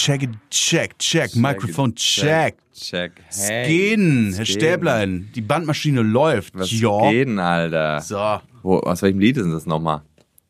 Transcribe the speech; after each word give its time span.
check 0.00 0.22
it, 0.22 0.30
check, 0.50 0.98
check, 0.98 1.36
Mikrofon, 1.36 1.94
check. 1.94 2.56
Check. 2.72 3.12
Hey, 3.28 3.94
es 3.94 4.38
Herr. 4.38 4.44
Stäblein. 4.46 5.28
Die 5.34 5.42
Bandmaschine 5.42 6.02
läuft. 6.02 6.54
Was 6.58 6.70
ja. 6.70 7.10
geht 7.10 7.28
denn, 7.28 7.38
Alter? 7.38 8.00
So. 8.00 8.40
Wo, 8.62 8.78
aus 8.78 9.02
welchem 9.02 9.18
Lied 9.18 9.36
ist 9.36 9.50
das 9.50 9.66
nochmal? 9.66 10.02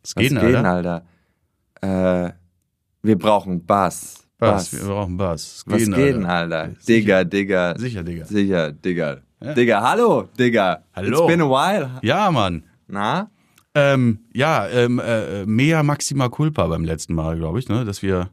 Es 0.03 0.15
Was 0.15 0.29
denn, 0.29 0.39
Alter. 0.39 1.03
Alter? 1.83 2.27
Äh, 2.29 2.33
wir 3.03 3.19
brauchen 3.19 3.65
Bass. 3.67 4.25
Bass. 4.39 4.73
Wir 4.73 4.85
brauchen 4.85 5.17
Bass. 5.17 5.43
Es 5.43 5.65
Was 5.67 5.85
geht, 5.85 6.15
denn, 6.15 6.25
Alter? 6.25 6.71
Digga, 6.87 7.25
Digga. 7.25 7.77
Sicher, 7.77 8.05
Digga. 8.05 8.25
Sicher, 8.27 8.73
Digga. 8.73 9.23
Digga, 9.57 9.83
hallo, 9.83 10.29
Digga. 10.39 10.85
Hallo. 10.95 11.19
It's 11.19 11.27
been 11.27 11.41
a 11.41 11.49
while. 11.49 11.99
Ja, 12.03 12.31
Mann. 12.31 12.63
Na? 12.87 13.31
Ähm, 13.75 14.21
ja, 14.33 14.69
ähm, 14.69 15.01
äh, 15.01 15.47
mehr 15.47 15.83
Maxima 15.83 16.29
Culpa 16.29 16.67
beim 16.67 16.85
letzten 16.85 17.15
Mal, 17.15 17.37
glaube 17.37 17.59
ich, 17.59 17.69
ne, 17.69 17.85
dass 17.85 18.03
wir 18.03 18.31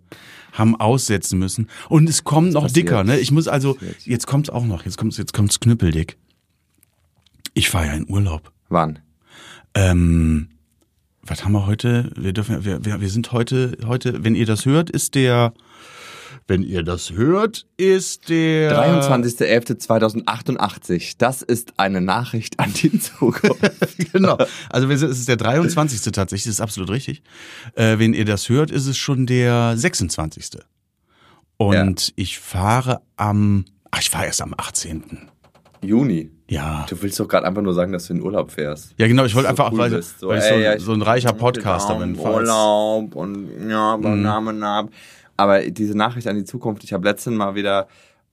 haben 0.53 0.75
aussetzen 0.75 1.39
müssen. 1.39 1.69
Und 1.89 2.09
es 2.09 2.23
kommt 2.23 2.53
noch 2.53 2.69
dicker, 2.69 3.03
ne? 3.03 3.19
Ich 3.19 3.31
muss 3.31 3.47
also, 3.47 3.77
jetzt 4.05 4.27
kommt's 4.27 4.49
auch 4.49 4.65
noch, 4.65 4.85
jetzt 4.85 4.97
kommt's, 4.97 5.17
jetzt 5.17 5.33
kommt's 5.33 5.59
knüppeldick. 5.59 6.17
Ich 7.53 7.69
fahre 7.69 7.87
ja 7.87 7.93
in 7.93 8.09
Urlaub. 8.09 8.51
Wann? 8.69 8.99
Ähm, 9.73 10.49
was 11.21 11.43
haben 11.43 11.51
wir 11.51 11.65
heute? 11.65 12.11
Wir 12.15 12.33
dürfen, 12.33 12.63
wir, 12.65 12.85
wir, 12.85 13.01
wir 13.01 13.09
sind 13.09 13.31
heute, 13.31 13.77
heute, 13.85 14.23
wenn 14.23 14.35
ihr 14.35 14.45
das 14.45 14.65
hört, 14.65 14.89
ist 14.89 15.15
der, 15.15 15.53
wenn 16.47 16.63
ihr 16.63 16.83
das 16.83 17.11
hört, 17.11 17.65
ist 17.77 18.29
der 18.29 18.71
23.11.2088. 18.73 21.15
Das 21.17 21.41
ist 21.41 21.73
eine 21.77 22.01
Nachricht 22.01 22.59
an 22.59 22.71
die 22.73 22.97
Zukunft. 22.99 24.11
genau. 24.13 24.37
Also 24.69 24.89
es 24.89 25.01
ist 25.01 25.27
der 25.27 25.37
23. 25.37 26.01
tatsächlich, 26.11 26.45
das 26.45 26.53
ist 26.55 26.61
absolut 26.61 26.89
richtig. 26.89 27.21
Äh, 27.75 27.99
wenn 27.99 28.13
ihr 28.13 28.25
das 28.25 28.49
hört, 28.49 28.71
ist 28.71 28.87
es 28.87 28.97
schon 28.97 29.25
der 29.25 29.77
26. 29.77 30.57
Und 31.57 32.13
ich 32.15 32.39
fahre 32.39 33.01
am, 33.15 33.65
ach, 33.91 34.01
ich 34.01 34.09
fahre 34.09 34.25
erst 34.25 34.41
am 34.41 34.53
18. 34.55 35.29
Juni. 35.81 36.31
Ja. 36.49 36.85
Du 36.89 37.01
willst 37.01 37.19
doch 37.19 37.27
gerade 37.27 37.45
einfach 37.45 37.61
nur 37.61 37.73
sagen, 37.73 37.91
dass 37.91 38.07
du 38.07 38.13
in 38.13 38.21
Urlaub 38.21 38.51
fährst. 38.51 38.93
Ja, 38.97 39.07
genau, 39.07 39.25
ich 39.25 39.35
wollte 39.35 39.47
So 39.47 39.49
einfach 39.49 39.65
auch, 39.67 39.71
cool 39.73 39.79
weil, 39.79 39.91
weil 39.91 39.99
ich 39.99 40.05
so, 40.17 40.31
ey, 40.31 40.63
ja, 40.63 40.75
ich- 40.75 40.81
so 40.83 40.93
ein 40.93 41.01
reicher 41.01 41.33
Podcaster 41.33 41.95
bin. 41.95 42.17
Urlaub, 42.17 43.15
und 43.15 43.69
ja, 43.69 43.93
aber 43.93 44.15
Name, 44.15 44.53
Name. 44.53 44.89
Aber 45.37 45.61
diese 45.61 45.95
Nachricht 45.95 46.27
an 46.27 46.35
die 46.35 46.43
Zukunft, 46.43 46.83
ich 46.83 46.93
habe 46.93 47.07
letztens 47.07 47.37
mal 47.37 47.55
wieder 47.55 47.87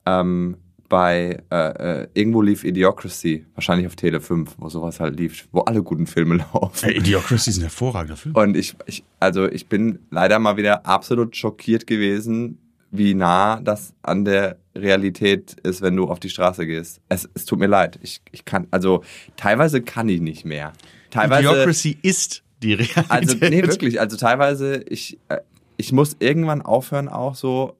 ähm, 0.05 0.57
bei 0.89 1.39
äh, 1.51 2.01
äh, 2.01 2.07
irgendwo 2.13 2.41
lief 2.41 2.63
Idiocracy, 2.63 3.45
wahrscheinlich 3.55 3.87
auf 3.87 3.95
Tele 3.95 4.21
5, 4.21 4.55
wo 4.57 4.69
sowas 4.69 4.99
halt 4.99 5.17
lief, 5.19 5.47
wo 5.51 5.61
alle 5.61 5.81
guten 5.83 6.07
Filme 6.07 6.35
laufen. 6.53 6.89
Ey, 6.89 6.97
Idiocracy 6.97 7.49
ist 7.49 7.57
ein 7.57 7.63
hervorragender 7.63 8.17
Film. 8.17 8.35
Und 8.35 8.57
ich, 8.57 8.75
ich, 8.85 9.03
also 9.19 9.47
ich 9.47 9.67
bin 9.67 9.99
leider 10.11 10.39
mal 10.39 10.57
wieder 10.57 10.85
absolut 10.85 11.35
schockiert 11.35 11.87
gewesen, 11.87 12.59
wie 12.91 13.13
nah 13.13 13.59
das 13.61 13.93
an 14.03 14.25
der 14.25 14.57
Realität 14.75 15.57
ist, 15.63 15.81
wenn 15.81 15.95
du 15.95 16.05
auf 16.05 16.19
die 16.19 16.29
Straße 16.29 16.65
gehst. 16.65 17.01
Es, 17.09 17.27
es 17.33 17.45
tut 17.45 17.59
mir 17.59 17.67
leid. 17.67 17.99
Ich, 18.01 18.21
ich 18.31 18.45
kann, 18.45 18.67
also 18.71 19.03
teilweise 19.37 19.81
kann 19.81 20.07
ich 20.07 20.21
nicht 20.21 20.45
mehr. 20.45 20.73
Teilweise. 21.09 21.49
Idiocracy 21.49 21.97
ist 22.01 22.43
die 22.61 22.73
Realität. 22.73 23.05
Also, 23.09 23.37
nee, 23.37 23.63
wirklich. 23.63 23.99
Also 23.99 24.17
teilweise, 24.17 24.83
ich, 24.87 25.17
äh, 25.29 25.39
ich 25.77 25.91
muss 25.91 26.15
irgendwann 26.19 26.61
aufhören, 26.61 27.07
auch 27.09 27.35
so 27.35 27.75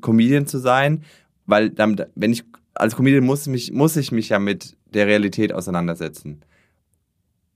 Comedian 0.00 0.46
zu 0.46 0.58
sein, 0.58 1.04
weil 1.46 1.70
dann, 1.70 2.00
wenn 2.14 2.32
ich, 2.32 2.44
als 2.74 2.96
Comedian 2.96 3.24
muss, 3.24 3.46
mich, 3.46 3.72
muss 3.72 3.96
ich 3.96 4.12
mich 4.12 4.30
ja 4.30 4.38
mit 4.38 4.76
der 4.92 5.06
Realität 5.06 5.52
auseinandersetzen. 5.52 6.42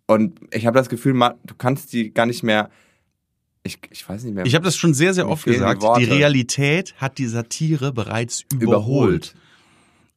Und 0.06 0.38
ich 0.52 0.66
habe 0.66 0.76
das 0.78 0.88
Gefühl, 0.88 1.14
du 1.14 1.54
kannst 1.56 1.92
die 1.92 2.12
gar 2.12 2.26
nicht 2.26 2.42
mehr, 2.42 2.70
ich, 3.64 3.78
ich 3.90 4.08
weiß 4.08 4.22
nicht 4.24 4.34
mehr. 4.34 4.46
Ich 4.46 4.54
habe 4.54 4.64
das 4.64 4.76
schon 4.76 4.94
sehr, 4.94 5.12
sehr 5.14 5.28
oft 5.28 5.46
die 5.46 5.50
gesagt. 5.52 5.82
Die, 5.82 5.86
Worte. 5.86 6.10
Realität 6.10 6.94
hat 6.98 7.18
die 7.18 7.26
Satire 7.26 7.92
bereits 7.92 8.44
überholt. 8.52 8.62
überholt. 8.62 9.34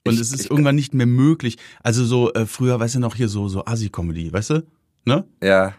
Und 0.06 0.14
Ich- 0.14 0.20
es 0.22 0.32
ist 0.32 0.46
ich- 0.46 0.52
irgendwann 0.52 0.76
nicht 0.76 0.94
mehr 0.94 1.08
möglich. 1.08 1.58
Also 1.82 2.06
so, 2.06 2.32
äh, 2.34 2.46
früher, 2.46 2.80
weißt 2.80 2.96
du 2.96 3.00
noch, 3.00 3.16
hier 3.16 3.28
so, 3.28 3.48
so 3.48 3.66
Asi-Comedy, 3.66 4.32
weißt 4.32 4.52
du? 4.52 4.64
Ne? 5.06 5.26
Ja. 5.42 5.74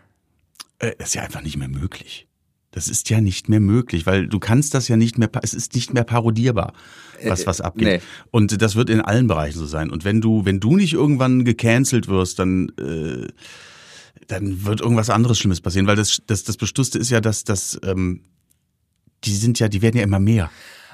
Äh, 0.78 0.92
ist 0.98 1.14
ja 1.14 1.22
einfach 1.22 1.42
nicht 1.42 1.56
mehr 1.56 1.68
möglich. 1.68 2.26
Das 2.72 2.86
ist 2.88 3.10
ja 3.10 3.20
nicht 3.20 3.48
mehr 3.48 3.58
möglich, 3.60 4.06
weil 4.06 4.28
du 4.28 4.38
kannst 4.38 4.74
das 4.74 4.86
ja 4.86 4.96
nicht 4.96 5.18
mehr, 5.18 5.28
es 5.42 5.54
ist 5.54 5.74
nicht 5.74 5.92
mehr 5.92 6.04
parodierbar, 6.04 6.72
was, 7.26 7.42
Äh, 7.42 7.46
was 7.46 7.60
abgeht. 7.60 7.84
nee. 7.88 8.00
Und 8.30 8.62
das 8.62 8.76
wird 8.76 8.90
in 8.90 9.00
allen 9.00 9.26
Bereichen 9.26 9.58
so 9.58 9.66
sein. 9.66 9.90
Und 9.90 10.04
wenn 10.04 10.20
du, 10.20 10.44
wenn 10.44 10.60
du 10.60 10.76
nicht 10.76 10.92
irgendwann 10.92 11.44
gecancelt 11.44 12.06
wirst, 12.06 12.38
dann, 12.38 12.68
äh, 12.78 13.26
dann 14.28 14.64
wird 14.64 14.80
irgendwas 14.80 15.10
anderes 15.10 15.38
Schlimmes 15.38 15.60
passieren, 15.60 15.88
weil 15.88 15.96
das, 15.96 16.22
das, 16.26 16.44
das 16.44 16.56
Bestusste 16.56 16.98
ist 16.98 17.10
ja, 17.10 17.20
dass, 17.20 17.42
dass, 17.42 17.80
ähm, 17.84 18.22
die 19.24 19.34
sind 19.34 19.58
ja, 19.58 19.68
die 19.68 19.82
werden 19.82 19.96
ja 19.96 20.04
immer 20.04 20.20
mehr. 20.20 20.48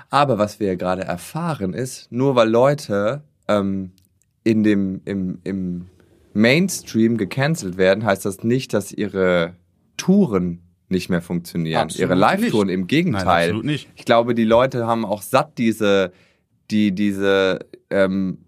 Aber 0.08 0.38
was 0.38 0.58
wir 0.60 0.76
gerade 0.76 1.02
erfahren 1.04 1.74
ist, 1.74 2.10
nur 2.10 2.36
weil 2.36 2.48
Leute 2.48 3.22
ähm, 3.48 3.92
in 4.44 4.62
dem, 4.62 5.02
im, 5.04 5.40
im 5.44 5.86
Mainstream 6.32 7.18
gecancelt 7.18 7.76
werden, 7.76 8.04
heißt 8.04 8.24
das 8.24 8.42
nicht, 8.44 8.72
dass 8.72 8.92
ihre 8.92 9.54
Touren 9.96 10.60
nicht 10.88 11.08
mehr 11.08 11.22
funktionieren. 11.22 11.82
Absolut 11.82 12.08
ihre 12.08 12.14
Live-Touren, 12.18 12.68
im 12.68 12.86
Gegenteil. 12.86 13.24
Nein, 13.24 13.44
absolut 13.44 13.64
nicht. 13.64 13.88
Ich 13.96 14.04
glaube, 14.04 14.34
die 14.34 14.44
Leute 14.44 14.86
haben 14.86 15.04
auch 15.04 15.22
satt 15.22 15.58
diese, 15.58 16.12
die, 16.70 16.92
diese, 16.92 17.60
ähm, 17.90 18.38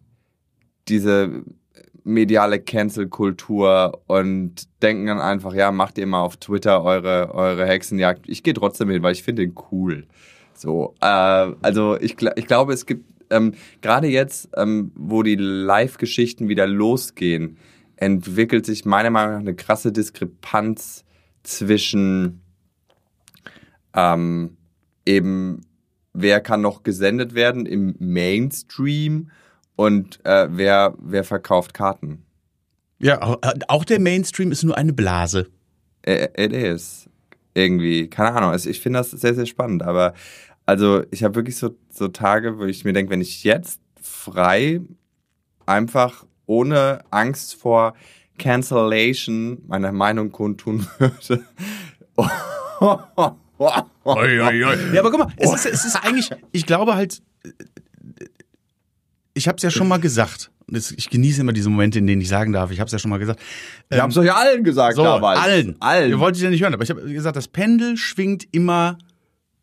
diese 0.89 1.43
mediale 2.05 2.61
Cancel-Kultur 2.61 4.01
und 4.07 4.69
denken 4.83 5.07
dann 5.07 5.21
einfach, 5.21 5.53
ja, 5.53 5.71
macht 5.71 5.99
ihr 5.99 6.07
mal 6.07 6.23
auf 6.23 6.37
Twitter 6.39 6.83
eure, 6.83 7.35
eure 7.35 7.67
Hexenjagd. 7.67 8.29
Ich 8.29 8.43
gehe 8.43 8.55
trotzdem 8.55 8.89
hin, 8.89 9.03
weil 9.03 9.13
ich 9.13 9.23
finde 9.23 9.43
den 9.43 9.55
cool. 9.71 10.07
So, 10.55 10.95
äh, 11.01 11.07
also 11.07 11.99
ich, 12.01 12.17
ich 12.37 12.47
glaube, 12.47 12.73
es 12.73 12.87
gibt 12.87 13.05
ähm, 13.31 13.53
gerade 13.83 14.09
jetzt, 14.09 14.49
ähm, 14.57 14.91
wo 14.95 15.23
die 15.23 15.37
Live-Geschichten 15.37 16.49
wieder 16.49 16.67
losgehen, 16.67 17.59
entwickelt 17.97 18.65
sich 18.65 18.85
meiner 18.85 19.11
Meinung 19.11 19.35
nach 19.35 19.41
eine 19.41 19.55
krasse 19.55 19.93
Diskrepanz 19.93 21.05
zwischen 21.43 22.41
ähm, 23.95 24.57
eben, 25.07 25.63
wer 26.13 26.41
kann 26.41 26.61
noch 26.61 26.83
gesendet 26.83 27.35
werden 27.35 27.67
im 27.67 27.95
Mainstream 27.99 29.31
und 29.77 30.25
äh, 30.25 30.49
wer, 30.51 30.95
wer 31.01 31.25
verkauft 31.25 31.75
Karten. 31.75 32.23
Ja, 32.99 33.23
auch- 33.23 33.39
auch 33.69 33.85
der 33.85 34.01
Mainstream 34.01 34.51
ist 34.53 34.65
nur 34.65 34.77
eine 34.77 34.93
Blase. 34.93 35.49
It 36.07 36.33
it 36.37 36.53
is. 36.53 37.09
Irgendwie, 37.55 38.09
keine 38.09 38.33
Ahnung. 38.37 38.51
Also 38.51 38.71
ich 38.71 38.81
finde 38.81 38.99
das 39.01 39.11
sehr, 39.11 39.35
sehr 39.35 39.47
spannend. 39.47 39.83
Aber 39.83 40.15
also 40.67 41.03
ich 41.11 41.23
habe 41.25 41.35
wirklich 41.37 41.57
so, 41.57 41.77
so 41.91 42.09
Tage, 42.09 42.59
wo 42.59 42.65
ich 42.65 42.85
mir 42.85 42.93
denke, 42.93 43.11
wenn 43.11 43.21
ich 43.21 43.43
jetzt 43.45 43.81
frei 44.01 44.81
einfach 45.67 46.25
ohne 46.47 47.01
Angst 47.11 47.55
vor 47.57 47.95
Cancellation 48.39 49.59
meine 49.67 49.93
Meinung 49.93 50.33
kundtun 50.33 50.87
würde. 50.99 51.45
Ja, 54.95 55.01
aber 55.01 55.11
guck 55.11 55.19
mal, 55.19 55.33
es 55.37 55.53
ist, 55.53 55.67
es 55.67 55.85
ist 55.85 55.97
eigentlich, 55.97 56.31
ich 56.53 56.65
glaube 56.65 56.95
halt, 56.95 57.21
ich 59.35 59.49
habe 59.49 59.57
es 59.57 59.63
ja 59.63 59.71
schon 59.71 59.89
mal 59.89 59.99
gesagt. 59.99 60.51
Ich 60.71 61.09
genieße 61.09 61.41
immer 61.41 61.55
diese 61.55 61.71
Momente, 61.71 61.99
in 61.99 62.07
denen 62.07 62.21
ich 62.21 62.29
sagen 62.29 62.53
darf, 62.53 62.71
ich 62.71 62.79
habe 62.79 62.87
es 62.89 62.93
ja 62.93 62.99
schon 62.99 63.11
mal 63.11 63.19
gesagt. 63.19 63.41
Wir 63.89 64.03
haben 64.03 64.11
es 64.11 64.19
euch 64.19 64.33
allen 64.33 64.65
gesagt 64.65 64.97
so, 64.97 65.03
damals. 65.03 65.41
allen. 65.41 65.77
Allen. 65.81 66.11
Ihr 66.11 66.19
wolltet 66.19 66.43
ja 66.43 66.51
nicht 66.51 66.63
hören, 66.63 66.75
aber 66.75 66.83
ich 66.83 66.91
habe 66.91 67.03
gesagt, 67.03 67.37
das 67.37 67.49
Pendel 67.49 67.97
schwingt 67.97 68.47
immer 68.53 68.99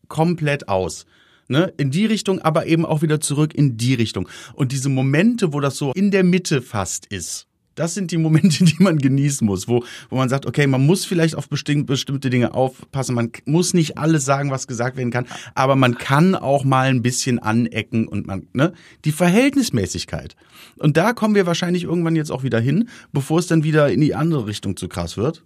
komplett 0.07 0.68
aus. 0.68 1.06
Ne? 1.47 1.72
In 1.78 1.92
die 1.92 2.07
Richtung, 2.07 2.40
aber 2.40 2.66
eben 2.66 2.86
auch 2.86 3.03
wieder 3.03 3.19
zurück 3.19 3.53
in 3.53 3.78
die 3.78 3.94
Richtung. 3.94 4.28
Und 4.53 4.72
diese 4.72 4.90
Momente, 4.90 5.53
wo 5.53 5.59
das 5.59 5.78
so 5.78 5.92
in 5.94 6.09
der 6.09 6.24
Mitte 6.24 6.63
fast 6.63 7.06
ist, 7.06 7.45
das 7.75 7.94
sind 7.94 8.12
die 8.12 8.18
Momente, 8.18 8.63
die 8.63 8.81
man 8.81 8.98
genießen 8.98 9.45
muss, 9.45 9.68
wo, 9.68 9.83
wo 10.10 10.16
man 10.16 10.30
sagt, 10.30 10.45
okay, 10.45 10.68
man 10.68 10.86
muss 10.86 11.06
vielleicht 11.06 11.36
auf 11.36 11.50
bestimmte, 11.50 11.86
bestimmte 11.86 12.30
Dinge 12.30 12.54
aufpassen, 12.54 13.16
man 13.16 13.31
muss 13.45 13.74
nicht 13.74 13.98
alles 13.98 14.25
sagen, 14.25 14.51
was 14.51 14.68
gesagt 14.68 14.98
werden 14.98 15.12
kann, 15.12 15.27
aber 15.54 15.75
man 15.75 15.98
kann 15.98 16.36
auch 16.36 16.63
mal 16.63 16.88
ein 16.88 17.01
bisschen 17.01 17.39
anecken 17.39 18.07
und 18.07 18.27
man, 18.27 18.48
ne, 18.54 18.74
die 19.04 19.12
Verhältnismäßigkeit. 19.12 20.36
Und 20.77 20.98
da 20.98 21.13
kommen 21.13 21.36
wir 21.36 21.45
wahrscheinlich 21.45 21.83
irgendwann 21.83 22.16
jetzt 22.16 22.31
auch 22.31 22.44
wieder 22.44 22.60
hin, 22.60 22.89
bevor 23.12 23.39
es 23.39 23.48
dann 23.48 23.63
wieder 23.63 23.92
in 23.92 24.01
die 24.01 24.16
andere 24.16 24.48
Richtung 24.48 24.75
zu 24.75 24.88
krass 24.88 25.18
wird. 25.18 25.44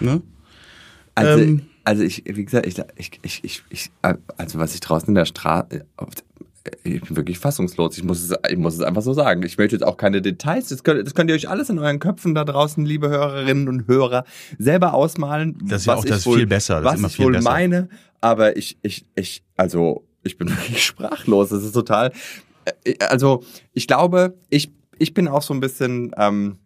Ne? 0.00 0.22
Also, 1.14 1.42
Ähm, 1.42 1.62
also 1.84 2.02
ich, 2.02 2.24
wie 2.26 2.44
gesagt, 2.44 2.66
ich, 2.66 2.78
ich, 2.96 3.20
ich, 3.22 3.44
ich, 3.44 3.62
ich 3.70 3.90
also 4.36 4.58
was 4.58 4.74
ich 4.74 4.80
draußen 4.80 5.08
in 5.08 5.14
der 5.14 5.24
Straße, 5.24 5.86
ich 6.84 7.00
bin 7.02 7.16
wirklich 7.16 7.38
fassungslos. 7.38 7.96
Ich 7.98 8.04
muss 8.04 8.22
es, 8.22 8.36
ich 8.50 8.56
muss 8.56 8.74
es 8.74 8.80
einfach 8.80 9.02
so 9.02 9.12
sagen. 9.12 9.42
Ich 9.42 9.58
möchte 9.58 9.76
jetzt 9.76 9.82
auch 9.84 9.96
keine 9.96 10.22
Details. 10.22 10.68
Das 10.68 10.82
könnt, 10.82 11.06
das 11.06 11.14
könnt 11.14 11.30
ihr 11.30 11.36
euch 11.36 11.48
alles 11.48 11.70
in 11.70 11.78
euren 11.78 11.98
Köpfen 11.98 12.34
da 12.34 12.44
draußen, 12.44 12.84
liebe 12.84 13.08
Hörerinnen 13.08 13.68
und 13.68 13.86
Hörer, 13.88 14.24
selber 14.58 14.94
ausmalen. 14.94 15.58
Das 15.64 15.82
ist 15.82 15.86
ja 15.86 15.94
auch 15.94 16.04
das 16.04 16.26
wohl, 16.26 16.38
viel 16.38 16.46
besser, 16.46 16.80
das 16.80 16.84
was 16.84 16.94
ist 16.94 16.98
immer 17.00 17.08
ich 17.08 17.18
wohl 17.18 17.32
besser. 17.32 17.50
meine. 17.50 17.88
Aber 18.20 18.56
ich, 18.56 18.78
ich, 18.82 19.06
ich, 19.14 19.44
also 19.56 20.04
ich 20.22 20.38
bin 20.38 20.48
wirklich 20.50 20.84
sprachlos. 20.84 21.50
Das 21.50 21.62
ist 21.62 21.72
total. 21.72 22.12
äh, 22.84 22.94
Also 23.08 23.44
ich 23.72 23.86
glaube, 23.86 24.34
ich, 24.48 24.72
ich 24.98 25.14
bin 25.14 25.28
auch 25.28 25.42
so 25.42 25.54
ein 25.54 25.60
bisschen 25.60 26.12
ähm, 26.16 26.58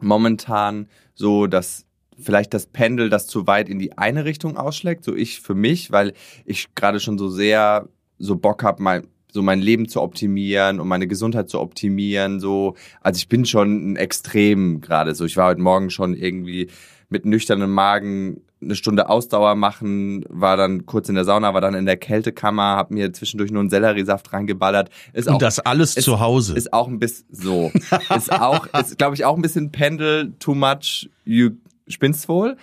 momentan 0.00 0.88
so, 1.14 1.46
dass 1.46 1.84
vielleicht 2.20 2.54
das 2.54 2.66
Pendel, 2.66 3.10
das 3.10 3.26
zu 3.26 3.46
weit 3.46 3.68
in 3.68 3.78
die 3.78 3.96
eine 3.96 4.24
Richtung 4.24 4.56
ausschlägt, 4.56 5.04
so 5.04 5.14
ich 5.14 5.40
für 5.40 5.54
mich, 5.54 5.92
weil 5.92 6.14
ich 6.44 6.74
gerade 6.74 7.00
schon 7.00 7.18
so 7.18 7.28
sehr 7.28 7.88
so 8.18 8.36
Bock 8.36 8.64
habe, 8.64 8.82
mein, 8.82 9.06
so 9.30 9.42
mein 9.42 9.60
Leben 9.60 9.88
zu 9.88 10.00
optimieren 10.00 10.80
und 10.80 10.88
meine 10.88 11.06
Gesundheit 11.06 11.48
zu 11.48 11.60
optimieren. 11.60 12.40
So, 12.40 12.74
also 13.00 13.18
ich 13.18 13.28
bin 13.28 13.44
schon 13.44 13.92
ein 13.92 13.96
Extrem 13.96 14.80
gerade. 14.80 15.14
So, 15.14 15.24
ich 15.24 15.36
war 15.36 15.48
heute 15.48 15.60
Morgen 15.60 15.90
schon 15.90 16.14
irgendwie 16.14 16.68
mit 17.08 17.24
nüchternem 17.24 17.70
Magen 17.70 18.42
eine 18.60 18.74
Stunde 18.74 19.08
Ausdauer 19.08 19.54
machen, 19.54 20.24
war 20.28 20.56
dann 20.56 20.84
kurz 20.84 21.08
in 21.08 21.14
der 21.14 21.24
Sauna, 21.24 21.54
war 21.54 21.60
dann 21.60 21.74
in 21.74 21.86
der 21.86 21.96
Kältekammer, 21.96 22.76
hab 22.76 22.90
mir 22.90 23.12
zwischendurch 23.12 23.52
nur 23.52 23.60
einen 23.60 23.70
Selleriesaft 23.70 24.32
reingeballert. 24.32 24.90
Ist 25.12 25.28
Und 25.28 25.34
auch, 25.34 25.38
das 25.38 25.60
alles 25.60 25.96
ist, 25.96 26.04
zu 26.04 26.18
Hause. 26.18 26.56
Ist 26.56 26.72
auch 26.72 26.88
ein 26.88 26.98
bisschen 26.98 27.26
so. 27.30 27.70
ist 28.16 28.32
auch, 28.32 28.66
ist 28.74 28.98
glaube 28.98 29.14
ich 29.14 29.24
auch 29.24 29.36
ein 29.36 29.42
bisschen 29.42 29.70
Pendel, 29.70 30.34
too 30.38 30.54
much, 30.54 31.08
you 31.24 31.50
spinnst 31.86 32.28
wohl. 32.28 32.56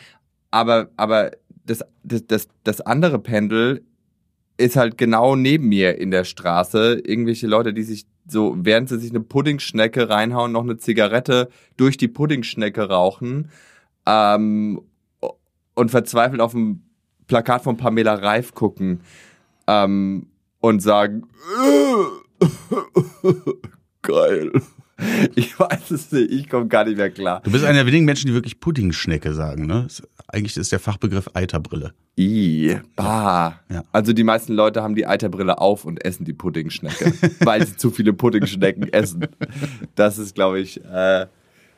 Aber, 0.52 0.90
aber 0.98 1.32
das, 1.66 1.80
das, 2.04 2.28
das, 2.28 2.48
das 2.64 2.82
andere 2.82 3.20
Pendel 3.20 3.84
ist 4.58 4.76
halt 4.76 4.98
genau 4.98 5.36
neben 5.36 5.68
mir 5.68 5.98
in 5.98 6.12
der 6.12 6.24
Straße. 6.24 7.02
Irgendwelche 7.04 7.48
Leute, 7.48 7.74
die 7.74 7.84
sich 7.84 8.06
so, 8.28 8.56
während 8.58 8.90
sie 8.90 9.00
sich 9.00 9.12
eine 9.12 9.20
Puddingschnecke 9.20 10.10
reinhauen, 10.10 10.52
noch 10.52 10.64
eine 10.64 10.78
Zigarette 10.78 11.50
durch 11.78 11.98
die 11.98 12.08
Puddingschnecke 12.08 12.90
rauchen 12.90 13.52
ähm, 14.06 14.82
und 15.76 15.92
verzweifelt 15.92 16.42
auf 16.42 16.54
ein 16.54 16.84
Plakat 17.28 17.64
von 17.64 17.78
Pamela 17.78 18.16
Reif 18.16 18.54
gucken 18.54 19.02
ähm, 19.68 20.28
und 20.60 20.82
sagen, 20.82 21.28
geil. 24.02 24.52
Ich 25.36 25.60
weiß 25.60 25.92
es 25.92 26.12
nicht, 26.12 26.32
ich 26.32 26.50
komme 26.50 26.68
gar 26.68 26.86
nicht 26.86 26.98
mehr 26.98 27.10
klar. 27.10 27.42
Du 27.44 27.52
bist 27.52 27.64
einer 27.66 27.80
der 27.80 27.86
wenigen 27.86 28.06
Menschen, 28.06 28.28
die 28.28 28.34
wirklich 28.34 28.60
Puddingschnecke 28.60 29.34
sagen, 29.34 29.66
ne? 29.66 29.88
Eigentlich 30.28 30.58
ist 30.58 30.72
der 30.72 30.80
Fachbegriff 30.80 31.30
Eiterbrille. 31.34 31.94
I, 32.18 32.78
bah. 32.96 33.60
Ja. 33.70 33.84
Also 33.92 34.14
die 34.14 34.24
meisten 34.24 34.54
Leute 34.54 34.82
haben 34.82 34.96
die 34.96 35.06
Eiterbrille 35.06 35.60
auf 35.60 35.86
und 35.86 36.04
essen 36.04 36.26
die 36.26 36.34
Puddingschnecke, 36.34 37.14
weil 37.42 37.66
sie 37.66 37.76
zu 37.76 37.92
viele 37.92 38.14
Puddingschnecken 38.14 38.92
essen. 38.92 39.28
Das 39.96 40.18
ist, 40.18 40.36
glaube 40.36 40.60
ich, 40.60 40.84
äh, 40.86 41.28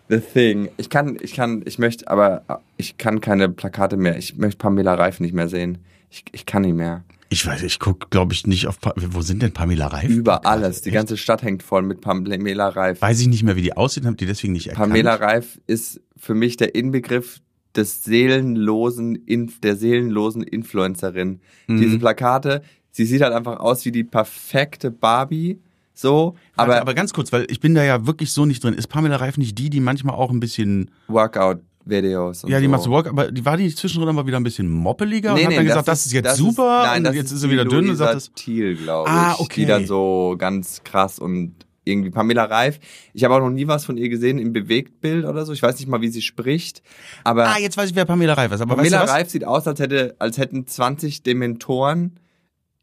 the 0.09 0.19
thing. 0.19 0.69
Ich 0.77 0.89
kann, 0.89 1.17
ich 1.21 1.33
kann, 1.33 1.63
ich 1.65 1.79
möchte, 1.79 2.07
aber 2.07 2.43
ich 2.77 2.97
kann 2.97 3.21
keine 3.21 3.49
Plakate 3.49 3.97
mehr. 3.97 4.17
Ich 4.17 4.37
möchte 4.37 4.57
Pamela 4.57 4.93
Reif 4.93 5.19
nicht 5.19 5.33
mehr 5.33 5.49
sehen. 5.49 5.79
Ich, 6.09 6.23
ich 6.31 6.45
kann 6.45 6.61
nicht 6.61 6.75
mehr. 6.75 7.03
Ich 7.29 7.45
weiß, 7.45 7.63
ich 7.63 7.79
gucke, 7.79 8.07
glaube 8.09 8.33
ich, 8.33 8.47
nicht 8.47 8.68
auf. 8.68 8.79
Pa 8.79 8.94
Wo 8.95 9.21
sind 9.21 9.41
denn 9.41 9.51
Pamela 9.51 9.88
Reif? 9.88 10.09
Über 10.09 10.45
alles. 10.45 10.81
Die 10.81 10.89
Echt? 10.89 10.95
ganze 10.95 11.18
Stadt 11.18 11.41
hängt 11.44 11.63
voll 11.63 11.81
mit 11.81 12.01
Pamela 12.01 12.69
Reif. 12.69 13.01
Weiß 13.01 13.19
ich 13.19 13.27
nicht 13.27 13.44
mehr, 13.44 13.56
wie 13.56 13.62
die 13.62 13.75
aussieht, 13.75 14.06
habt 14.06 14.21
ihr 14.21 14.27
deswegen 14.27 14.53
nicht 14.53 14.68
erkannt. 14.68 14.91
Pamela 14.91 15.15
Reif 15.15 15.59
ist 15.68 16.01
für 16.15 16.33
mich 16.33 16.57
der 16.57 16.75
Inbegriff 16.75 17.41
des 17.75 18.03
seelenlosen, 18.03 19.15
Inf 19.15 19.59
der 19.62 19.75
seelenlosen 19.75 20.41
Influencerin. 20.41 21.41
Mhm. 21.68 21.81
Diese 21.81 22.00
Plakate, 22.00 22.62
sie 22.91 23.06
sieht 23.06 23.21
halt 23.21 23.33
einfach 23.33 23.59
aus 23.59 23.85
wie 23.85 23.91
die 23.91 24.03
perfekte 24.03 24.89
Barbie, 24.89 25.59
so, 25.94 26.35
aber, 26.56 26.74
aber, 26.74 26.81
aber 26.81 26.94
ganz 26.94 27.12
kurz, 27.12 27.31
weil 27.31 27.47
ich 27.50 27.59
bin 27.59 27.74
da 27.74 27.83
ja 27.83 28.06
wirklich 28.06 28.31
so 28.31 28.45
nicht 28.45 28.63
drin. 28.63 28.75
Ist 28.75 28.85
Pamela 28.85 29.15
Reif 29.15 29.38
nicht 29.38 29.57
die, 29.57 29.71
die 29.71 29.79
manchmal 29.79 30.13
auch 30.13 30.29
ein 30.29 30.39
bisschen, 30.39 30.91
Workout-Videos. 31.07 31.66
Und 32.44 32.50
ja, 32.50 32.60
die 32.60 32.66
so. 32.66 32.72
macht 32.72 32.84
so 32.84 32.92
Walk, 32.92 33.07
aber 33.07 33.31
die 33.31 33.45
war 33.45 33.57
die 33.57 33.74
zwischendrin 33.74 34.10
aber 34.10 34.28
wieder 34.28 34.38
ein 34.38 34.44
bisschen 34.44 34.69
moppeliger 34.69 35.34
und 35.34 35.44
hat 35.44 35.51
dann 35.51 35.66
gesagt, 35.66 35.88
das 35.88 36.06
ist, 36.06 36.13
jetzt 36.13 36.25
das 36.25 36.38
super 36.38 36.84
nein, 36.86 37.00
und 37.00 37.04
das 37.06 37.16
jetzt 37.16 37.25
ist 37.28 37.31
ist 37.34 37.42
sie 37.42 37.50
wieder 37.50 37.66
dünn 37.66 37.89
und 37.89 37.95
sagt 37.95 38.16
das. 38.16 38.31
Thiel, 38.34 38.75
glaube 38.75 39.10
ich. 39.10 39.16
Ah, 39.16 39.36
okay. 39.39 39.62
Die 39.62 39.66
dann 39.66 39.86
so 39.86 40.36
ganz 40.38 40.84
krass 40.84 41.19
und 41.19 41.56
irgendwie 41.88 42.10
Pamela 42.10 42.44
Reif. 42.44 42.80
Ich 43.13 43.24
habe 43.24 43.36
auch 43.36 43.39
noch 43.39 43.50
nie 43.50 43.68
was 43.68 43.86
von 43.86 43.98
ihr 43.98 44.10
gesehen 44.10 44.39
im 44.39 44.54
Bewegtbild 44.54 45.25
oder 45.25 45.45
so. 45.45 45.54
Ich 45.54 45.62
weiß 45.62 45.80
nicht 45.80 45.88
mal, 45.88 46.01
wie 46.01 46.10
sie 46.10 46.22
spricht, 46.22 46.84
aber 47.24 47.48
Ah, 47.48 47.57
jetzt 47.60 47.78
weiß 47.78 47.89
ich, 47.89 47.95
wer 47.95 48.06
Pamela 48.06 48.34
Reif 48.34 48.51
ist. 48.51 48.62
Aber 48.62 48.75
Pamela 48.75 49.00
weißt 49.00 49.10
du? 49.10 49.13
Reif 49.13 49.30
sieht 49.30 49.45
aus, 49.45 49.68
als, 49.68 49.80
hätte, 49.80 50.16
als 50.19 50.38
hätten 50.38 50.68
20 50.68 51.24
Dementoren 51.24 52.19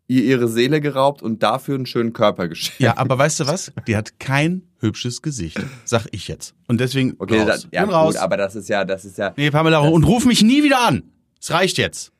ihr 0.06 0.22
ihre 0.22 0.48
Seele 0.48 0.80
geraubt 0.80 1.22
und 1.22 1.42
dafür 1.42 1.76
einen 1.76 1.86
schönen 1.86 2.12
Körper 2.12 2.48
geschenkt. 2.48 2.80
Ja, 2.80 2.98
aber 2.98 3.18
weißt 3.18 3.40
du 3.40 3.46
was? 3.46 3.72
Die 3.86 3.96
hat 3.96 4.18
kein 4.18 4.62
hübsches 4.84 5.22
Gesicht, 5.22 5.58
sag 5.84 6.06
ich 6.12 6.28
jetzt. 6.28 6.54
Und 6.68 6.80
deswegen 6.80 7.14
Okay, 7.18 7.38
raus. 7.38 7.46
das, 7.46 7.68
ja, 7.72 7.80
Bin 7.80 7.88
gut, 7.90 7.94
raus. 7.94 8.16
aber 8.16 8.36
das 8.36 8.54
ist 8.54 8.68
ja, 8.68 8.84
das 8.84 9.04
ist 9.04 9.18
ja. 9.18 9.32
nee, 9.36 9.50
Pamela, 9.50 9.78
und 9.78 10.04
ruf 10.04 10.24
mich 10.26 10.42
nie 10.42 10.62
wieder 10.62 10.86
an. 10.86 11.02
Es 11.40 11.50
reicht 11.50 11.78
jetzt. 11.78 12.12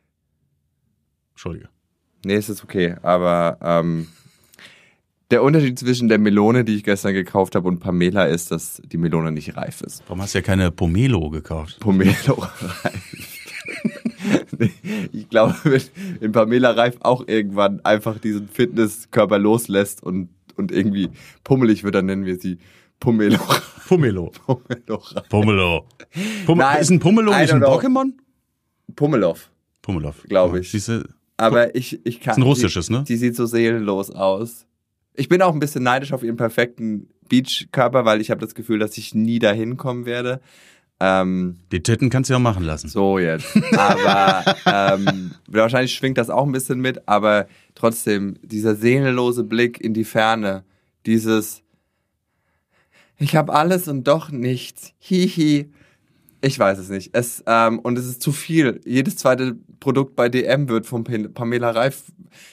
Entschuldige. 1.32 1.68
Nee, 2.24 2.34
es 2.34 2.48
ist 2.48 2.64
okay, 2.64 2.96
aber 3.02 3.58
ähm, 3.60 4.08
der 5.30 5.42
Unterschied 5.42 5.78
zwischen 5.78 6.08
der 6.08 6.18
Melone, 6.18 6.64
die 6.64 6.76
ich 6.76 6.84
gestern 6.84 7.12
gekauft 7.12 7.54
habe, 7.54 7.68
und 7.68 7.80
Pamela 7.80 8.24
ist, 8.24 8.50
dass 8.50 8.80
die 8.84 8.96
Melone 8.98 9.30
nicht 9.32 9.56
reif 9.56 9.80
ist. 9.82 10.02
Warum 10.06 10.22
hast 10.22 10.34
du 10.34 10.38
ja 10.38 10.42
keine 10.42 10.70
Pomelo 10.70 11.28
gekauft? 11.30 11.80
Pomelo 11.80 12.34
reif. 12.84 13.40
Ich 15.12 15.28
glaube, 15.28 15.54
wenn, 15.64 15.82
wenn 16.20 16.32
Pamela 16.32 16.70
Reif 16.70 16.96
auch 17.00 17.26
irgendwann 17.26 17.80
einfach 17.84 18.18
diesen 18.18 18.48
Fitnesskörper 18.48 19.38
loslässt 19.38 20.02
und, 20.02 20.28
und 20.56 20.72
irgendwie 20.72 21.10
pummelig 21.42 21.84
wird, 21.84 21.94
dann 21.94 22.06
nennen 22.06 22.24
wir 22.24 22.36
sie 22.36 22.58
Pomelo. 23.00 23.38
Pomelo 23.88 24.32
Reif. 24.96 25.28
Pomelo. 25.28 25.86
Pum 26.46 26.58
Nein, 26.58 26.80
ist 26.80 26.90
ein 26.90 27.00
Pomelo 27.00 27.32
I 27.32 27.42
nicht 27.42 27.52
ein. 27.52 27.62
Pokémon? 27.62 28.12
Pummelov. 28.96 29.50
Pomelov. 29.82 30.22
Glaub 30.28 30.54
ich. 30.54 30.70
Siehst 30.70 30.88
du, 30.88 31.04
Aber 31.36 31.74
ich, 31.74 32.04
ich 32.06 32.20
kann. 32.20 32.32
Ist 32.32 32.38
ein 32.38 32.42
russisches, 32.42 32.86
die, 32.86 32.92
ne? 32.92 33.04
Die 33.06 33.16
sieht 33.16 33.36
so 33.36 33.46
seelenlos 33.46 34.10
aus. 34.10 34.66
Ich 35.14 35.28
bin 35.28 35.42
auch 35.42 35.52
ein 35.52 35.60
bisschen 35.60 35.82
neidisch 35.82 36.12
auf 36.12 36.22
ihren 36.22 36.36
perfekten 36.36 37.08
Beachkörper, 37.28 38.04
weil 38.04 38.20
ich 38.20 38.30
habe 38.30 38.40
das 38.40 38.54
Gefühl, 38.54 38.78
dass 38.78 38.96
ich 38.98 39.14
nie 39.14 39.38
dahin 39.38 39.76
kommen 39.76 40.06
werde. 40.06 40.40
Ähm, 41.00 41.58
die 41.72 41.82
Titten 41.82 42.08
kannst 42.08 42.30
du 42.30 42.34
ja 42.34 42.38
machen 42.38 42.64
lassen. 42.64 42.88
so 42.88 43.18
jetzt. 43.18 43.46
Aber 43.76 44.44
ähm, 44.66 45.32
wahrscheinlich 45.48 45.94
schwingt 45.94 46.18
das 46.18 46.30
auch 46.30 46.46
ein 46.46 46.52
bisschen 46.52 46.80
mit, 46.80 47.08
aber 47.08 47.46
trotzdem, 47.74 48.36
dieser 48.42 48.74
seelenlose 48.74 49.44
Blick 49.44 49.80
in 49.80 49.92
die 49.92 50.04
Ferne, 50.04 50.64
dieses 51.06 51.62
Ich 53.18 53.36
habe 53.36 53.52
alles 53.52 53.88
und 53.88 54.04
doch 54.04 54.30
nichts. 54.30 54.92
Hihi. 54.98 55.70
Ich 56.44 56.58
weiß 56.58 56.78
es 56.78 56.90
nicht. 56.90 57.10
Es, 57.14 57.42
ähm, 57.46 57.78
und 57.78 57.98
es 57.98 58.06
ist 58.06 58.20
zu 58.22 58.30
viel. 58.32 58.80
Jedes 58.84 59.16
zweite 59.16 59.56
Produkt 59.80 60.14
bei 60.14 60.28
DM 60.28 60.68
wird 60.68 60.84
von 60.86 61.02
Pam- 61.04 61.32
Pamela 61.32 61.70
Reif. 61.70 62.02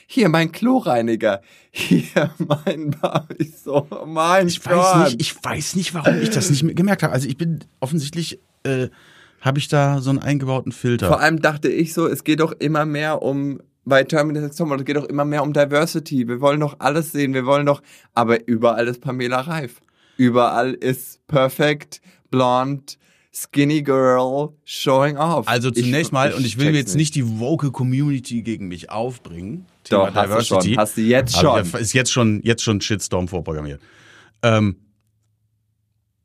Hier 0.07 0.29
mein 0.29 0.51
Kloreiniger. 0.51 1.41
Hier 1.71 2.31
mein 2.37 2.91
Barbie. 2.91 3.51
So, 3.63 3.87
mein 4.05 4.47
Ich 4.47 4.63
Gott. 4.63 4.73
weiß 4.77 5.03
nicht, 5.11 5.21
ich 5.21 5.43
weiß 5.43 5.75
nicht, 5.75 5.93
warum 5.93 6.21
ich 6.21 6.29
das 6.29 6.49
nicht 6.49 6.75
gemerkt 6.75 7.03
habe. 7.03 7.13
Also 7.13 7.27
ich 7.27 7.35
bin 7.37 7.59
offensichtlich 7.81 8.39
äh, 8.63 8.87
habe 9.41 9.59
ich 9.59 9.67
da 9.67 9.99
so 10.01 10.09
einen 10.11 10.19
eingebauten 10.19 10.71
Filter. 10.71 11.07
Vor 11.07 11.19
allem 11.19 11.41
dachte 11.41 11.67
ich 11.67 11.93
so, 11.93 12.07
es 12.07 12.23
geht 12.23 12.39
doch 12.39 12.53
immer 12.53 12.85
mehr 12.85 13.21
um 13.21 13.59
bei 13.83 14.03
Terminator 14.03 14.47
6 14.49 14.57
Topmodel, 14.57 14.81
es 14.81 14.85
geht 14.85 14.95
doch 14.97 15.05
immer 15.09 15.25
mehr 15.25 15.41
um 15.43 15.51
Diversity. 15.53 16.27
Wir 16.27 16.39
wollen 16.39 16.59
doch 16.59 16.75
alles 16.79 17.11
sehen, 17.11 17.33
wir 17.33 17.45
wollen 17.47 17.65
doch, 17.65 17.81
aber 18.13 18.47
überall 18.47 18.87
ist 18.87 19.01
Pamela 19.01 19.41
Reif. 19.41 19.81
Überall 20.17 20.73
ist 20.75 21.25
perfekt, 21.25 21.99
blond, 22.29 22.99
skinny 23.33 23.81
girl, 23.81 24.53
showing 24.65 25.17
off. 25.17 25.47
also 25.47 25.71
zunächst 25.71 26.11
mal, 26.11 26.33
und 26.33 26.45
ich 26.45 26.57
will 26.57 26.75
jetzt 26.75 26.95
nicht 26.95 27.15
die 27.15 27.39
woke 27.39 27.71
Community 27.71 28.41
gegen 28.41 28.67
mich 28.67 28.89
aufbringen. 28.89 29.65
Doch, 29.89 30.13
hast 30.13 30.51
du 30.51 30.61
schon, 30.61 30.77
hast 30.77 30.97
du 30.97 31.01
jetzt 31.01 31.37
schon. 31.37 31.65
Ist 31.79 31.93
jetzt 31.93 32.11
schon, 32.11 32.41
jetzt 32.43 32.63
schon 32.63 32.81
Shitstorm 32.81 33.27
vorprogrammiert. 33.27 33.81
Ähm, 34.43 34.75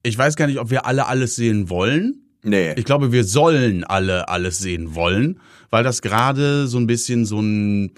ich 0.02 0.16
weiß 0.16 0.36
gar 0.36 0.46
nicht, 0.46 0.58
ob 0.58 0.70
wir 0.70 0.86
alle 0.86 1.06
alles 1.06 1.36
sehen 1.36 1.68
wollen. 1.70 2.22
Nee. 2.42 2.74
Ich 2.74 2.84
glaube, 2.84 3.10
wir 3.10 3.24
sollen 3.24 3.82
alle 3.82 4.28
alles 4.28 4.58
sehen 4.58 4.94
wollen, 4.94 5.40
weil 5.70 5.82
das 5.82 6.00
gerade 6.00 6.68
so 6.68 6.78
ein 6.78 6.86
bisschen 6.86 7.24
so 7.24 7.40
ein 7.40 7.92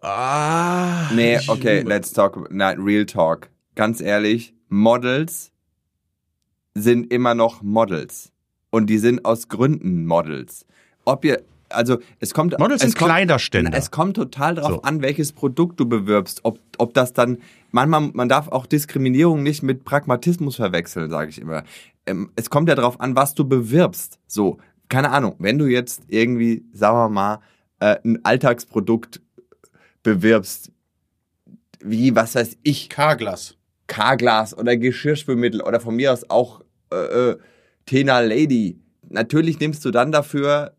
ah, 0.00 1.08
Nee, 1.14 1.38
ich- 1.38 1.48
okay, 1.48 1.82
let's 1.82 2.12
talk, 2.12 2.50
nein, 2.50 2.80
real 2.80 3.06
talk. 3.06 3.48
Ganz 3.76 4.00
ehrlich, 4.00 4.54
Models 4.68 5.52
sind 6.74 7.12
immer 7.12 7.34
noch 7.34 7.62
Models. 7.62 8.32
Und 8.76 8.88
die 8.88 8.98
sind 8.98 9.24
aus 9.24 9.48
Gründen 9.48 10.04
Models. 10.04 10.66
Ob 11.06 11.24
ihr, 11.24 11.42
also 11.70 11.96
es 12.20 12.34
kommt... 12.34 12.58
Models 12.58 12.82
es 12.82 12.90
sind 12.90 12.98
kommt, 12.98 13.10
Kleiderständer. 13.10 13.72
Es 13.72 13.90
kommt 13.90 14.16
total 14.16 14.56
darauf 14.56 14.74
So. 14.74 14.82
an, 14.82 15.00
welches 15.00 15.32
Produkt 15.32 15.80
du 15.80 15.88
bewirbst. 15.88 16.40
Ob, 16.42 16.58
ob 16.76 16.92
das 16.92 17.14
dann, 17.14 17.38
manchmal, 17.70 18.10
man 18.12 18.28
darf 18.28 18.48
auch 18.48 18.66
Diskriminierung 18.66 19.42
nicht 19.42 19.62
mit 19.62 19.86
Pragmatismus 19.86 20.56
verwechseln, 20.56 21.08
sage 21.08 21.30
ich 21.30 21.40
immer. 21.40 21.64
Ähm, 22.04 22.30
es 22.36 22.50
kommt 22.50 22.68
ja 22.68 22.74
darauf 22.74 23.00
an, 23.00 23.16
was 23.16 23.34
du 23.34 23.48
bewirbst. 23.48 24.18
So, 24.26 24.58
keine 24.90 25.10
Ahnung, 25.10 25.36
wenn 25.38 25.56
du 25.56 25.64
jetzt 25.64 26.02
irgendwie, 26.08 26.66
sagen 26.74 26.98
wir 26.98 27.08
mal, 27.08 27.40
äh, 27.80 27.96
ein 28.04 28.22
Alltagsprodukt 28.26 29.22
bewirbst, 30.02 30.70
wie, 31.80 32.14
was 32.14 32.34
weiß 32.34 32.58
ich, 32.62 32.90
Carglass. 32.90 33.56
Carglass 33.86 34.54
oder 34.54 34.76
Geschirrspülmittel 34.76 35.62
oder 35.62 35.80
von 35.80 35.96
mir 35.96 36.12
aus 36.12 36.28
auch 36.28 36.60
äh, 36.92 37.30
äh, 37.30 37.38
Tena 37.86 38.20
Lady. 38.20 38.78
Natürlich 39.08 39.58
nimmst 39.60 39.84
du 39.84 39.90
dann 39.90 40.12
dafür 40.12 40.74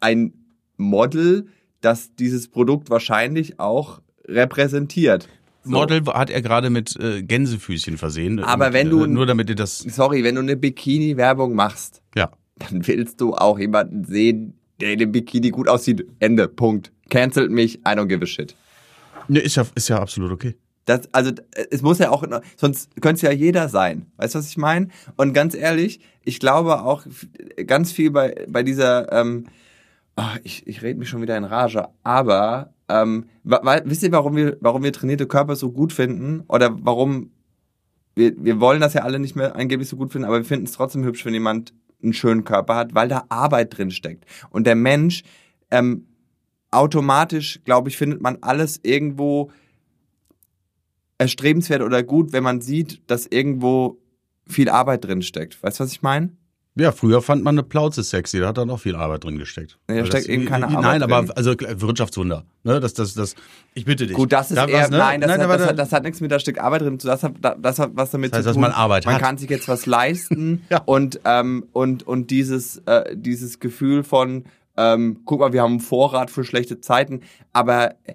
ein 0.00 0.32
Model, 0.76 1.46
das 1.80 2.14
dieses 2.14 2.48
Produkt 2.48 2.90
wahrscheinlich 2.90 3.58
auch 3.58 4.00
repräsentiert. 4.26 5.28
So. 5.62 5.70
Model 5.70 6.04
hat 6.06 6.28
er 6.30 6.42
gerade 6.42 6.68
mit 6.68 6.94
äh, 6.96 7.22
Gänsefüßchen 7.22 7.96
versehen. 7.96 8.38
Aber 8.40 8.66
Und, 8.68 8.72
wenn 8.74 8.90
du- 8.90 9.04
äh, 9.04 9.08
nur 9.08 9.24
damit 9.26 9.48
ihr 9.48 9.56
das 9.56 9.78
Sorry, 9.78 10.22
wenn 10.22 10.34
du 10.34 10.42
eine 10.42 10.56
Bikini-Werbung 10.56 11.54
machst, 11.54 12.02
ja 12.14 12.30
dann 12.56 12.86
willst 12.86 13.20
du 13.20 13.34
auch 13.34 13.58
jemanden 13.58 14.04
sehen, 14.04 14.54
der 14.80 14.92
in 14.92 15.00
dem 15.00 15.10
Bikini 15.10 15.50
gut 15.50 15.68
aussieht. 15.68 16.06
Ende. 16.20 16.46
Punkt. 16.46 16.92
Cancelt 17.10 17.50
mich. 17.50 17.78
I 17.78 17.80
don't 17.96 18.06
give 18.06 18.22
a 18.22 18.26
shit. 18.26 18.54
Ne, 19.26 19.40
ist 19.40 19.56
ja, 19.56 19.64
ist 19.74 19.88
ja 19.88 19.98
absolut 19.98 20.30
okay. 20.30 20.54
Das, 20.84 21.08
also 21.12 21.32
es 21.70 21.82
muss 21.82 21.98
ja 21.98 22.10
auch, 22.10 22.24
sonst 22.56 22.90
könnte 23.00 23.16
es 23.16 23.22
ja 23.22 23.32
jeder 23.32 23.68
sein. 23.68 24.06
Weißt 24.16 24.34
du, 24.34 24.38
was 24.38 24.48
ich 24.48 24.58
meine? 24.58 24.88
Und 25.16 25.32
ganz 25.32 25.54
ehrlich, 25.54 26.00
ich 26.22 26.40
glaube 26.40 26.82
auch 26.82 27.04
ganz 27.66 27.92
viel 27.92 28.10
bei, 28.10 28.46
bei 28.48 28.62
dieser, 28.62 29.10
ähm, 29.12 29.46
oh, 30.16 30.22
ich, 30.42 30.66
ich 30.66 30.82
rede 30.82 30.98
mich 30.98 31.08
schon 31.08 31.22
wieder 31.22 31.36
in 31.36 31.44
Rage, 31.44 31.88
aber 32.02 32.74
ähm, 32.88 33.26
weil, 33.44 33.82
wisst 33.86 34.02
ihr, 34.02 34.12
warum 34.12 34.36
wir, 34.36 34.58
warum 34.60 34.82
wir 34.82 34.92
trainierte 34.92 35.26
Körper 35.26 35.56
so 35.56 35.72
gut 35.72 35.92
finden? 35.92 36.44
Oder 36.48 36.76
warum 36.84 37.30
wir, 38.14 38.32
wir 38.36 38.60
wollen 38.60 38.80
das 38.80 38.94
ja 38.94 39.02
alle 39.02 39.18
nicht 39.18 39.36
mehr 39.36 39.56
angeblich 39.56 39.88
so 39.88 39.96
gut 39.96 40.12
finden, 40.12 40.26
aber 40.26 40.38
wir 40.38 40.44
finden 40.44 40.66
es 40.66 40.72
trotzdem 40.72 41.04
hübsch, 41.04 41.24
wenn 41.24 41.34
jemand 41.34 41.72
einen 42.02 42.12
schönen 42.12 42.44
Körper 42.44 42.76
hat, 42.76 42.94
weil 42.94 43.08
da 43.08 43.24
Arbeit 43.28 43.76
drin 43.76 43.90
steckt. 43.90 44.24
Und 44.50 44.66
der 44.66 44.76
Mensch, 44.76 45.22
ähm, 45.70 46.06
automatisch, 46.70 47.60
glaube 47.64 47.88
ich, 47.88 47.96
findet 47.96 48.20
man 48.20 48.38
alles 48.42 48.80
irgendwo 48.82 49.50
erstrebenswert 51.24 51.82
oder 51.82 52.02
gut, 52.02 52.32
wenn 52.32 52.42
man 52.44 52.60
sieht, 52.60 53.00
dass 53.10 53.26
irgendwo 53.26 53.98
viel 54.46 54.68
Arbeit 54.68 55.04
drin 55.04 55.22
steckt. 55.22 55.62
Weißt 55.62 55.80
du, 55.80 55.84
was 55.84 55.92
ich 55.92 56.02
meine? 56.02 56.30
Ja, 56.76 56.90
früher 56.90 57.22
fand 57.22 57.44
man 57.44 57.54
eine 57.54 57.62
Plauze 57.62 58.02
sexy, 58.02 58.40
da 58.40 58.48
hat 58.48 58.58
dann 58.58 58.68
auch 58.68 58.80
viel 58.80 58.96
Arbeit 58.96 59.22
drin 59.22 59.38
gesteckt. 59.38 59.78
Nee, 59.88 60.00
da 60.00 60.06
steckt 60.06 60.26
eben 60.28 60.44
keine 60.44 60.66
Arbeit 60.66 60.82
Nein, 60.82 61.00
drin. 61.02 61.12
aber 61.12 61.36
also 61.36 61.52
Wirtschaftswunder. 61.56 62.44
Ne, 62.64 62.80
das, 62.80 62.94
das, 62.94 63.14
das, 63.14 63.36
ich 63.74 63.84
bitte 63.84 64.08
dich. 64.08 64.16
Gut, 64.16 64.32
das 64.32 64.50
ist 64.50 64.56
Da 64.56 64.66
eher, 64.66 64.82
was, 64.82 64.90
ne? 64.90 64.98
nein, 64.98 65.20
das, 65.20 65.28
Nein, 65.30 65.40
hat, 65.42 65.50
das, 65.50 65.62
da- 65.62 65.68
hat, 65.68 65.78
das 65.78 65.92
hat 65.92 66.02
nichts 66.02 66.20
mit 66.20 66.32
der 66.32 66.40
Stück 66.40 66.58
Arbeit 66.60 66.80
drin 66.82 66.98
zu 66.98 67.06
das 67.06 67.22
hat, 67.22 67.34
das 67.40 67.78
hat 67.78 67.92
was 67.94 68.10
damit 68.10 68.32
Das 68.32 68.38
heißt, 68.38 68.44
zu 68.44 68.48
dass 68.48 68.54
tun. 68.54 68.62
man 68.62 68.72
Arbeit 68.72 69.04
man 69.06 69.14
hat. 69.14 69.22
kann 69.22 69.38
sich 69.38 69.48
jetzt 69.50 69.68
was 69.68 69.86
leisten 69.86 70.64
Ja. 70.70 70.82
und, 70.84 71.20
ähm, 71.24 71.64
und, 71.72 72.02
und 72.08 72.32
dieses, 72.32 72.78
äh, 72.86 73.14
dieses 73.16 73.60
Gefühl 73.60 74.02
von, 74.02 74.44
ähm, 74.76 75.20
guck 75.24 75.38
mal, 75.40 75.52
wir 75.52 75.62
haben 75.62 75.74
einen 75.74 75.80
Vorrat 75.80 76.28
für 76.32 76.42
schlechte 76.42 76.80
Zeiten, 76.80 77.20
aber 77.52 77.92
äh, 78.04 78.14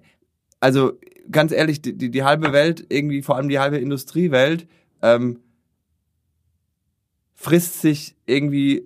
also 0.60 0.92
ganz 1.32 1.52
ehrlich, 1.52 1.82
die, 1.82 1.94
die, 1.98 2.10
die 2.12 2.24
halbe 2.24 2.52
Welt, 2.54 2.86
irgendwie 2.90 3.22
vor 3.22 3.36
allem 3.36 3.50
die 3.50 3.60
halbe 3.60 3.78
Industriewelt, 3.78 4.68
ähm, 5.02 5.40
frisst 7.36 7.82
sich 7.82 8.16
irgendwie 8.26 8.84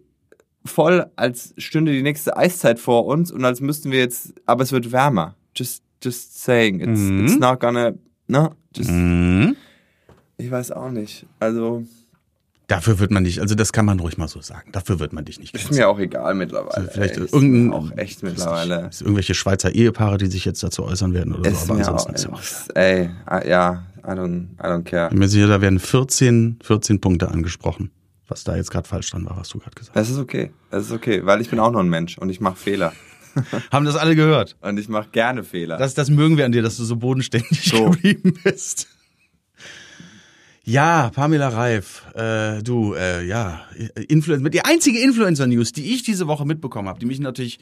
voll, 0.65 1.07
als 1.15 1.53
stünde 1.57 1.91
die 1.91 2.03
nächste 2.03 2.38
Eiszeit 2.38 2.79
vor 2.79 3.05
uns 3.05 3.31
und 3.31 3.43
als 3.43 3.62
müssten 3.62 3.91
wir 3.91 4.00
jetzt, 4.00 4.33
aber 4.45 4.63
es 4.63 4.71
wird 4.71 4.91
wärmer. 4.91 5.35
Just, 5.55 5.83
just 6.03 6.41
saying, 6.43 6.79
it's, 6.79 7.00
Mhm. 7.00 7.25
it's 7.25 7.38
not 7.39 7.59
gonna, 7.59 7.93
ne? 8.27 8.51
Just, 8.75 8.91
Mhm. 8.91 9.55
ich 10.38 10.50
weiß 10.50 10.71
auch 10.71 10.89
nicht. 10.91 11.25
Also, 11.39 11.83
Dafür 12.67 13.00
wird 13.00 13.12
man 13.12 13.24
nicht, 13.24 13.39
also 13.39 13.55
das 13.55 13.74
kann 13.74 13.86
man 13.86 14.00
ruhig 14.00 14.17
mal 14.17 14.27
so 14.27 14.41
sagen. 14.41 14.72
Dafür 14.72 15.00
wird 15.00 15.12
man 15.12 15.25
dich 15.25 15.39
nicht 15.39 15.53
ist 15.53 15.72
mir 15.72 15.89
auch 15.89 16.00
egal 16.00 16.34
mittlerweile. 16.34 16.75
Also 16.75 16.91
vielleicht 16.91 17.17
ey. 17.17 17.25
Ist 17.25 17.34
irgendein 17.34 17.74
auch 17.74 17.98
echt 17.98 18.24
mittlerweile. 18.24 18.84
Nicht, 18.84 18.93
ist 18.93 19.01
irgendwelche 19.01 19.34
Schweizer 19.34 19.74
Ehepaare, 19.75 20.17
die 20.17 20.27
sich 20.27 20.46
jetzt 20.46 20.63
dazu 20.63 20.84
äußern 20.84 21.13
werden 21.13 21.34
oder 21.36 21.50
Ist 21.50 21.67
so, 21.67 21.74
aber 21.74 21.79
mir 21.79 21.86
auch, 21.86 22.08
ansonsten 22.08 22.13
ist 22.15 22.24
ja 22.24 22.32
auch 22.32 22.75
ey, 22.75 23.10
ah, 23.25 23.46
ja, 23.46 23.84
I 24.05 24.12
don't, 24.12 24.46
I 24.60 24.63
don't 24.63 24.84
care. 24.84 25.05
Ich 25.05 25.10
bin 25.12 25.20
mir 25.20 25.27
sicher, 25.27 25.48
da 25.48 25.62
werden 25.62 25.79
14, 25.79 26.60
14 26.63 27.01
Punkte 27.01 27.29
angesprochen. 27.29 27.91
Was 28.27 28.46
da 28.46 28.55
jetzt 28.55 28.72
gerade 28.72 28.88
falsch 28.88 29.12
dran 29.12 29.25
war, 29.25 29.38
was 29.38 29.50
du 29.50 29.60
gerade 29.60 29.75
gesagt 29.75 29.96
hast. 29.96 30.01
Das 30.01 30.10
ist 30.10 30.17
okay, 30.17 30.51
das 30.72 30.86
ist 30.86 30.91
okay, 30.91 31.25
weil 31.25 31.41
ich 31.41 31.50
bin 31.50 31.60
auch 31.60 31.72
nur 31.72 31.82
ein 31.82 31.89
Mensch 31.89 32.17
und 32.17 32.29
ich 32.29 32.39
mache 32.39 32.55
Fehler. 32.55 32.93
Haben 33.72 33.86
das 33.86 33.96
alle 33.96 34.15
gehört? 34.15 34.55
Und 34.62 34.77
ich 34.77 34.89
mache 34.89 35.10
gerne 35.12 35.43
Fehler. 35.43 35.77
Das, 35.77 35.93
das 35.96 36.10
mögen 36.10 36.38
wir 36.38 36.46
an 36.46 36.51
dir, 36.51 36.62
dass 36.62 36.77
du 36.77 36.84
so 36.84 36.98
bodenständig 36.98 37.63
So. 37.63 37.89
geblieben 37.89 38.38
bist. 38.43 38.88
Ja, 40.65 41.10
Pamela 41.13 41.50
Reif, 41.50 42.03
äh, 42.15 42.63
du, 42.63 42.93
äh, 42.93 43.25
ja, 43.25 43.62
Influencer, 44.08 44.50
die 44.50 44.62
einzige 44.63 45.00
Influencer-News, 45.00 45.74
die 45.74 45.93
ich 45.93 46.03
diese 46.03 46.27
Woche 46.27 46.46
mitbekommen 46.46 46.88
habe, 46.88 47.00
die 47.00 47.05
mich 47.05 47.20
natürlich 47.20 47.60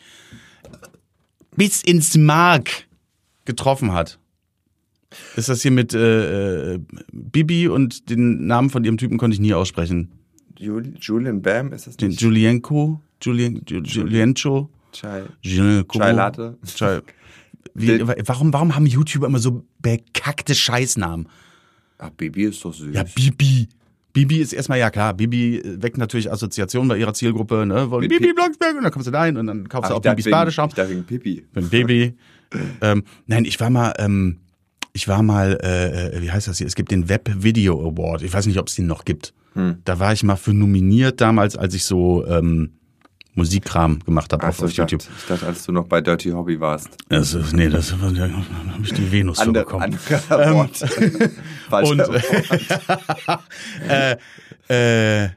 bis 1.56 1.82
ins 1.82 2.16
Mark 2.16 2.70
getroffen 3.46 3.92
hat, 3.92 4.20
ist 5.36 5.50
das 5.50 5.62
hier 5.64 5.72
mit 5.72 5.94
äh, 5.94 6.74
äh, 6.76 6.80
Bibi 7.12 7.68
und 7.68 8.10
den 8.10 8.46
Namen 8.46 8.70
von 8.70 8.84
ihrem 8.86 8.98
Typen 8.98 9.18
konnte 9.18 9.34
ich 9.34 9.42
nie 9.42 9.54
aussprechen. 9.54 10.12
Jul 10.58 10.94
Julian 11.00 11.42
Bam, 11.42 11.74
ist 11.74 11.88
das 11.88 11.98
Den 11.98 12.10
nicht? 12.10 12.22
Julienko, 12.22 13.02
Julien, 13.22 13.62
Ju- 13.66 13.84
Juliencho, 13.84 14.70
Chai. 14.94 15.24
Julienko. 15.42 15.98
Chai 16.00 16.12
Latte. 16.12 16.58
Chai. 16.66 17.02
Wie, 17.74 18.00
warum, 18.28 18.54
warum 18.54 18.76
haben 18.76 18.86
YouTuber 18.86 19.28
immer 19.28 19.40
so 19.40 19.66
bekackte 19.80 20.54
Scheißnamen? 20.54 21.28
Ach, 22.04 22.10
Baby 22.10 22.44
ist 22.46 22.64
doch 22.66 22.74
süß. 22.74 22.94
Ja, 22.94 23.04
Bibi. 23.04 23.68
Bibi 24.14 24.38
ist 24.40 24.52
erstmal, 24.52 24.80
ja 24.80 24.90
klar, 24.90 25.14
Bibi 25.14 25.60
äh, 25.60 25.82
weckt 25.82 25.98
natürlich 25.98 26.30
Assoziationen 26.32 26.90
bei 26.90 26.98
ihrer 26.98 27.14
Zielgruppe, 27.14 27.66
ne? 27.66 27.90
Wollen 27.92 28.10
Bibi 28.10 28.28
Pi- 28.28 28.34
Blocksberg 28.34 28.76
und 28.76 28.84
dann 28.84 28.92
kommst 28.92 29.08
du 29.08 29.12
da 29.12 29.24
hin 29.26 29.38
und 29.38 29.48
dann 29.48 29.70
kaufst 29.70 29.86
Ach, 29.86 29.90
du 29.90 29.96
auch 29.96 30.02
Bibis 30.02 30.26
wegen- 30.26 30.32
Badeschaum. 30.32 30.70
Ich 30.76 30.90
wegen 30.90 31.04
Pipi. 31.06 31.46
Bin 31.54 31.70
Baby. 31.70 32.14
ähm, 32.82 33.04
nein, 33.28 33.46
ich 33.46 33.58
war 33.62 33.70
mal, 33.70 33.94
ähm, 34.00 34.40
ich 34.94 35.08
war 35.08 35.24
mal, 35.24 35.58
äh, 35.64 36.18
äh, 36.18 36.22
wie 36.22 36.30
heißt 36.32 36.48
das 36.50 36.58
hier? 36.58 36.68
Es 36.68 36.76
gibt 36.76 36.92
den 36.92 37.08
Web 37.08 37.30
Video 37.38 37.80
Award. 37.80 38.24
Ich 38.24 38.34
weiß 38.34 38.48
nicht, 38.48 38.58
ob 38.58 38.68
es 38.68 38.76
den 38.76 38.88
noch 38.88 39.06
gibt. 39.06 39.34
Hm. 39.54 39.78
Da 39.86 40.00
war 40.00 40.12
ich 40.12 40.24
mal 40.24 40.36
für 40.36 40.54
nominiert 40.54 41.22
damals, 41.22 41.56
als 41.56 41.74
ich 41.76 41.86
so 41.86 42.26
ähm, 42.28 42.72
Musikkram 43.34 44.00
gemacht 44.00 44.34
habe 44.34 44.44
Ach 44.44 44.50
auf, 44.50 44.70
ich, 44.70 44.76
dachte, 44.76 44.96
YouTube. 44.96 45.10
ich 45.18 45.26
dachte, 45.28 45.46
als 45.46 45.66
du 45.66 45.72
noch 45.72 45.86
bei 45.88 46.02
Dirty 46.02 46.32
Hobby 46.32 46.60
warst. 46.60 46.90
Ist, 47.10 47.54
nee, 47.54 47.70
das 47.70 47.90
da 47.90 48.00
habe 48.00 48.84
ich 48.84 48.94
die 48.94 49.12
Venus 49.12 49.40
Ander, 49.40 49.62
bekommen. 49.62 49.98
anderer 50.30 50.54
Wort. 50.56 50.82
Und 51.90 52.00
Wort. 52.00 53.42
äh, 54.70 55.24
äh, 55.26 55.30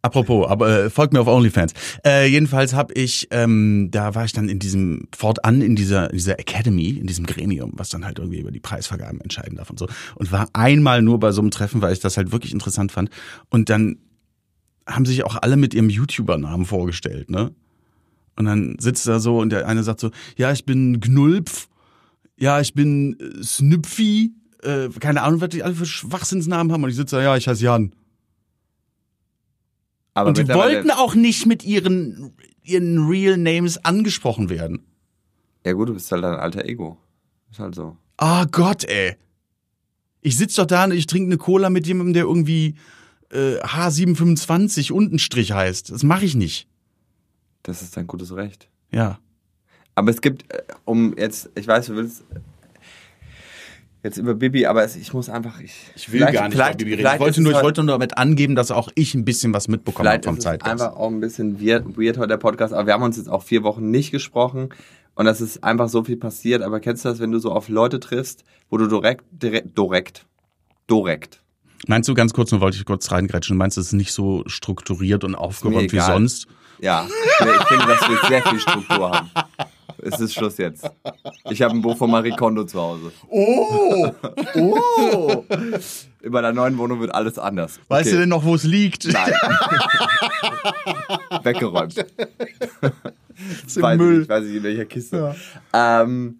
apropos, 0.00 0.48
aber 0.48 0.84
äh, 0.84 0.90
folgt 0.90 1.12
mir 1.12 1.20
auf 1.20 1.26
OnlyFans. 1.26 1.74
Äh, 2.04 2.28
jedenfalls 2.28 2.72
habe 2.72 2.94
ich, 2.94 3.28
ähm, 3.30 3.88
da 3.90 4.14
war 4.14 4.24
ich 4.24 4.32
dann 4.32 4.48
in 4.48 4.58
diesem 4.58 5.08
fortan 5.14 5.60
in 5.60 5.76
dieser 5.76 6.10
in 6.10 6.16
dieser 6.16 6.38
Academy, 6.38 6.90
in 6.90 7.06
diesem 7.06 7.26
Gremium, 7.26 7.72
was 7.74 7.90
dann 7.90 8.06
halt 8.06 8.18
irgendwie 8.18 8.40
über 8.40 8.52
die 8.52 8.60
Preisvergaben 8.60 9.20
entscheiden 9.20 9.56
darf 9.56 9.68
und 9.68 9.78
so. 9.78 9.86
Und 10.14 10.32
war 10.32 10.48
einmal 10.54 11.02
nur 11.02 11.20
bei 11.20 11.30
so 11.32 11.42
einem 11.42 11.50
Treffen, 11.50 11.82
weil 11.82 11.92
ich 11.92 12.00
das 12.00 12.16
halt 12.16 12.32
wirklich 12.32 12.52
interessant 12.52 12.90
fand. 12.90 13.10
Und 13.50 13.68
dann 13.68 13.98
haben 14.86 15.06
sich 15.06 15.24
auch 15.24 15.36
alle 15.40 15.56
mit 15.56 15.74
ihrem 15.74 15.90
YouTuber-Namen 15.90 16.66
vorgestellt, 16.66 17.30
ne? 17.30 17.52
Und 18.36 18.46
dann 18.46 18.76
sitzt 18.78 19.06
er 19.06 19.20
so 19.20 19.38
und 19.38 19.50
der 19.50 19.68
eine 19.68 19.82
sagt 19.82 20.00
so, 20.00 20.10
ja, 20.36 20.50
ich 20.50 20.64
bin 20.64 21.00
Gnulpf, 21.00 21.68
ja, 22.36 22.60
ich 22.60 22.74
bin 22.74 23.18
äh, 23.20 23.42
Snüpfi, 23.42 24.34
äh, 24.62 24.88
keine 25.00 25.22
Ahnung, 25.22 25.40
was 25.40 25.50
die 25.50 25.62
alle 25.62 25.74
für 25.74 25.86
Schwachsinnsnamen 25.86 26.72
haben. 26.72 26.82
Und 26.82 26.90
ich 26.90 26.96
sitze 26.96 27.16
da, 27.16 27.22
ja, 27.22 27.36
ich 27.36 27.46
heiße 27.46 27.64
Jan. 27.64 27.94
Aber 30.14 30.28
und 30.28 30.38
die 30.38 30.48
wollten 30.48 30.90
auch 30.90 31.14
nicht 31.14 31.46
mit 31.46 31.64
ihren, 31.64 32.32
ihren 32.62 33.06
Real 33.06 33.36
Names 33.36 33.84
angesprochen 33.84 34.48
werden. 34.48 34.80
Ja 35.64 35.72
gut, 35.72 35.88
du 35.88 35.94
bist 35.94 36.10
halt 36.12 36.24
ein 36.24 36.34
alter 36.34 36.64
Ego. 36.64 36.98
Ist 37.50 37.58
halt 37.58 37.74
so. 37.74 37.96
Ah 38.16 38.44
Gott, 38.50 38.84
ey. 38.84 39.16
Ich 40.20 40.36
sitz 40.36 40.54
doch 40.54 40.66
da 40.66 40.84
und 40.84 40.92
ich 40.92 41.06
trinke 41.06 41.28
eine 41.28 41.38
Cola 41.38 41.68
mit 41.68 41.86
jemandem, 41.86 42.14
der 42.14 42.24
irgendwie 42.24 42.76
äh, 43.30 43.58
H725 43.60 44.92
unten 44.92 45.18
Strich 45.18 45.52
heißt. 45.52 45.90
Das 45.90 46.02
mache 46.02 46.24
ich 46.24 46.34
nicht. 46.34 46.68
Das 47.62 47.82
ist 47.82 47.96
dein 47.96 48.06
gutes 48.06 48.34
Recht. 48.34 48.68
Ja. 48.90 49.18
Aber 49.94 50.10
es 50.10 50.20
gibt, 50.20 50.52
äh, 50.52 50.62
um 50.84 51.16
jetzt, 51.16 51.50
ich 51.54 51.66
weiß, 51.66 51.86
du 51.86 51.96
willst 51.96 52.24
jetzt 54.02 54.18
über 54.18 54.34
Bibi, 54.34 54.66
aber 54.66 54.84
es, 54.84 54.96
ich 54.96 55.12
muss 55.14 55.28
einfach, 55.28 55.60
ich, 55.60 55.74
Ich 55.96 56.12
will 56.12 56.20
gar 56.20 56.48
nicht 56.48 56.54
über 56.54 56.74
Bibi 56.74 56.94
reden. 56.94 57.10
Ich 57.14 57.20
wollte, 57.20 57.40
nur, 57.40 57.52
ich 57.52 57.62
wollte 57.62 57.82
nur 57.82 57.94
damit 57.94 58.18
angeben, 58.18 58.54
dass 58.54 58.70
auch 58.70 58.90
ich 58.94 59.14
ein 59.14 59.24
bisschen 59.24 59.54
was 59.54 59.68
mitbekommen 59.68 60.08
habe 60.08 60.22
vom 60.22 60.40
Zeitgeist. 60.40 60.82
einfach 60.82 60.96
auch 60.96 61.08
ein 61.10 61.20
bisschen 61.20 61.60
weird, 61.60 61.96
weird 61.96 62.18
heute 62.18 62.28
der 62.28 62.36
Podcast, 62.36 62.74
aber 62.74 62.86
wir 62.86 62.94
haben 62.94 63.02
uns 63.02 63.16
jetzt 63.16 63.28
auch 63.28 63.42
vier 63.42 63.62
Wochen 63.62 63.90
nicht 63.90 64.10
gesprochen 64.10 64.68
und 65.14 65.24
das 65.24 65.40
ist 65.40 65.64
einfach 65.64 65.88
so 65.88 66.04
viel 66.04 66.16
passiert. 66.16 66.62
Aber 66.62 66.80
kennst 66.80 67.04
du 67.04 67.08
das, 67.08 67.20
wenn 67.20 67.32
du 67.32 67.38
so 67.38 67.52
auf 67.52 67.68
Leute 67.68 68.00
triffst, 68.00 68.44
wo 68.68 68.76
du 68.76 68.86
direkt, 68.86 69.24
direkt, 69.30 69.76
direkt, 69.78 70.26
direkt, 70.90 71.42
Meinst 71.86 72.08
du 72.08 72.14
ganz 72.14 72.32
kurz, 72.32 72.50
nur 72.52 72.60
wollte 72.60 72.76
ich 72.76 72.84
kurz 72.84 73.10
reingrätschen, 73.10 73.56
meinst 73.56 73.76
du, 73.76 73.80
es 73.80 73.88
ist 73.88 73.92
nicht 73.92 74.12
so 74.12 74.42
strukturiert 74.46 75.24
und 75.24 75.34
aufgeräumt 75.34 75.92
wie 75.92 76.00
sonst? 76.00 76.46
Ja, 76.80 77.06
ich 77.06 77.68
finde, 77.68 77.86
dass 77.86 78.08
wir 78.08 78.18
sehr 78.28 78.42
viel 78.42 78.60
Struktur 78.60 79.10
haben. 79.12 79.30
Es 79.98 80.20
ist 80.20 80.34
Schluss 80.34 80.58
jetzt. 80.58 80.90
Ich 81.50 81.62
habe 81.62 81.74
ein 81.74 81.80
Buch 81.80 81.96
von 81.96 82.10
Marie 82.10 82.32
Kondo 82.32 82.64
zu 82.64 82.80
Hause. 82.80 83.12
Oh! 83.28 84.10
Oh! 84.56 85.44
Über 86.20 86.42
der 86.42 86.52
neuen 86.52 86.76
Wohnung 86.78 87.00
wird 87.00 87.14
alles 87.14 87.38
anders. 87.38 87.78
Weißt 87.88 88.06
Okay. 88.08 88.14
du 88.16 88.20
denn 88.20 88.28
noch, 88.30 88.44
wo 88.44 88.54
es 88.54 88.64
liegt? 88.64 89.06
Nein. 89.06 89.32
Weggeräumt. 91.42 91.96
ist 93.66 93.76
im 93.76 93.82
weiß 93.82 93.94
Ich, 93.94 93.98
Müll. 94.00 94.18
nicht, 94.18 94.28
weiß 94.28 94.44
ich 94.46 94.56
in 94.56 94.62
welcher 94.62 94.84
Kiste. 94.84 95.34
Ähm, 95.72 96.38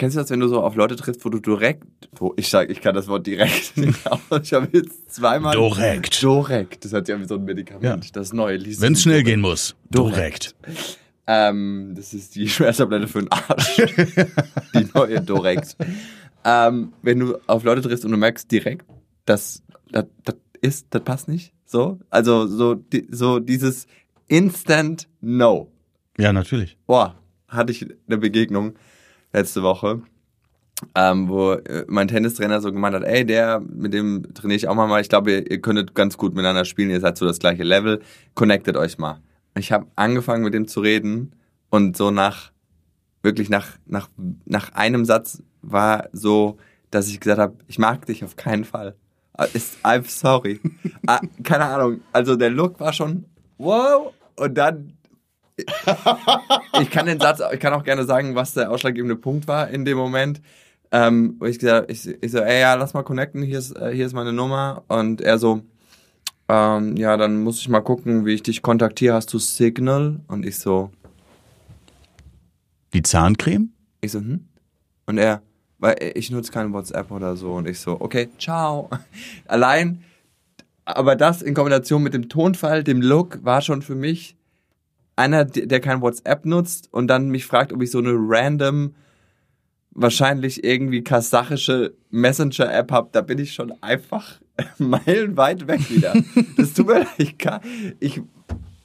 kennst 0.00 0.16
du 0.16 0.20
das, 0.20 0.30
wenn 0.30 0.40
du 0.40 0.48
so 0.48 0.62
auf 0.62 0.76
Leute 0.76 0.96
triffst, 0.96 1.22
wo 1.26 1.28
du 1.28 1.40
direkt, 1.40 1.84
wo 2.12 2.32
ich 2.36 2.48
sag, 2.48 2.70
ich 2.70 2.80
kann 2.80 2.94
das 2.94 3.06
Wort 3.06 3.26
direkt 3.26 3.76
nicht, 3.76 4.06
aber 4.06 4.42
ich 4.42 4.52
habe 4.54 4.66
jetzt 4.72 5.12
zweimal. 5.12 5.54
Direkt. 5.54 6.22
Direkt. 6.22 6.86
Das 6.86 6.92
hört 6.92 7.04
sich 7.04 7.14
an 7.14 7.20
wie 7.20 7.26
so 7.26 7.34
ein 7.34 7.44
Medikament. 7.44 8.06
Ja. 8.06 8.10
Das 8.14 8.32
neue 8.32 8.56
liest 8.56 8.80
Wenn 8.80 8.94
es 8.94 9.02
schnell 9.02 9.22
gehen 9.22 9.42
muss. 9.42 9.76
Direkt. 9.90 10.56
Ähm, 11.26 11.92
das 11.94 12.14
ist 12.14 12.34
die 12.34 12.48
Schmerztablette 12.54 13.08
für 13.08 13.20
den 13.20 13.30
Arsch. 13.30 13.76
die 14.74 14.86
neue 14.94 15.20
direkt. 15.20 15.76
Ähm, 16.46 16.94
wenn 17.02 17.20
du 17.20 17.36
auf 17.46 17.62
Leute 17.64 17.82
triffst 17.82 18.06
und 18.06 18.12
du 18.12 18.16
merkst 18.16 18.50
direkt, 18.50 18.86
dass 19.26 19.62
das, 19.92 20.06
das 20.24 20.36
ist, 20.62 20.86
das 20.90 21.04
passt 21.04 21.28
nicht. 21.28 21.52
So, 21.66 22.00
also 22.08 22.46
so, 22.46 22.74
die, 22.74 23.06
so 23.10 23.38
dieses 23.38 23.86
Instant 24.28 25.08
No. 25.20 25.70
Ja, 26.16 26.32
natürlich. 26.32 26.78
Boah, 26.86 27.16
hatte 27.48 27.72
ich 27.72 27.86
eine 28.06 28.16
Begegnung 28.16 28.76
letzte 29.32 29.62
Woche, 29.62 30.02
ähm, 30.94 31.28
wo 31.28 31.52
äh, 31.52 31.84
mein 31.88 32.08
Tennistrainer 32.08 32.60
so 32.60 32.72
gemeint 32.72 32.94
hat, 32.94 33.04
ey, 33.04 33.24
der, 33.24 33.60
mit 33.60 33.92
dem 33.92 34.34
trainiere 34.34 34.56
ich 34.56 34.68
auch 34.68 34.74
mal 34.74 34.86
mal. 34.86 35.00
Ich 35.00 35.08
glaube, 35.08 35.30
ihr, 35.32 35.50
ihr 35.50 35.60
könntet 35.60 35.94
ganz 35.94 36.16
gut 36.16 36.34
miteinander 36.34 36.64
spielen, 36.64 36.90
ihr 36.90 37.00
seid 37.00 37.18
so 37.18 37.26
das 37.26 37.38
gleiche 37.38 37.62
Level. 37.62 38.00
Connectet 38.34 38.76
euch 38.76 38.98
mal. 38.98 39.20
Ich 39.56 39.72
habe 39.72 39.86
angefangen 39.96 40.44
mit 40.44 40.54
dem 40.54 40.68
zu 40.68 40.80
reden 40.80 41.34
und 41.70 41.96
so 41.96 42.10
nach, 42.10 42.52
wirklich 43.22 43.50
nach, 43.50 43.78
nach, 43.86 44.08
nach 44.44 44.72
einem 44.72 45.04
Satz 45.04 45.42
war 45.62 46.08
so, 46.12 46.56
dass 46.90 47.08
ich 47.08 47.20
gesagt 47.20 47.40
habe, 47.40 47.56
ich 47.68 47.78
mag 47.78 48.06
dich 48.06 48.24
auf 48.24 48.36
keinen 48.36 48.64
Fall. 48.64 48.96
Ah, 49.34 49.44
Ist, 49.44 49.78
I'm 49.84 50.08
sorry. 50.08 50.60
ah, 51.06 51.20
keine 51.42 51.64
Ahnung. 51.64 52.00
Also 52.12 52.36
der 52.36 52.50
Look 52.50 52.80
war 52.80 52.92
schon 52.92 53.24
wow 53.58 54.12
und 54.36 54.54
dann 54.54 54.94
ich 56.80 56.90
kann 56.90 57.06
den 57.06 57.20
Satz, 57.20 57.40
ich 57.52 57.60
kann 57.60 57.72
auch 57.72 57.84
gerne 57.84 58.04
sagen, 58.04 58.34
was 58.34 58.54
der 58.54 58.70
ausschlaggebende 58.70 59.16
Punkt 59.16 59.48
war 59.48 59.68
in 59.68 59.84
dem 59.84 59.96
Moment. 59.98 60.40
Ähm, 60.92 61.36
wo 61.38 61.44
ich 61.46 61.58
gesagt, 61.58 61.90
ich, 61.90 62.06
ich 62.06 62.32
so, 62.32 62.38
ey, 62.38 62.60
ja, 62.60 62.74
lass 62.74 62.94
mal 62.94 63.04
connecten, 63.04 63.42
hier 63.42 63.58
ist, 63.58 63.76
äh, 63.76 63.92
hier 63.94 64.06
ist 64.06 64.12
meine 64.12 64.32
Nummer. 64.32 64.82
Und 64.88 65.20
er 65.20 65.38
so, 65.38 65.62
ähm, 66.48 66.96
ja, 66.96 67.16
dann 67.16 67.42
muss 67.42 67.60
ich 67.60 67.68
mal 67.68 67.80
gucken, 67.80 68.26
wie 68.26 68.34
ich 68.34 68.42
dich 68.42 68.60
kontaktiere. 68.60 69.14
Hast 69.14 69.32
du 69.32 69.38
Signal? 69.38 70.20
Und 70.26 70.44
ich 70.44 70.58
so, 70.58 70.90
Die 72.92 73.02
Zahncreme? 73.02 73.70
ich 74.00 74.12
so, 74.12 74.18
hm? 74.18 74.48
Und 75.06 75.18
er, 75.18 75.42
weil 75.78 75.96
ich 76.14 76.30
nutze 76.30 76.50
kein 76.50 76.72
WhatsApp 76.72 77.10
oder 77.12 77.36
so. 77.36 77.52
Und 77.52 77.68
ich 77.68 77.78
so, 77.78 78.00
okay, 78.00 78.28
ciao. 78.38 78.90
Allein, 79.46 80.02
aber 80.84 81.14
das 81.14 81.40
in 81.40 81.54
Kombination 81.54 82.02
mit 82.02 82.14
dem 82.14 82.28
Tonfall, 82.28 82.82
dem 82.82 83.00
Look, 83.00 83.44
war 83.44 83.60
schon 83.62 83.82
für 83.82 83.94
mich 83.94 84.36
einer, 85.20 85.44
der 85.44 85.80
kein 85.80 86.00
WhatsApp 86.00 86.44
nutzt 86.46 86.88
und 86.92 87.06
dann 87.08 87.28
mich 87.28 87.46
fragt, 87.46 87.72
ob 87.72 87.82
ich 87.82 87.90
so 87.90 87.98
eine 87.98 88.12
random, 88.14 88.94
wahrscheinlich 89.92 90.64
irgendwie 90.64 91.02
kasachische 91.02 91.94
Messenger-App 92.10 92.92
habe, 92.92 93.08
da 93.12 93.20
bin 93.20 93.38
ich 93.38 93.52
schon 93.52 93.72
einfach 93.82 94.40
meilenweit 94.78 95.66
weg 95.66 95.90
wieder. 95.90 96.14
Das 96.56 96.72
tut 96.72 96.86
mir 96.86 96.98
leid, 97.00 97.08
ich 97.18 97.38
kann, 97.38 97.60
ich, 97.98 98.22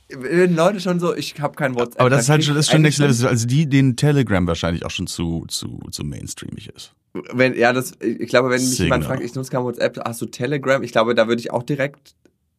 wenn 0.09 0.55
Leute 0.55 0.79
schon 0.79 0.99
so, 0.99 1.15
ich 1.15 1.39
habe 1.39 1.55
kein 1.55 1.75
WhatsApp. 1.75 2.01
Aber 2.01 2.09
das 2.09 2.23
ist 2.23 2.29
halt 2.29 2.43
schon, 2.43 2.55
das 2.55 2.65
ist 2.65 2.71
schon 2.71 2.81
Next 2.81 2.99
Level, 2.99 3.27
also 3.27 3.47
die, 3.47 3.67
den 3.67 3.95
Telegram 3.95 4.45
wahrscheinlich 4.47 4.85
auch 4.85 4.91
schon 4.91 5.07
zu, 5.07 5.45
zu, 5.47 5.79
zu 5.91 6.03
mainstreamig 6.03 6.69
ist. 6.69 6.93
Wenn, 7.33 7.55
ja, 7.55 7.71
das, 7.71 7.93
ich 8.01 8.27
glaube, 8.27 8.49
wenn 8.49 8.59
mich 8.59 8.71
Signal. 8.71 8.85
jemand 8.85 9.05
fragt, 9.05 9.23
ich 9.23 9.33
nutze 9.35 9.51
kein 9.51 9.63
WhatsApp, 9.63 9.99
hast 10.03 10.21
du 10.21 10.25
Telegram? 10.25 10.83
Ich 10.83 10.91
glaube, 10.91 11.15
da 11.15 11.27
würde 11.27 11.39
ich 11.39 11.51
auch 11.51 11.63
direkt 11.63 12.15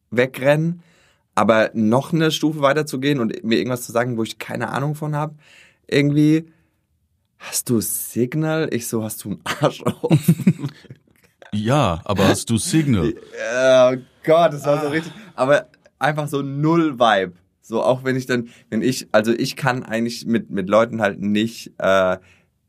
wegrennen. 0.09 0.81
Aber 1.37 1.69
noch 1.75 2.13
eine 2.13 2.31
Stufe 2.31 2.61
weiter 2.61 2.87
zu 2.87 2.99
gehen 2.99 3.19
und 3.19 3.43
mir 3.43 3.59
irgendwas 3.59 3.83
zu 3.83 3.91
sagen, 3.91 4.17
wo 4.17 4.23
ich 4.23 4.39
keine 4.39 4.69
Ahnung 4.69 4.95
von 4.95 5.15
habe, 5.15 5.35
irgendwie, 5.85 6.51
hast 7.37 7.69
du 7.69 7.79
Signal? 7.79 8.69
Ich 8.71 8.87
so, 8.87 9.03
hast 9.03 9.23
du 9.23 9.29
einen 9.29 9.41
Arsch 9.43 9.83
auf? 9.83 10.11
Ja, 11.53 12.01
aber 12.03 12.27
hast 12.27 12.49
du 12.49 12.57
Signal? 12.57 13.13
oh 13.55 13.97
Gott, 14.25 14.51
das 14.51 14.65
war 14.65 14.81
so 14.81 14.89
richtig. 14.89 15.13
Aber 15.33 15.69
einfach 15.97 16.27
so 16.27 16.41
null 16.41 16.99
Vibe. 16.99 17.33
So 17.61 17.81
auch 17.83 18.03
wenn 18.03 18.17
ich 18.17 18.25
dann, 18.25 18.49
wenn 18.69 18.81
ich, 18.81 19.07
also 19.13 19.31
ich 19.31 19.55
kann 19.55 19.83
eigentlich 19.83 20.25
mit 20.25 20.49
mit 20.49 20.67
Leuten 20.67 21.01
halt 21.01 21.21
nicht, 21.21 21.71
äh, 21.77 22.17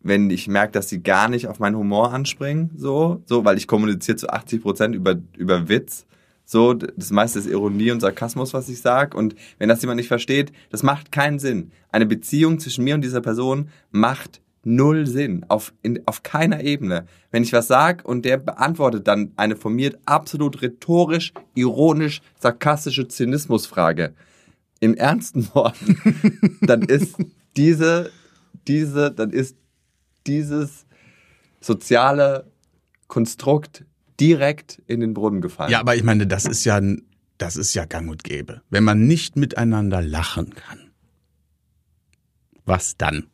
wenn 0.00 0.30
ich 0.30 0.46
merke, 0.46 0.72
dass 0.72 0.88
sie 0.88 1.02
gar 1.02 1.28
nicht 1.28 1.48
auf 1.48 1.58
meinen 1.58 1.76
Humor 1.76 2.12
anspringen, 2.12 2.70
so, 2.76 3.20
so, 3.26 3.44
weil 3.44 3.56
ich 3.56 3.66
kommuniziere 3.66 4.16
zu 4.16 4.28
80 4.28 4.62
Prozent 4.62 4.94
über 4.94 5.16
über 5.36 5.68
Witz. 5.68 6.06
So, 6.50 6.72
das 6.72 7.10
meiste 7.10 7.38
ist 7.40 7.46
Ironie 7.46 7.90
und 7.90 8.00
Sarkasmus, 8.00 8.54
was 8.54 8.70
ich 8.70 8.80
sag. 8.80 9.14
Und 9.14 9.34
wenn 9.58 9.68
das 9.68 9.82
jemand 9.82 9.98
nicht 9.98 10.08
versteht, 10.08 10.50
das 10.70 10.82
macht 10.82 11.12
keinen 11.12 11.38
Sinn. 11.38 11.72
Eine 11.92 12.06
Beziehung 12.06 12.58
zwischen 12.58 12.84
mir 12.84 12.94
und 12.94 13.02
dieser 13.02 13.20
Person 13.20 13.68
macht 13.90 14.40
null 14.64 15.06
Sinn. 15.06 15.44
Auf, 15.48 15.74
in, 15.82 16.00
auf 16.06 16.22
keiner 16.22 16.64
Ebene. 16.64 17.04
Wenn 17.30 17.42
ich 17.42 17.52
was 17.52 17.66
sag 17.66 18.02
und 18.02 18.24
der 18.24 18.38
beantwortet 18.38 19.06
dann 19.06 19.32
eine 19.36 19.56
von 19.56 19.74
mir 19.74 19.98
absolut 20.06 20.62
rhetorisch, 20.62 21.34
ironisch, 21.54 22.22
sarkastische 22.40 23.06
Zynismusfrage 23.06 24.14
in 24.80 24.94
ernsten 24.94 25.46
Worten, 25.54 26.56
dann 26.62 26.80
ist 26.80 27.14
diese, 27.58 28.10
diese, 28.66 29.10
dann 29.10 29.32
ist 29.32 29.54
dieses 30.26 30.86
soziale 31.60 32.50
Konstrukt 33.06 33.84
direkt 34.20 34.82
in 34.86 35.00
den 35.00 35.14
Brunnen 35.14 35.40
gefallen. 35.40 35.70
Ja, 35.70 35.80
aber 35.80 35.94
ich 35.96 36.02
meine, 36.02 36.26
das 36.26 36.44
ist 36.44 36.64
ja, 36.64 36.76
ein- 36.76 37.02
das 37.38 37.56
ist 37.56 37.74
ja 37.74 37.84
gang 37.84 38.10
und 38.10 38.24
gäbe. 38.24 38.62
Wenn 38.70 38.84
man 38.84 39.06
nicht 39.06 39.36
miteinander 39.36 40.02
lachen 40.02 40.54
kann, 40.54 40.90
was 42.64 42.96
dann? 42.96 43.28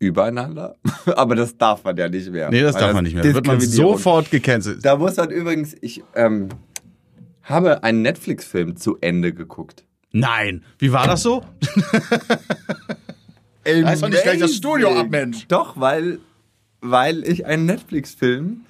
Übereinander. 0.00 0.76
Aber 1.16 1.34
das 1.34 1.56
darf 1.58 1.82
man 1.82 1.96
ja 1.96 2.08
nicht 2.08 2.30
mehr. 2.30 2.50
Nee, 2.50 2.60
das 2.62 2.76
darf 2.76 2.92
man 2.92 3.02
nicht 3.02 3.14
mehr. 3.14 3.24
Da 3.24 3.34
wird 3.34 3.46
man 3.48 3.60
sofort 3.60 4.30
gecancelt. 4.30 4.84
Da 4.84 4.96
muss 4.96 5.16
man 5.16 5.30
übrigens, 5.30 5.74
ich 5.80 6.04
ähm, 6.14 6.48
habe 7.42 7.82
einen 7.82 8.02
Netflix-Film 8.02 8.76
zu 8.76 8.96
Ende 9.00 9.32
geguckt. 9.32 9.84
Nein. 10.12 10.64
Wie 10.78 10.92
war 10.92 11.06
das 11.08 11.22
so? 11.24 11.42
Reiß 13.66 14.00
doch 14.00 14.08
nicht 14.08 14.22
gleich 14.22 14.38
das 14.38 14.54
Studio 14.54 14.96
ab, 14.98 15.08
Mensch. 15.10 15.46
Doch, 15.48 15.78
weil, 15.78 16.20
weil 16.80 17.26
ich 17.28 17.44
einen 17.46 17.66
Netflix-Film 17.66 18.62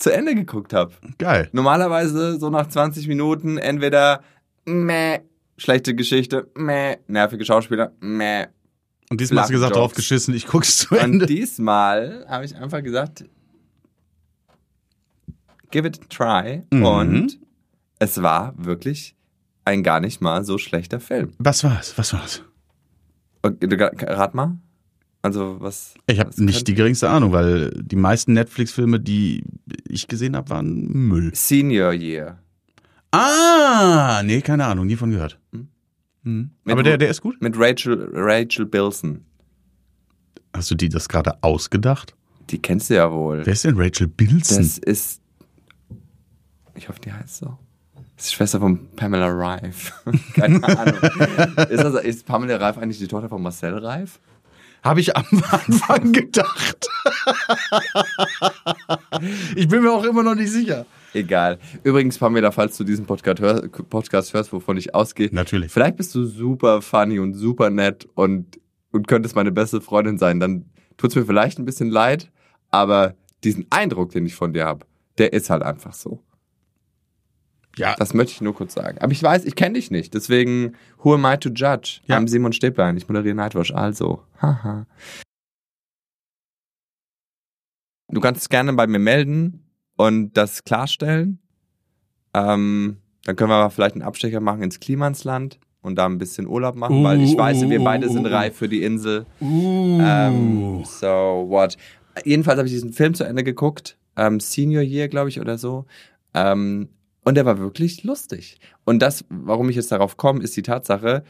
zu 0.00 0.12
Ende 0.12 0.34
geguckt 0.34 0.72
habe. 0.72 0.92
Geil. 1.18 1.48
Normalerweise 1.52 2.38
so 2.38 2.50
nach 2.50 2.68
20 2.68 3.06
Minuten 3.08 3.58
entweder 3.58 4.22
meh, 4.64 5.20
schlechte 5.56 5.94
Geschichte, 5.94 6.50
meh, 6.54 6.96
nervige 7.06 7.44
Schauspieler, 7.44 7.92
meh. 8.00 8.46
Und 9.10 9.20
diesmal 9.20 9.42
hast 9.42 9.50
du 9.50 9.54
gesagt, 9.54 9.76
drauf 9.76 9.94
geschissen, 9.94 10.34
ich 10.34 10.46
guck's 10.46 10.78
zu 10.78 10.94
Ende. 10.94 11.24
Und 11.24 11.30
diesmal 11.30 12.24
habe 12.28 12.44
ich 12.44 12.54
einfach 12.56 12.82
gesagt, 12.82 13.24
give 15.70 15.86
it 15.86 16.00
a 16.00 16.04
try. 16.08 16.62
Mhm. 16.70 16.84
Und 16.84 17.38
es 17.98 18.22
war 18.22 18.54
wirklich 18.56 19.16
ein 19.64 19.82
gar 19.82 20.00
nicht 20.00 20.20
mal 20.20 20.44
so 20.44 20.58
schlechter 20.58 21.00
Film. 21.00 21.32
Was 21.38 21.64
war's? 21.64 21.96
Was 21.96 22.12
war's? 22.12 22.42
Okay, 23.42 23.68
Rat 24.06 24.34
mal. 24.34 24.58
Also 25.22 25.56
was? 25.60 25.94
Ich 26.06 26.18
habe 26.18 26.30
nicht 26.42 26.66
die 26.66 26.74
geringste 26.74 27.10
Ahnung, 27.10 27.32
weil 27.32 27.70
die 27.82 27.96
meisten 27.96 28.32
Netflix-Filme, 28.32 29.00
die 29.00 29.44
ich 29.86 30.08
gesehen 30.08 30.34
habe, 30.34 30.48
waren 30.50 30.86
Müll. 30.88 31.30
Senior 31.34 31.92
Year. 31.92 32.38
Ah, 33.12 34.22
nee, 34.24 34.40
keine 34.40 34.66
Ahnung, 34.66 34.86
nie 34.86 34.96
von 34.96 35.10
gehört. 35.10 35.38
Hm? 35.52 36.50
Mit 36.64 36.72
Aber 36.72 36.82
der, 36.82 36.98
der 36.98 37.10
ist 37.10 37.20
gut. 37.20 37.40
Mit 37.40 37.54
Rachel, 37.56 38.10
Rachel 38.12 38.66
Bilson. 38.66 39.24
Hast 40.54 40.70
du 40.70 40.74
die 40.74 40.88
das 40.88 41.08
gerade 41.08 41.42
ausgedacht? 41.42 42.14
Die 42.50 42.58
kennst 42.60 42.90
du 42.90 42.94
ja 42.94 43.10
wohl. 43.12 43.44
Wer 43.44 43.52
ist 43.52 43.64
denn 43.64 43.76
Rachel 43.76 44.08
Bilson? 44.08 44.58
Das 44.58 44.78
ist. 44.78 45.20
Ich 46.74 46.88
hoffe, 46.88 47.00
die 47.00 47.12
heißt 47.12 47.38
so. 47.38 47.58
Das 48.16 48.26
ist 48.26 48.32
die 48.32 48.36
Schwester 48.36 48.60
von 48.60 48.88
Pamela 48.96 49.28
Reif. 49.28 49.92
Keine 50.34 50.62
Ahnung. 50.64 50.94
ist, 51.70 51.82
das, 51.82 52.04
ist 52.04 52.26
Pamela 52.26 52.56
Reif 52.56 52.78
eigentlich 52.78 52.98
die 52.98 53.08
Tochter 53.08 53.28
von 53.28 53.42
Marcel 53.42 53.78
Reif? 53.78 54.18
Habe 54.82 55.00
ich 55.00 55.16
am 55.16 55.24
Anfang 55.50 56.12
gedacht. 56.12 56.88
ich 59.54 59.68
bin 59.68 59.82
mir 59.82 59.92
auch 59.92 60.04
immer 60.04 60.22
noch 60.22 60.34
nicht 60.34 60.50
sicher. 60.50 60.86
Egal. 61.12 61.58
Übrigens, 61.82 62.18
Pamela, 62.18 62.52
falls 62.52 62.76
du 62.76 62.84
diesen 62.84 63.04
Podcast, 63.04 63.40
hör, 63.40 63.68
Podcast 63.68 64.32
hörst, 64.32 64.52
wovon 64.52 64.76
ich 64.76 64.94
ausgehe, 64.94 65.28
Natürlich. 65.32 65.72
vielleicht 65.72 65.96
bist 65.96 66.14
du 66.14 66.24
super 66.24 66.82
funny 66.82 67.18
und 67.18 67.34
super 67.34 67.68
nett 67.70 68.08
und, 68.14 68.60
und 68.92 69.08
könntest 69.08 69.34
meine 69.34 69.50
beste 69.52 69.80
Freundin 69.80 70.18
sein. 70.18 70.38
Dann 70.40 70.66
tut's 70.96 71.16
mir 71.16 71.24
vielleicht 71.24 71.58
ein 71.58 71.64
bisschen 71.64 71.90
leid, 71.90 72.30
aber 72.70 73.14
diesen 73.42 73.66
Eindruck, 73.70 74.12
den 74.12 74.26
ich 74.26 74.34
von 74.34 74.52
dir 74.52 74.66
habe, 74.66 74.86
der 75.18 75.32
ist 75.32 75.50
halt 75.50 75.62
einfach 75.62 75.94
so. 75.94 76.22
Ja, 77.76 77.94
Das 77.98 78.14
möchte 78.14 78.32
ich 78.32 78.40
nur 78.40 78.54
kurz 78.54 78.74
sagen. 78.74 78.98
Aber 78.98 79.12
ich 79.12 79.22
weiß, 79.22 79.44
ich 79.44 79.54
kenne 79.54 79.74
dich 79.74 79.90
nicht. 79.90 80.12
Deswegen, 80.14 80.74
who 80.98 81.14
am 81.14 81.24
I 81.24 81.36
to 81.36 81.50
judge? 81.50 82.00
Ja. 82.06 82.18
I'm 82.18 82.28
Simon 82.28 82.52
Stäblein. 82.52 82.96
Ich 82.96 83.08
moderiere 83.08 83.34
Nightwatch. 83.34 83.72
Also, 83.72 84.22
haha. 84.40 84.86
Du 88.08 88.20
kannst 88.20 88.42
dich 88.42 88.48
gerne 88.48 88.72
bei 88.72 88.86
mir 88.86 88.98
melden 88.98 89.64
und 89.96 90.36
das 90.36 90.64
klarstellen. 90.64 91.38
Ähm, 92.34 92.98
dann 93.24 93.36
können 93.36 93.50
wir 93.50 93.56
aber 93.56 93.70
vielleicht 93.70 93.94
einen 93.94 94.02
Abstecher 94.02 94.40
machen 94.40 94.62
ins 94.62 94.80
Klimansland 94.80 95.60
und 95.82 95.96
da 95.96 96.06
ein 96.06 96.18
bisschen 96.18 96.46
Urlaub 96.46 96.74
machen, 96.74 97.02
weil 97.04 97.20
ich 97.20 97.34
Uh, 97.34 97.38
weiß, 97.38 97.68
wir 97.68 97.80
uh, 97.80 97.84
beide 97.84 98.08
uh, 98.08 98.12
sind 98.12 98.26
uh. 98.26 98.30
reif 98.30 98.56
für 98.56 98.68
die 98.68 98.82
Insel. 98.82 99.26
Uh. 99.40 100.00
Ähm, 100.02 100.84
so, 100.84 101.46
what? 101.48 101.76
Jedenfalls 102.24 102.58
habe 102.58 102.66
ich 102.66 102.74
diesen 102.74 102.92
Film 102.92 103.14
zu 103.14 103.24
Ende 103.24 103.44
geguckt. 103.44 103.96
Ähm, 104.16 104.40
Senior 104.40 104.82
Year, 104.82 105.08
glaube 105.08 105.28
ich, 105.28 105.40
oder 105.40 105.56
so. 105.56 105.86
Ähm, 106.34 106.88
und 107.24 107.34
der 107.34 107.44
war 107.44 107.58
wirklich 107.58 108.04
lustig. 108.04 108.58
Und 108.84 109.00
das, 109.00 109.24
warum 109.28 109.68
ich 109.68 109.76
jetzt 109.76 109.92
darauf 109.92 110.16
komme, 110.16 110.42
ist 110.42 110.56
die 110.56 110.62
Tatsache, 110.62 111.24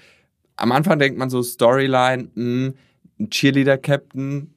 am 0.57 0.73
Anfang 0.73 0.99
denkt 0.99 1.19
man 1.19 1.31
so 1.31 1.43
Storyline, 1.43 2.29
mh, 2.35 2.73
ein 3.19 3.31
Cheerleader-Captain 3.31 4.55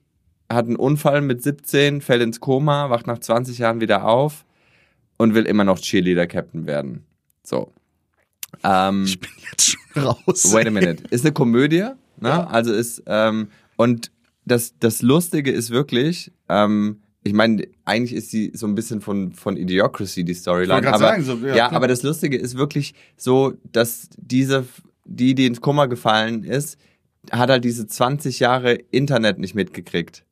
hat 0.51 0.65
einen 0.65 0.75
Unfall 0.75 1.21
mit 1.21 1.41
17, 1.41 2.01
fällt 2.01 2.21
ins 2.21 2.39
Koma, 2.39 2.89
wacht 2.89 3.07
nach 3.07 3.19
20 3.19 3.57
Jahren 3.57 3.81
wieder 3.81 4.05
auf 4.05 4.45
und 5.17 5.33
will 5.33 5.45
immer 5.45 5.63
noch 5.63 5.79
Cheerleader-Captain 5.79 6.65
werden. 6.65 7.05
So. 7.43 7.71
Ähm, 8.63 9.05
ich 9.05 9.19
bin 9.19 9.29
jetzt 9.51 9.71
schon 9.71 10.03
raus. 10.03 10.53
Wait 10.53 10.67
a 10.67 10.71
minute. 10.71 11.03
Ist 11.09 11.25
eine 11.25 11.33
Komödie, 11.33 11.87
ne? 12.19 12.47
Also 12.49 12.73
ist, 12.73 13.03
ähm, 13.07 13.49
und 13.77 14.11
das, 14.45 14.75
das 14.79 15.01
Lustige 15.01 15.51
ist 15.51 15.69
wirklich, 15.71 16.31
ähm, 16.49 17.01
ich 17.23 17.33
meine, 17.33 17.65
eigentlich 17.85 18.13
ist 18.13 18.31
sie 18.31 18.51
so 18.53 18.67
ein 18.67 18.75
bisschen 18.75 19.01
von, 19.01 19.31
von 19.31 19.55
Idiocracy, 19.55 20.23
die 20.23 20.33
Storyline. 20.33 20.87
Aber, 20.87 20.97
sagen, 20.97 21.23
so, 21.23 21.35
ja, 21.37 21.55
ja, 21.55 21.71
aber 21.71 21.87
das 21.87 22.03
Lustige 22.03 22.37
ist 22.37 22.57
wirklich 22.57 22.93
so, 23.15 23.53
dass 23.71 24.09
diese, 24.17 24.65
die, 25.05 25.33
die 25.33 25.45
ins 25.45 25.61
Kummer 25.61 25.87
gefallen 25.87 26.43
ist, 26.43 26.77
hat 27.31 27.49
halt 27.49 27.63
diese 27.63 27.87
20 27.87 28.39
Jahre 28.39 28.73
Internet 28.73 29.39
nicht 29.39 29.55
mitgekriegt. 29.55 30.25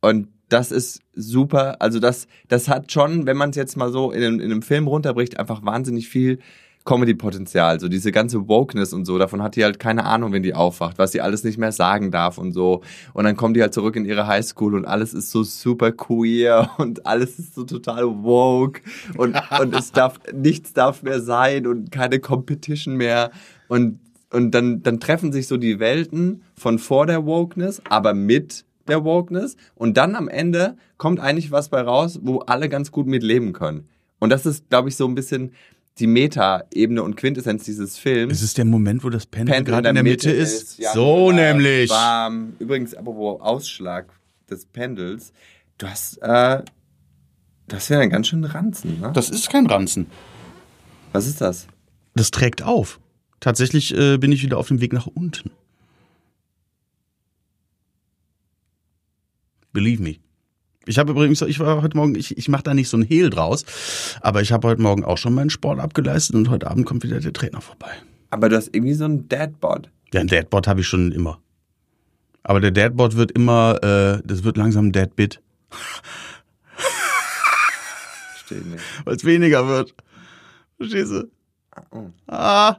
Und 0.00 0.28
das 0.48 0.72
ist 0.72 1.00
super. 1.14 1.80
Also 1.80 2.00
das, 2.00 2.26
das 2.48 2.68
hat 2.68 2.90
schon, 2.90 3.26
wenn 3.26 3.36
man 3.36 3.50
es 3.50 3.56
jetzt 3.56 3.76
mal 3.76 3.92
so 3.92 4.10
in, 4.10 4.22
in 4.22 4.42
einem 4.42 4.62
Film 4.62 4.88
runterbricht, 4.88 5.38
einfach 5.38 5.64
wahnsinnig 5.64 6.08
viel 6.08 6.40
Comedy-Potenzial. 6.84 7.78
So 7.78 7.88
diese 7.88 8.10
ganze 8.10 8.48
Wokeness 8.48 8.92
und 8.92 9.04
so, 9.04 9.18
davon 9.18 9.42
hat 9.42 9.56
die 9.56 9.64
halt 9.64 9.78
keine 9.78 10.04
Ahnung, 10.04 10.32
wenn 10.32 10.42
die 10.42 10.54
aufwacht, 10.54 10.98
was 10.98 11.12
sie 11.12 11.20
alles 11.20 11.44
nicht 11.44 11.58
mehr 11.58 11.72
sagen 11.72 12.10
darf 12.10 12.38
und 12.38 12.52
so. 12.52 12.82
Und 13.12 13.24
dann 13.24 13.36
kommt 13.36 13.56
die 13.56 13.62
halt 13.62 13.74
zurück 13.74 13.96
in 13.96 14.04
ihre 14.04 14.26
Highschool 14.26 14.74
und 14.74 14.86
alles 14.86 15.12
ist 15.12 15.30
so 15.30 15.42
super 15.42 15.92
queer 15.92 16.70
und 16.78 17.06
alles 17.06 17.38
ist 17.38 17.54
so 17.54 17.64
total 17.64 18.04
woke 18.22 18.80
und, 19.16 19.36
und 19.60 19.74
es 19.74 19.92
darf, 19.92 20.20
nichts 20.32 20.72
darf 20.72 21.02
mehr 21.02 21.20
sein 21.20 21.66
und 21.66 21.92
keine 21.92 22.18
Competition 22.18 22.96
mehr. 22.96 23.30
Und, 23.68 24.00
und 24.32 24.52
dann, 24.52 24.82
dann 24.82 25.00
treffen 25.00 25.32
sich 25.32 25.48
so 25.48 25.58
die 25.58 25.80
Welten 25.80 26.42
von 26.54 26.78
vor 26.78 27.06
der 27.06 27.26
Wokeness, 27.26 27.82
aber 27.88 28.14
mit 28.14 28.64
der 28.88 29.04
Wokeness. 29.04 29.56
Und 29.74 29.96
dann 29.96 30.14
am 30.14 30.28
Ende 30.28 30.76
kommt 30.96 31.20
eigentlich 31.20 31.50
was 31.50 31.68
bei 31.68 31.82
raus, 31.82 32.20
wo 32.22 32.38
alle 32.40 32.68
ganz 32.68 32.90
gut 32.90 33.06
mit 33.06 33.22
leben 33.22 33.52
können. 33.52 33.88
Und 34.18 34.30
das 34.30 34.46
ist, 34.46 34.68
glaube 34.68 34.88
ich, 34.90 34.96
so 34.96 35.06
ein 35.06 35.14
bisschen 35.14 35.52
die 36.00 36.06
Meta-Ebene 36.06 37.02
und 37.02 37.16
Quintessenz 37.16 37.64
dieses 37.64 37.98
Films. 37.98 38.32
Es 38.32 38.42
ist 38.42 38.58
der 38.58 38.64
Moment, 38.64 39.04
wo 39.04 39.10
das 39.10 39.26
Pendel, 39.26 39.54
Pendel 39.54 39.74
gerade 39.74 39.88
in 39.90 39.94
der 39.94 40.04
Mitte, 40.04 40.30
ist. 40.30 40.78
ja, 40.78 40.92
so 40.92 41.26
wunderbar, 41.26 41.54
nämlich. 41.54 41.90
Bam. 41.90 42.54
Übrigens, 42.58 42.94
apropos 42.94 43.40
Ausschlag 43.40 44.06
des 44.48 44.64
Pendels, 44.66 45.32
du 45.78 45.86
hast, 45.88 46.18
äh, 46.22 46.62
das 47.68 47.90
wäre 47.90 48.00
ein 48.00 48.10
ganz 48.10 48.28
schön 48.28 48.44
Ranzen, 48.44 49.00
ne? 49.00 49.12
Das 49.14 49.30
ist 49.30 49.48
kein 49.50 49.66
Ranzen. 49.66 50.06
Was 51.12 51.26
ist 51.26 51.40
das? 51.40 51.66
Das 52.14 52.30
trägt 52.30 52.62
auf. 52.62 53.00
Tatsächlich 53.38 53.96
äh, 53.96 54.18
bin 54.18 54.32
ich 54.32 54.42
wieder 54.42 54.58
auf 54.58 54.68
dem 54.68 54.80
Weg 54.80 54.92
nach 54.92 55.06
unten. 55.06 55.50
Believe 59.72 60.02
me. 60.02 60.16
Ich 60.90 60.98
habe 60.98 61.12
übrigens, 61.12 61.40
ich 61.42 61.60
war 61.60 61.82
heute 61.82 61.96
Morgen, 61.96 62.16
ich, 62.16 62.36
ich 62.36 62.48
mache 62.48 62.64
da 62.64 62.74
nicht 62.74 62.88
so 62.88 62.96
ein 62.96 63.04
Hehl 63.04 63.30
draus, 63.30 63.64
aber 64.22 64.42
ich 64.42 64.50
habe 64.50 64.66
heute 64.66 64.82
Morgen 64.82 65.04
auch 65.04 65.18
schon 65.18 65.34
meinen 65.34 65.48
Sport 65.48 65.78
abgeleistet 65.78 66.34
und 66.34 66.50
heute 66.50 66.68
Abend 66.68 66.84
kommt 66.84 67.04
wieder 67.04 67.20
der 67.20 67.32
Trainer 67.32 67.60
vorbei. 67.60 67.92
Aber 68.30 68.48
du 68.48 68.56
hast 68.56 68.74
irgendwie 68.74 68.94
so 68.94 69.04
ein 69.04 69.28
Deadbot. 69.28 69.88
Ja, 70.12 70.20
ein 70.20 70.26
Deadbot 70.26 70.66
habe 70.66 70.80
ich 70.80 70.88
schon 70.88 71.12
immer. 71.12 71.38
Aber 72.42 72.58
der 72.60 72.72
Deadbot 72.72 73.14
wird 73.14 73.30
immer, 73.30 73.78
äh, 73.84 74.20
das 74.24 74.42
wird 74.42 74.56
langsam 74.56 74.86
ein 74.86 74.92
Deadbit, 74.92 75.40
Verstehe 78.32 78.66
nicht. 78.66 78.82
weil 79.04 79.14
es 79.14 79.24
weniger 79.24 79.68
wird. 79.68 79.94
Verstehst 80.76 81.12
du? 81.12 81.30
Oh. 81.92 82.10
Ah, 82.26 82.78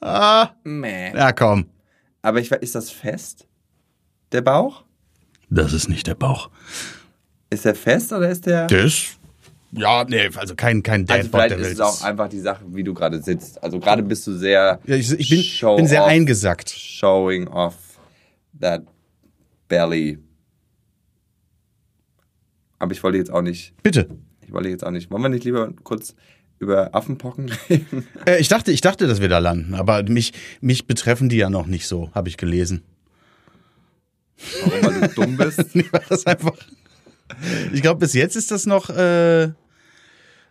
ah. 0.00 0.48
Meh. 0.64 1.14
Ja, 1.14 1.30
komm. 1.30 1.66
Aber 2.22 2.40
ich, 2.40 2.50
ist 2.50 2.74
das 2.74 2.90
fest? 2.90 3.46
Der 4.32 4.40
Bauch? 4.40 4.82
Das 5.48 5.72
ist 5.72 5.88
nicht 5.88 6.08
der 6.08 6.16
Bauch. 6.16 6.50
Ist 7.50 7.64
der 7.64 7.74
fest 7.74 8.12
oder 8.12 8.28
ist 8.28 8.46
der. 8.46 8.66
Das? 8.66 9.16
Ja, 9.72 10.04
nee, 10.04 10.28
also 10.36 10.54
kein, 10.54 10.82
kein 10.82 11.02
also 11.02 11.22
Deadbot 11.22 11.40
vielleicht 11.40 11.50
der 11.50 11.58
ist 11.58 11.72
es 11.74 11.80
auch 11.80 12.02
einfach 12.02 12.28
die 12.28 12.40
Sache, 12.40 12.64
wie 12.68 12.82
du 12.82 12.94
gerade 12.94 13.20
sitzt. 13.22 13.62
Also 13.62 13.78
gerade 13.78 14.02
bist 14.02 14.26
du 14.26 14.32
sehr 14.32 14.80
ja, 14.86 14.94
ich, 14.96 15.12
ich 15.12 15.28
bin, 15.28 15.42
Show 15.42 15.76
bin 15.76 15.86
sehr 15.86 16.02
off. 16.02 16.08
eingesackt. 16.08 16.70
showing 16.70 17.46
off 17.48 17.74
that 18.60 18.82
belly. 19.68 20.18
Aber 22.78 22.92
ich 22.92 23.02
wollte 23.02 23.18
jetzt 23.18 23.30
auch 23.30 23.42
nicht, 23.42 23.74
Bitte. 23.82 24.08
ich 24.46 24.52
wollte 24.52 24.68
jetzt 24.68 24.84
auch 24.84 24.90
nicht. 24.90 25.10
Wollen 25.10 25.22
wir 25.22 25.28
nicht 25.28 25.44
lieber 25.44 25.72
kurz 25.82 26.14
über 26.58 26.94
Affenpocken 26.94 27.50
reden? 27.68 28.06
Äh, 28.26 28.38
ich 28.40 28.48
dachte, 28.48 28.72
ich 28.72 28.80
dachte, 28.80 29.06
dass 29.06 29.20
wir 29.20 29.28
da 29.28 29.38
landen, 29.38 29.74
aber 29.74 30.02
mich, 30.04 30.32
mich 30.60 30.86
betreffen 30.86 31.28
die 31.28 31.36
ja 31.36 31.50
noch 31.50 31.66
nicht 31.66 31.86
so, 31.86 32.10
habe 32.14 32.28
ich 32.28 32.36
gelesen. 32.36 32.82
Warum, 34.64 34.84
weil 34.84 35.08
du 35.08 35.14
dumm 35.14 35.36
bist? 35.36 35.64
Nee, 35.74 35.86
war 35.90 36.02
das 36.08 36.26
einfach. 36.26 36.56
Ich 37.72 37.82
glaube, 37.82 38.00
bis 38.00 38.14
jetzt 38.14 38.36
ist 38.36 38.50
das 38.50 38.66
noch, 38.66 38.90
äh, 38.90 39.48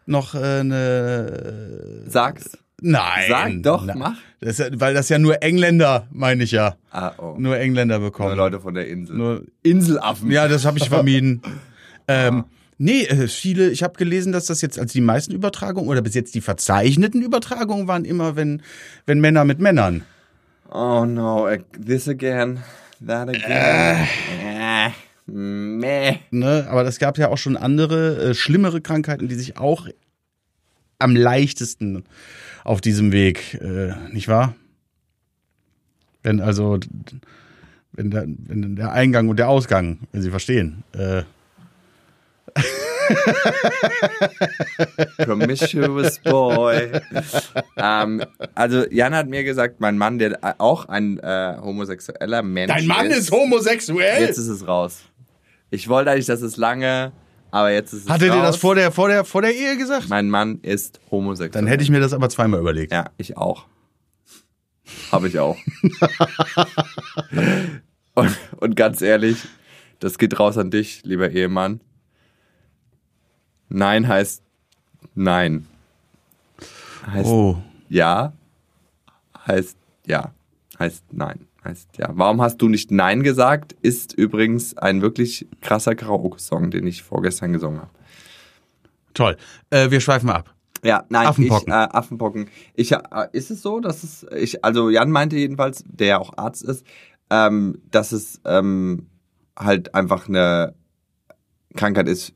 noch 0.06 0.36
äh, 0.36 0.60
eine. 0.60 2.04
Sag's. 2.08 2.58
Nein. 2.82 3.26
Sag 3.30 3.64
doch, 3.64 3.86
Na- 3.86 3.96
mach. 3.96 4.18
Das 4.42 4.60
weil 4.74 4.94
das 4.94 5.10
ja 5.10 5.18
nur 5.18 5.42
Engländer, 5.42 6.08
meine 6.12 6.44
ich 6.44 6.52
ja. 6.52 6.76
Ah, 6.92 7.14
oh. 7.18 7.36
Nur 7.38 7.58
Engländer 7.58 8.00
Nur 8.00 8.10
bekommen. 8.10 8.36
Leute 8.36 8.60
von 8.60 8.74
der 8.74 8.88
Insel. 8.88 9.16
Nur, 9.16 9.44
Inselaffen. 9.64 10.30
ja, 10.30 10.48
das 10.48 10.66
habe 10.66 10.78
ich 10.78 10.90
vermieden. 10.90 11.42
ähm, 12.08 12.44
nee, 12.78 13.04
äh, 13.04 13.28
viele, 13.28 13.70
ich 13.70 13.82
habe 13.82 13.96
gelesen, 13.98 14.34
dass 14.34 14.46
das 14.46 14.62
jetzt, 14.62 14.78
also 14.78 14.92
die 14.92 15.02
meisten 15.02 15.34
Übertragungen 15.34 15.90
oder 15.90 16.02
bis 16.02 16.14
jetzt 16.14 16.36
die 16.36 16.42
verzeichneten 16.42 17.22
Übertragungen 17.22 17.88
waren 17.88 18.06
immer, 18.06 18.36
wenn, 18.36 18.62
wenn 19.06 19.20
Männer 19.20 19.46
mit 19.46 19.60
Männern. 19.60 20.04
Oh 20.70 21.06
no, 21.06 21.48
this 21.84 22.10
again, 22.10 22.60
that 23.06 23.30
again. 23.30 23.42
Äh. 23.50 24.55
Meh. 25.26 26.18
Ne? 26.32 26.68
Aber 26.70 26.84
das 26.84 27.00
gab 27.00 27.18
ja 27.18 27.30
auch 27.30 27.38
schon 27.38 27.58
andere, 27.58 28.30
äh, 28.30 28.34
schlimmere 28.34 28.82
Krankheiten, 28.82 29.28
die 29.28 29.36
sich 29.36 29.58
auch 29.58 29.88
am 31.00 31.16
leichtesten 31.16 32.04
auf 32.64 32.82
diesem 32.82 33.12
Weg, 33.12 33.56
äh, 33.56 33.94
nicht 34.12 34.28
wahr? 34.28 34.56
Wenn 36.24 36.42
also, 36.42 36.80
wenn 37.92 38.12
der, 38.12 38.26
wenn 38.28 38.76
der 38.76 38.92
Eingang 38.92 39.30
und 39.30 39.38
der 39.38 39.50
Ausgang, 39.50 40.00
wenn 40.12 40.22
Sie 40.22 40.32
verstehen, 40.32 40.84
äh, 40.94 41.24
Promiscuous 45.18 46.20
Boy. 46.20 46.92
ähm, 47.78 48.24
also 48.56 48.86
Jan 48.90 49.14
hat 49.14 49.28
mir 49.28 49.44
gesagt, 49.44 49.80
mein 49.80 49.98
Mann, 49.98 50.18
der 50.18 50.40
auch 50.60 50.88
ein 50.88 51.20
äh, 51.20 51.58
homosexueller 51.62 52.42
Mensch 52.42 52.74
Dein 52.74 52.88
Mann 52.88 53.08
ist, 53.08 53.18
ist 53.18 53.32
homosexuell? 53.32 54.22
Jetzt 54.22 54.38
ist 54.38 54.48
es 54.48 54.68
raus. 54.68 55.04
Ich 55.70 55.88
wollte 55.88 56.12
eigentlich, 56.12 56.26
dass 56.28 56.42
es 56.42 56.58
lange, 56.58 57.12
aber 57.52 57.72
jetzt 57.72 57.94
ist 57.94 58.04
es 58.04 58.10
Hatte 58.10 58.28
raus. 58.30 58.36
dir 58.38 58.42
das 58.42 58.58
vor 58.58 58.76
der, 58.76 58.92
vor, 58.92 59.10
der, 59.10 59.26
vor 59.26 59.42
der 59.42 59.56
Ehe 59.56 59.78
gesagt? 59.78 60.10
Mein 60.10 60.30
Mann 60.30 60.60
ist 60.62 61.00
homosexuell. 61.12 61.52
Dann 61.52 61.68
hätte 61.68 61.84
ich 61.84 61.90
mir 61.90 62.00
das 62.00 62.14
aber 62.14 62.30
zweimal 62.30 62.60
überlegt. 62.60 62.92
Ja, 62.92 63.10
ich 63.18 63.38
auch. 63.38 63.66
Habe 65.12 65.28
ich 65.28 65.40
auch. 65.40 65.58
und, 68.14 68.38
und 68.58 68.76
ganz 68.76 69.02
ehrlich, 69.02 69.38
das 70.00 70.18
geht 70.18 70.40
raus 70.40 70.58
an 70.58 70.72
dich, 70.72 71.04
lieber 71.04 71.30
Ehemann. 71.32 71.82
Nein 73.70 74.08
heißt 74.08 74.44
nein. 75.16 75.68
Heißt 77.08 77.28
Oh. 77.28 77.58
ja, 77.90 78.34
heißt 79.48 79.78
ja, 80.06 80.34
heißt 80.78 81.04
nein, 81.12 81.48
heißt 81.66 81.98
ja. 81.98 82.10
Warum 82.14 82.42
hast 82.42 82.58
du 82.62 82.70
nicht 82.70 82.92
nein 82.92 83.24
gesagt? 83.24 83.74
Ist 83.82 84.14
übrigens 84.14 84.78
ein 84.78 85.02
wirklich 85.02 85.48
krasser 85.62 85.96
Karaoke-Song, 85.96 86.72
den 86.72 86.88
ich 86.88 87.04
vorgestern 87.04 87.54
gesungen 87.54 87.82
habe. 87.82 87.92
Toll. 89.14 89.38
Äh, 89.70 89.92
wir 89.92 90.00
schweifen 90.00 90.30
ab. 90.30 90.54
Ja, 90.84 91.04
nein, 91.10 91.28
Affenpocken. 91.28 91.68
Ich, 91.68 91.74
äh, 91.74 91.88
Affenpocken. 91.92 92.48
Ich, 92.76 92.92
äh, 92.92 93.00
ist 93.32 93.50
es 93.50 93.62
so, 93.62 93.80
dass 93.80 94.04
es, 94.04 94.26
ich, 94.38 94.64
also 94.64 94.90
Jan 94.90 95.10
meinte 95.10 95.36
jedenfalls, 95.36 95.84
der 95.88 96.08
ja 96.08 96.18
auch 96.20 96.38
Arzt 96.38 96.64
ist, 96.64 96.86
ähm, 97.32 97.82
dass 97.90 98.12
es 98.12 98.40
ähm, 98.46 99.08
halt 99.58 99.96
einfach 99.96 100.28
eine 100.28 100.76
Krankheit 101.76 102.08
ist, 102.08 102.34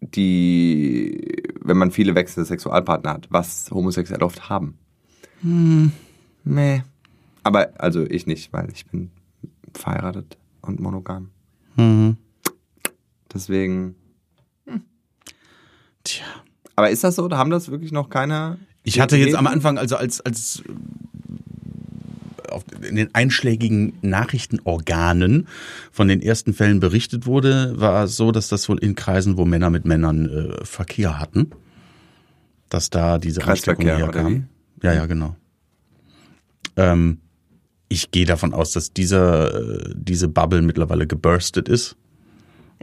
die, 0.00 1.42
wenn 1.62 1.78
man 1.78 1.90
viele 1.90 2.14
wechselnde 2.14 2.46
Sexualpartner 2.46 3.14
hat, 3.14 3.28
was 3.30 3.70
Homosexuelle 3.70 4.24
oft 4.24 4.50
haben. 4.50 4.78
Hm. 5.40 5.92
Nee. 6.44 6.82
Aber, 7.44 7.68
also 7.78 8.04
ich 8.04 8.26
nicht, 8.26 8.52
weil 8.52 8.70
ich 8.72 8.86
bin 8.86 9.10
verheiratet 9.72 10.36
und 10.62 10.80
monogam. 10.80 11.30
Mhm. 11.76 12.16
Deswegen. 13.32 13.94
Tja. 16.04 16.24
Aber 16.76 16.90
ist 16.90 17.04
das 17.04 17.16
so? 17.16 17.28
Da 17.28 17.36
haben 17.38 17.50
das 17.50 17.70
wirklich 17.70 17.92
noch 17.92 18.08
keine. 18.08 18.58
Ich 18.82 19.00
hatte 19.00 19.16
jetzt 19.16 19.34
am? 19.34 19.46
Anfang, 19.46 19.78
also 19.78 19.96
als, 19.96 20.20
als 20.20 20.62
äh, 20.66 22.50
auf, 22.50 22.64
in 22.82 22.96
den 22.96 23.14
einschlägigen 23.14 23.94
Nachrichtenorganen 24.02 25.48
von 25.90 26.08
den 26.08 26.20
ersten 26.20 26.52
Fällen 26.52 26.80
berichtet 26.80 27.26
wurde, 27.26 27.74
war 27.78 28.04
es 28.04 28.16
so, 28.16 28.32
dass 28.32 28.48
das 28.48 28.68
wohl 28.68 28.78
in 28.78 28.94
Kreisen, 28.94 29.36
wo 29.36 29.44
Männer 29.44 29.70
mit 29.70 29.84
Männern 29.84 30.28
äh, 30.28 30.64
Verkehr 30.64 31.18
hatten, 31.18 31.50
dass 32.68 32.90
da 32.90 33.18
diese 33.18 33.44
Ansteckung 33.44 33.86
herkam. 33.86 34.48
Ja, 34.82 34.92
ja, 34.92 35.06
genau. 35.06 35.36
Ähm, 36.76 37.18
ich 37.94 38.10
gehe 38.10 38.26
davon 38.26 38.52
aus, 38.52 38.72
dass 38.72 38.92
dieser, 38.92 39.94
diese 39.94 40.28
Bubble 40.28 40.62
mittlerweile 40.62 41.06
geburstet 41.06 41.68
ist. 41.68 41.96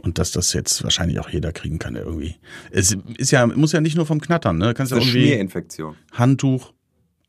Und 0.02 0.18
dass 0.18 0.32
das 0.32 0.52
jetzt 0.52 0.82
wahrscheinlich 0.82 1.20
auch 1.20 1.28
jeder 1.28 1.52
kriegen 1.52 1.78
kann, 1.78 1.94
der 1.94 2.04
irgendwie. 2.04 2.34
Es 2.72 2.96
ist 3.18 3.30
ja, 3.30 3.46
muss 3.46 3.70
ja 3.72 3.80
nicht 3.80 3.94
nur 3.94 4.06
vom 4.06 4.20
Knattern, 4.20 4.58
ne? 4.58 4.74
Kannst 4.74 4.90
ja 4.90 4.98
irgendwie. 4.98 5.26
Schmierinfektion. 5.26 5.94
Handtuch, 6.10 6.72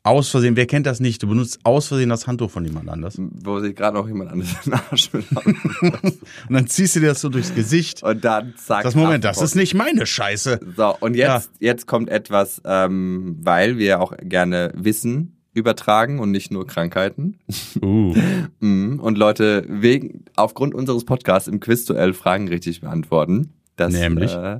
Aus 0.05 0.27
Versehen, 0.27 0.57
wer 0.57 0.65
kennt 0.65 0.85
das 0.85 0.99
nicht? 0.99 1.23
Du 1.23 1.27
benutzt 1.27 1.59
aus 1.63 1.87
Versehen 1.87 2.09
das 2.09 2.27
Handtuch 2.27 2.51
von 2.51 2.65
jemand 2.65 2.89
anders. 2.89 3.15
Wo 3.17 3.61
sich 3.61 3.73
gerade 3.73 3.97
noch 3.97 4.05
jemand 4.05 4.31
anderes 4.31 4.53
in 4.65 4.71
den 4.71 4.73
Arsch. 4.73 5.09
Und 5.13 6.23
dann 6.49 6.67
ziehst 6.67 6.97
du 6.97 6.99
dir 6.99 7.07
das 7.07 7.21
so 7.21 7.29
durchs 7.29 7.55
Gesicht. 7.55 8.03
Und 8.03 8.21
dann 8.25 8.53
zack. 8.57 8.83
Das 8.83 8.95
Moment, 8.95 9.23
das 9.23 9.41
ist 9.41 9.55
nicht 9.55 9.75
meine 9.75 10.05
Scheiße. 10.05 10.59
So, 10.75 10.97
und 10.99 11.15
jetzt, 11.15 11.51
jetzt 11.59 11.87
kommt 11.87 12.09
etwas, 12.09 12.61
ähm, 12.65 13.37
weil 13.41 13.77
wir 13.77 14.01
auch 14.01 14.13
gerne 14.21 14.73
Wissen 14.75 15.37
übertragen 15.53 16.19
und 16.19 16.31
nicht 16.31 16.51
nur 16.51 16.65
Krankheiten. 16.67 17.39
Uh. 17.81 18.15
Mhm. 18.59 18.99
Und 18.99 19.17
Leute 19.17 19.65
wegen, 19.67 20.25
aufgrund 20.35 20.73
unseres 20.73 21.05
Podcasts 21.05 21.47
im 21.47 21.59
Quizduell 21.59 22.13
Fragen 22.13 22.47
richtig 22.47 22.81
beantworten. 22.81 23.53
Das, 23.75 23.93
Nämlich? 23.93 24.33
Äh, 24.33 24.59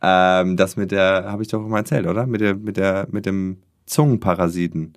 ähm, 0.00 0.56
das 0.56 0.76
mit 0.76 0.90
der, 0.90 1.24
habe 1.26 1.42
ich 1.42 1.48
doch 1.48 1.66
mal 1.66 1.78
erzählt, 1.78 2.06
oder? 2.06 2.26
Mit 2.26 2.40
der, 2.40 2.54
mit 2.54 2.76
der, 2.76 3.08
mit 3.10 3.26
dem 3.26 3.58
Zungenparasiten. 3.86 4.94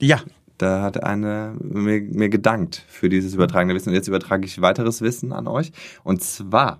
Ja, 0.00 0.20
Da 0.58 0.82
hat 0.82 1.02
eine 1.02 1.56
mir, 1.60 2.00
mir 2.00 2.28
gedankt 2.28 2.84
für 2.88 3.08
dieses 3.08 3.34
übertragene 3.34 3.74
Wissen. 3.74 3.88
Und 3.88 3.96
jetzt 3.96 4.08
übertrage 4.08 4.46
ich 4.46 4.60
weiteres 4.60 5.02
Wissen 5.02 5.32
an 5.32 5.48
euch. 5.48 5.72
Und 6.04 6.22
zwar, 6.22 6.78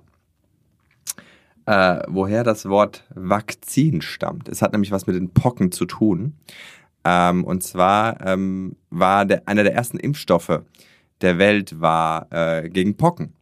äh, 1.67 2.01
woher 2.09 2.45
das 2.45 2.69
Wort 2.69 3.05
Vakzin 3.15 4.01
stammt. 4.01 4.49
Es 4.49 4.63
hat 4.63 4.73
nämlich 4.73 4.93
was 4.93 5.07
mit 5.07 5.17
den 5.17 5.31
Pocken 5.31 5.73
zu 5.73 5.87
tun. 5.87 6.35
Ähm, 7.05 7.45
und 7.45 7.63
zwar 7.63 8.27
ähm, 8.27 8.77
war 8.91 9.25
der, 9.25 9.47
einer 9.47 9.63
der 9.63 9.75
ersten 9.75 9.99
Impfstoffe 9.99 10.63
der 11.21 11.39
Welt 11.39 11.81
war 11.81 12.27
äh, 12.31 12.69
gegen 12.69 12.97
Pocken. 12.97 13.35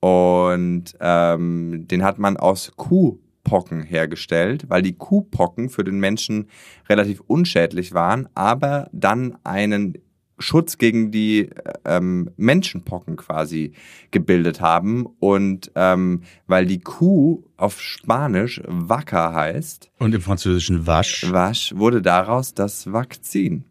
Und 0.00 0.96
ähm, 1.00 1.88
den 1.88 2.04
hat 2.04 2.18
man 2.18 2.36
aus 2.36 2.72
Kuhpocken 2.76 3.82
hergestellt, 3.82 4.66
weil 4.68 4.82
die 4.82 4.96
Kuhpocken 4.96 5.68
für 5.68 5.84
den 5.84 5.98
Menschen 5.98 6.48
relativ 6.88 7.20
unschädlich 7.26 7.94
waren, 7.94 8.28
aber 8.34 8.88
dann 8.92 9.38
einen 9.42 9.94
Schutz 10.38 10.78
gegen 10.78 11.10
die 11.10 11.50
ähm, 11.84 12.30
Menschenpocken 12.36 13.16
quasi 13.16 13.72
gebildet 14.10 14.60
haben. 14.60 15.06
Und 15.18 15.70
ähm, 15.74 16.22
weil 16.46 16.66
die 16.66 16.80
Kuh 16.80 17.44
auf 17.56 17.80
Spanisch 17.80 18.62
Wacker 18.66 19.34
heißt, 19.34 19.90
und 19.98 20.14
im 20.14 20.20
Französischen 20.20 20.86
Wasch. 20.86 21.30
Wasch, 21.30 21.74
wurde 21.74 22.02
daraus 22.02 22.54
das 22.54 22.92
Vakzin. 22.92 23.64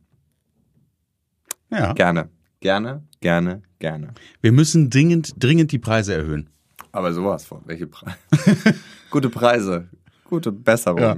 Ja. 1.72 1.94
Gerne, 1.94 2.30
gerne, 2.62 3.04
gerne, 3.22 3.62
gerne. 3.80 4.14
Wir 4.42 4.52
müssen 4.52 4.90
dringend, 4.90 5.34
dringend 5.42 5.72
die 5.72 5.80
Preise 5.80 6.14
erhöhen. 6.16 6.50
Aber 6.92 7.14
sowas 7.14 7.46
von. 7.46 7.62
Welche 7.66 7.88
Preise? 7.88 8.16
Gute 9.10 9.30
Preise. 9.30 9.90
Gute 10.24 10.52
Besserung. 10.52 11.00
Ja. 11.00 11.18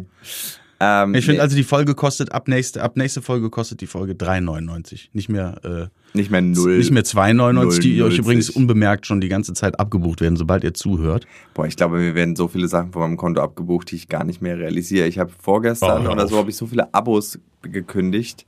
Ähm, 0.79 1.15
Ich 1.15 1.25
finde 1.25 1.41
also 1.41 1.55
die 1.55 1.63
Folge 1.63 1.95
kostet 1.95 2.31
ab 2.31 2.47
nächste 2.47 2.83
ab 2.83 2.97
nächste 2.97 3.21
Folge 3.21 3.49
kostet 3.49 3.81
die 3.81 3.87
Folge 3.87 4.13
3,99. 4.13 5.07
Nicht 5.13 5.29
mehr 5.29 5.59
äh, 5.63 6.17
nicht 6.17 6.29
mehr 6.31 6.41
null. 6.41 6.77
nicht 6.77 6.91
mehr 6.91 7.03
2,99, 7.03 7.79
die 7.81 8.01
euch 8.03 8.13
0,90. 8.15 8.19
übrigens 8.19 8.49
unbemerkt 8.49 9.05
schon 9.05 9.19
die 9.21 9.27
ganze 9.29 9.53
Zeit 9.53 9.79
abgebucht 9.79 10.21
werden, 10.21 10.35
sobald 10.35 10.63
ihr 10.63 10.73
zuhört. 10.73 11.25
Boah, 11.53 11.65
ich 11.65 11.75
glaube, 11.75 11.97
mir 11.97 12.15
werden 12.15 12.35
so 12.35 12.47
viele 12.47 12.67
Sachen 12.67 12.91
von 12.91 13.01
meinem 13.01 13.17
Konto 13.17 13.41
abgebucht, 13.41 13.91
die 13.91 13.95
ich 13.95 14.07
gar 14.07 14.23
nicht 14.23 14.41
mehr 14.41 14.57
realisiere. 14.57 15.07
Ich 15.07 15.19
habe 15.19 15.31
vorgestern 15.41 16.07
Oh, 16.07 16.11
oder 16.11 16.27
so 16.27 16.37
habe 16.37 16.49
ich 16.49 16.55
so 16.57 16.67
viele 16.67 16.93
Abos 16.93 17.39
gekündigt 17.63 18.45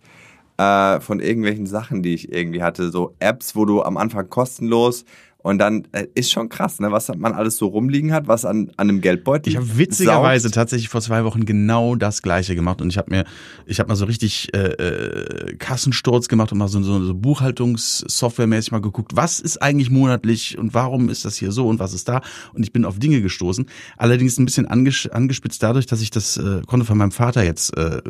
äh, 0.57 0.99
von 0.99 1.19
irgendwelchen 1.19 1.65
Sachen, 1.65 2.03
die 2.03 2.13
ich 2.13 2.31
irgendwie 2.31 2.61
hatte. 2.61 2.89
So 2.91 3.15
Apps, 3.19 3.55
wo 3.55 3.65
du 3.65 3.81
am 3.81 3.97
Anfang 3.97 4.29
kostenlos 4.29 5.05
und 5.41 5.57
dann 5.57 5.87
äh, 5.93 6.05
ist 6.15 6.31
schon 6.31 6.49
krass, 6.49 6.79
ne, 6.79 6.91
was 6.91 7.07
man 7.15 7.33
alles 7.33 7.55
so 7.55 7.67
rumliegen 7.67 8.11
hat, 8.11 8.27
was 8.27 8.43
an, 8.43 8.71
an 8.75 8.89
einem 8.89 8.99
Geldbeutel. 9.01 9.49
Ich 9.49 9.55
habe 9.55 9.77
witzigerweise 9.77 10.49
saugt. 10.49 10.55
tatsächlich 10.55 10.89
vor 10.89 10.99
zwei 11.01 11.23
Wochen 11.23 11.45
genau 11.45 11.95
das 11.95 12.21
gleiche 12.21 12.55
gemacht 12.55 12.81
und 12.81 12.89
ich 12.89 12.97
habe 12.97 13.09
mir, 13.09 13.23
ich 13.65 13.79
habe 13.79 13.87
mal 13.87 13.95
so 13.95 14.05
richtig 14.05 14.53
äh, 14.53 14.73
äh, 14.73 15.55
Kassensturz 15.55 16.27
gemacht 16.27 16.51
und 16.51 16.57
mal 16.57 16.67
so, 16.67 16.81
so, 16.83 17.03
so 17.03 17.15
Buchhaltungssoftwaremäßig 17.15 18.73
mal 18.73 18.81
geguckt, 18.81 19.13
was 19.15 19.39
ist 19.39 19.61
eigentlich 19.61 19.89
monatlich 19.89 20.57
und 20.57 20.73
warum 20.73 21.07
ist 21.07 21.23
das 21.23 21.37
hier 21.37 21.53
so 21.53 21.67
und 21.67 21.79
was 21.79 21.93
ist 21.93 22.09
da 22.09 22.21
und 22.53 22.63
ich 22.63 22.73
bin 22.73 22.83
auf 22.83 22.99
Dinge 22.99 23.21
gestoßen. 23.21 23.65
Allerdings 23.97 24.37
ein 24.39 24.45
bisschen 24.45 24.65
anges 24.65 25.07
angespitzt 25.07 25.63
dadurch, 25.63 25.85
dass 25.85 26.01
ich 26.01 26.11
das 26.11 26.35
äh, 26.35 26.61
Konto 26.67 26.85
von 26.85 26.97
meinem 26.97 27.11
Vater 27.11 27.43
jetzt 27.43 27.75
äh, 27.77 28.01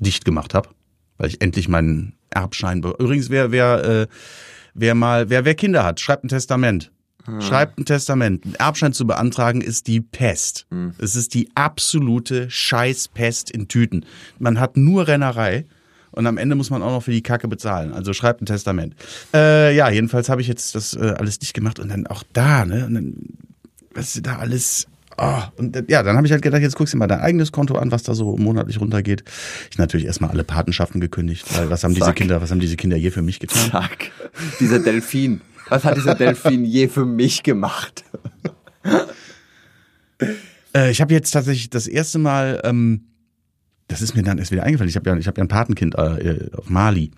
dicht 0.00 0.24
gemacht 0.24 0.54
habe, 0.54 0.70
weil 1.18 1.28
ich 1.28 1.42
endlich 1.42 1.68
meinen 1.68 2.14
Erbschein. 2.30 2.78
Übrigens, 2.78 3.28
wer 3.28 3.52
wer 3.52 3.84
äh, 3.84 4.06
wer 4.74 4.94
mal 4.94 5.30
wer 5.30 5.44
wer 5.44 5.54
Kinder 5.54 5.84
hat, 5.84 6.00
schreibt 6.00 6.24
ein 6.24 6.28
Testament. 6.28 6.90
Schreibt 7.40 7.78
ein 7.78 7.84
Testament. 7.84 8.44
Einen 8.44 8.54
Erbschein 8.56 8.92
zu 8.92 9.06
beantragen 9.06 9.60
ist 9.60 9.86
die 9.86 10.00
Pest. 10.00 10.66
Es 10.98 11.14
ist 11.14 11.34
die 11.34 11.48
absolute 11.54 12.50
Scheißpest 12.50 13.48
in 13.50 13.68
Tüten. 13.68 14.04
Man 14.40 14.58
hat 14.58 14.76
nur 14.76 15.06
Rennerei 15.06 15.66
und 16.10 16.26
am 16.26 16.36
Ende 16.36 16.56
muss 16.56 16.70
man 16.70 16.82
auch 16.82 16.90
noch 16.90 17.02
für 17.02 17.12
die 17.12 17.22
Kacke 17.22 17.46
bezahlen. 17.46 17.92
Also 17.92 18.12
schreibt 18.12 18.42
ein 18.42 18.46
Testament. 18.46 18.96
Äh, 19.32 19.74
ja, 19.74 19.88
jedenfalls 19.88 20.28
habe 20.28 20.40
ich 20.40 20.48
jetzt 20.48 20.74
das 20.74 20.94
äh, 20.94 21.14
alles 21.16 21.38
dicht 21.38 21.54
gemacht 21.54 21.78
und 21.78 21.90
dann 21.90 22.06
auch 22.08 22.24
da, 22.32 22.64
ne? 22.64 22.86
Und 22.86 22.94
dann, 22.94 23.14
was 23.94 24.16
ist 24.16 24.26
da 24.26 24.38
alles. 24.38 24.86
Oh, 25.18 25.42
und 25.56 25.76
äh, 25.76 25.84
ja, 25.88 26.02
dann 26.02 26.16
habe 26.16 26.26
ich 26.26 26.32
halt 26.32 26.42
gedacht, 26.42 26.62
jetzt 26.62 26.74
guckst 26.76 26.92
du 26.94 26.96
dir 26.96 27.00
mal 27.00 27.06
dein 27.06 27.20
eigenes 27.20 27.52
Konto 27.52 27.76
an, 27.76 27.90
was 27.90 28.02
da 28.02 28.14
so 28.14 28.36
monatlich 28.36 28.80
runtergeht. 28.80 29.24
Ich 29.70 29.78
natürlich 29.78 30.06
erstmal 30.06 30.30
alle 30.30 30.44
Patenschaften 30.44 31.00
gekündigt, 31.00 31.44
weil 31.56 31.68
was 31.70 31.84
haben 31.84 31.94
diese 31.94 32.06
Zack. 32.06 32.16
Kinder, 32.16 32.40
was 32.40 32.50
haben 32.50 32.60
diese 32.60 32.76
Kinder 32.76 32.96
je 32.96 33.10
für 33.10 33.22
mich 33.22 33.38
getan? 33.40 33.70
Zack. 33.70 34.10
Dieser 34.60 34.78
Delfin. 34.78 35.40
Was 35.68 35.84
hat 35.84 35.96
dieser 35.96 36.14
Delfin 36.14 36.64
je 36.64 36.88
für 36.88 37.04
mich 37.04 37.42
gemacht? 37.42 38.04
Äh, 40.74 40.90
ich 40.90 41.00
habe 41.00 41.12
jetzt 41.12 41.30
tatsächlich 41.30 41.70
das 41.70 41.86
erste 41.86 42.18
Mal, 42.18 42.60
ähm, 42.64 43.02
das 43.88 44.02
ist 44.02 44.14
mir 44.16 44.22
dann 44.22 44.38
erst 44.38 44.50
wieder 44.50 44.62
eingefallen. 44.62 44.88
Ich 44.88 44.96
habe 44.96 45.08
ja, 45.10 45.16
ich 45.16 45.26
habe 45.26 45.38
ja 45.38 45.44
ein 45.44 45.48
Patenkind 45.48 45.94
äh, 45.96 46.48
auf 46.56 46.70
Mali. 46.70 47.10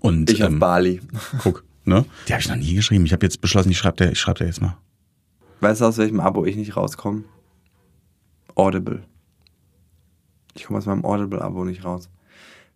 Und 0.00 0.28
Ich 0.30 0.42
auf 0.42 0.50
ähm, 0.50 0.58
Bali. 0.58 1.00
guck, 1.38 1.64
ne? 1.84 2.04
Die 2.26 2.32
habe 2.32 2.42
ich 2.42 2.48
noch 2.48 2.56
nie 2.56 2.74
geschrieben. 2.74 3.06
Ich 3.06 3.12
habe 3.12 3.24
jetzt 3.24 3.40
beschlossen, 3.40 3.70
ich 3.70 3.78
schreibe 3.78 3.96
der, 3.98 4.12
ich 4.12 4.18
schreibe 4.20 4.38
der 4.38 4.48
jetzt 4.48 4.60
mal. 4.60 4.76
Weißt 5.60 5.80
du, 5.80 5.86
aus 5.86 5.98
welchem 5.98 6.20
Abo 6.20 6.44
ich 6.44 6.56
nicht 6.56 6.76
rauskomme? 6.76 7.24
Audible. 8.54 9.02
Ich 10.54 10.64
komme 10.64 10.78
aus 10.78 10.86
meinem 10.86 11.04
Audible-Abo 11.04 11.64
nicht 11.64 11.84
raus. 11.84 12.08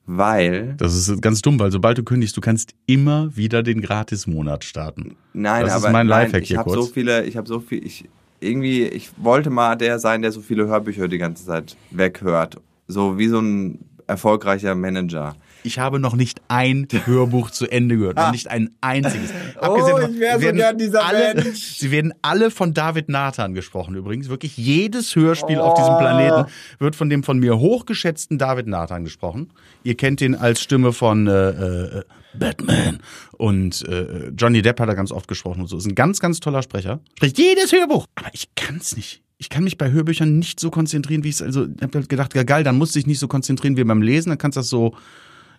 Weil, 0.04 0.74
Das 0.78 0.94
ist 0.96 1.22
ganz 1.22 1.42
dumm, 1.42 1.60
weil 1.60 1.70
sobald 1.70 1.96
du 1.96 2.02
kündigst, 2.02 2.36
du 2.36 2.40
kannst 2.40 2.74
immer 2.86 3.36
wieder 3.36 3.62
den 3.62 3.80
Gratis-Monat 3.80 4.64
starten. 4.64 5.16
nein, 5.32 5.64
Das 5.64 5.76
ist 5.76 5.84
aber 5.84 5.92
mein 5.92 6.08
nein, 6.08 6.24
Lifehack 6.24 6.42
ich 6.42 6.56
habe 6.56 6.70
so 6.70 6.82
viele, 6.82 7.24
ich 7.24 7.36
habe 7.36 7.46
so 7.46 7.60
viel, 7.60 7.86
ich 7.86 8.08
irgendwie, 8.40 8.82
ich 8.82 9.10
wollte 9.16 9.50
mal 9.50 9.76
der 9.76 10.00
sein, 10.00 10.22
der 10.22 10.32
so 10.32 10.40
viele 10.40 10.66
Hörbücher 10.66 11.06
die 11.06 11.18
ganze 11.18 11.44
Zeit 11.46 11.76
weghört. 11.92 12.60
So 12.88 13.16
wie 13.16 13.28
so 13.28 13.38
ein 13.40 13.78
erfolgreicher 14.08 14.74
Manager. 14.74 15.36
Ich 15.64 15.78
habe 15.78 15.98
noch 15.98 16.14
nicht 16.14 16.40
ein 16.48 16.88
Hörbuch 17.04 17.50
zu 17.50 17.70
Ende 17.70 17.96
gehört, 17.96 18.16
noch 18.16 18.32
nicht 18.32 18.48
ein 18.48 18.70
einziges. 18.80 19.30
Oh, 19.60 19.76
davon 19.76 20.14
ich 20.14 20.20
wär 20.20 20.36
so 20.36 20.42
werden 20.42 20.56
gern 20.56 20.78
dieser 20.78 21.04
alle, 21.04 21.34
Mensch. 21.34 21.76
Sie 21.78 21.90
werden 21.90 22.12
alle 22.22 22.50
von 22.50 22.74
David 22.74 23.08
Nathan 23.08 23.54
gesprochen 23.54 23.94
übrigens. 23.94 24.28
Wirklich 24.28 24.56
jedes 24.56 25.14
Hörspiel 25.14 25.58
auf 25.58 25.74
diesem 25.74 25.96
Planeten 25.98 26.50
wird 26.78 26.96
von 26.96 27.08
dem 27.08 27.22
von 27.22 27.38
mir 27.38 27.58
hochgeschätzten 27.58 28.38
David 28.38 28.66
Nathan 28.66 29.04
gesprochen. 29.04 29.50
Ihr 29.84 29.96
kennt 29.96 30.20
ihn 30.20 30.34
als 30.34 30.60
Stimme 30.60 30.92
von 30.92 31.26
äh, 31.28 31.50
äh, 31.50 32.02
Batman 32.34 32.98
und 33.32 33.86
äh, 33.88 34.28
Johnny 34.36 34.62
Depp 34.62 34.80
hat 34.80 34.88
er 34.88 34.94
ganz 34.94 35.12
oft 35.12 35.28
gesprochen 35.28 35.60
und 35.60 35.66
so. 35.68 35.76
Ist 35.76 35.86
ein 35.86 35.94
ganz, 35.94 36.18
ganz 36.20 36.40
toller 36.40 36.62
Sprecher. 36.62 37.00
Spricht 37.16 37.38
jedes 37.38 37.72
Hörbuch. 37.72 38.06
Aber 38.14 38.30
ich 38.32 38.48
kann's 38.54 38.96
nicht. 38.96 39.22
Ich 39.38 39.48
kann 39.48 39.64
mich 39.64 39.76
bei 39.76 39.90
Hörbüchern 39.90 40.38
nicht 40.38 40.60
so 40.60 40.70
konzentrieren, 40.70 41.24
wie 41.24 41.28
ich 41.28 41.36
es, 41.36 41.42
also, 41.42 41.64
ich 41.64 41.82
habe 41.82 42.02
gedacht, 42.02 42.34
ja 42.34 42.44
geil, 42.44 42.62
dann 42.62 42.78
musst 42.78 42.94
du 42.94 43.00
dich 43.00 43.06
nicht 43.06 43.18
so 43.18 43.26
konzentrieren 43.26 43.76
wie 43.76 43.84
beim 43.84 44.00
Lesen, 44.00 44.30
dann 44.30 44.38
kannst 44.38 44.56
du 44.56 44.60
das 44.60 44.68
so 44.68 44.94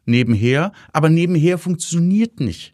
nebenher, 0.05 0.71
aber 0.91 1.09
nebenher 1.09 1.57
funktioniert 1.57 2.39
nicht. 2.39 2.73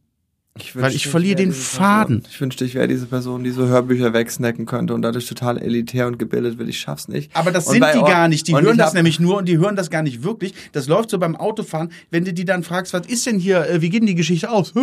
Ich 0.58 0.76
Weil 0.76 0.94
ich 0.94 1.08
verliere 1.08 1.36
den 1.36 1.54
Faden. 1.54 2.24
Ich 2.30 2.42
wünschte, 2.42 2.66
ich 2.66 2.76
wäre 2.76 2.88
diese 2.88 3.06
Person, 3.06 3.44
die 3.44 3.52
so 3.52 3.68
Hörbücher 3.68 4.14
wegsnacken 4.14 4.66
könnte 4.66 4.94
und 4.94 5.02
dadurch 5.02 5.28
total 5.28 5.58
elitär 5.58 6.08
und 6.08 6.20
gebildet 6.20 6.58
wird. 6.58 6.68
Ich 6.70 6.80
schaff's 6.80 7.08
nicht. 7.08 7.34
Aber 7.36 7.52
das 7.52 7.68
Und 7.68 7.74
sind 7.74 7.86
die 7.96 8.00
gar 8.00 8.28
nicht. 8.28 8.48
Die 8.48 8.56
hören 8.56 8.78
das 8.78 8.94
nämlich 8.94 9.20
nur 9.20 9.38
und 9.38 9.48
die 9.48 9.58
hören 9.58 9.76
das 9.76 9.90
gar 9.90 10.02
nicht 10.02 10.24
wirklich. 10.24 10.54
Das 10.72 10.88
läuft 10.88 11.12
so 11.12 11.20
beim 11.20 11.36
Autofahren. 11.36 11.92
Wenn 12.12 12.26
du 12.26 12.34
die 12.34 12.46
dann 12.46 12.64
fragst, 12.64 12.94
was 12.94 13.08
ist 13.08 13.26
denn 13.26 13.40
hier, 13.40 13.68
äh, 13.70 13.82
wie 13.82 13.90
geht 13.90 14.02
denn 14.02 14.08
die 14.08 14.16
Geschichte 14.16 14.52
aus? 14.52 14.74
Hä? 14.76 14.80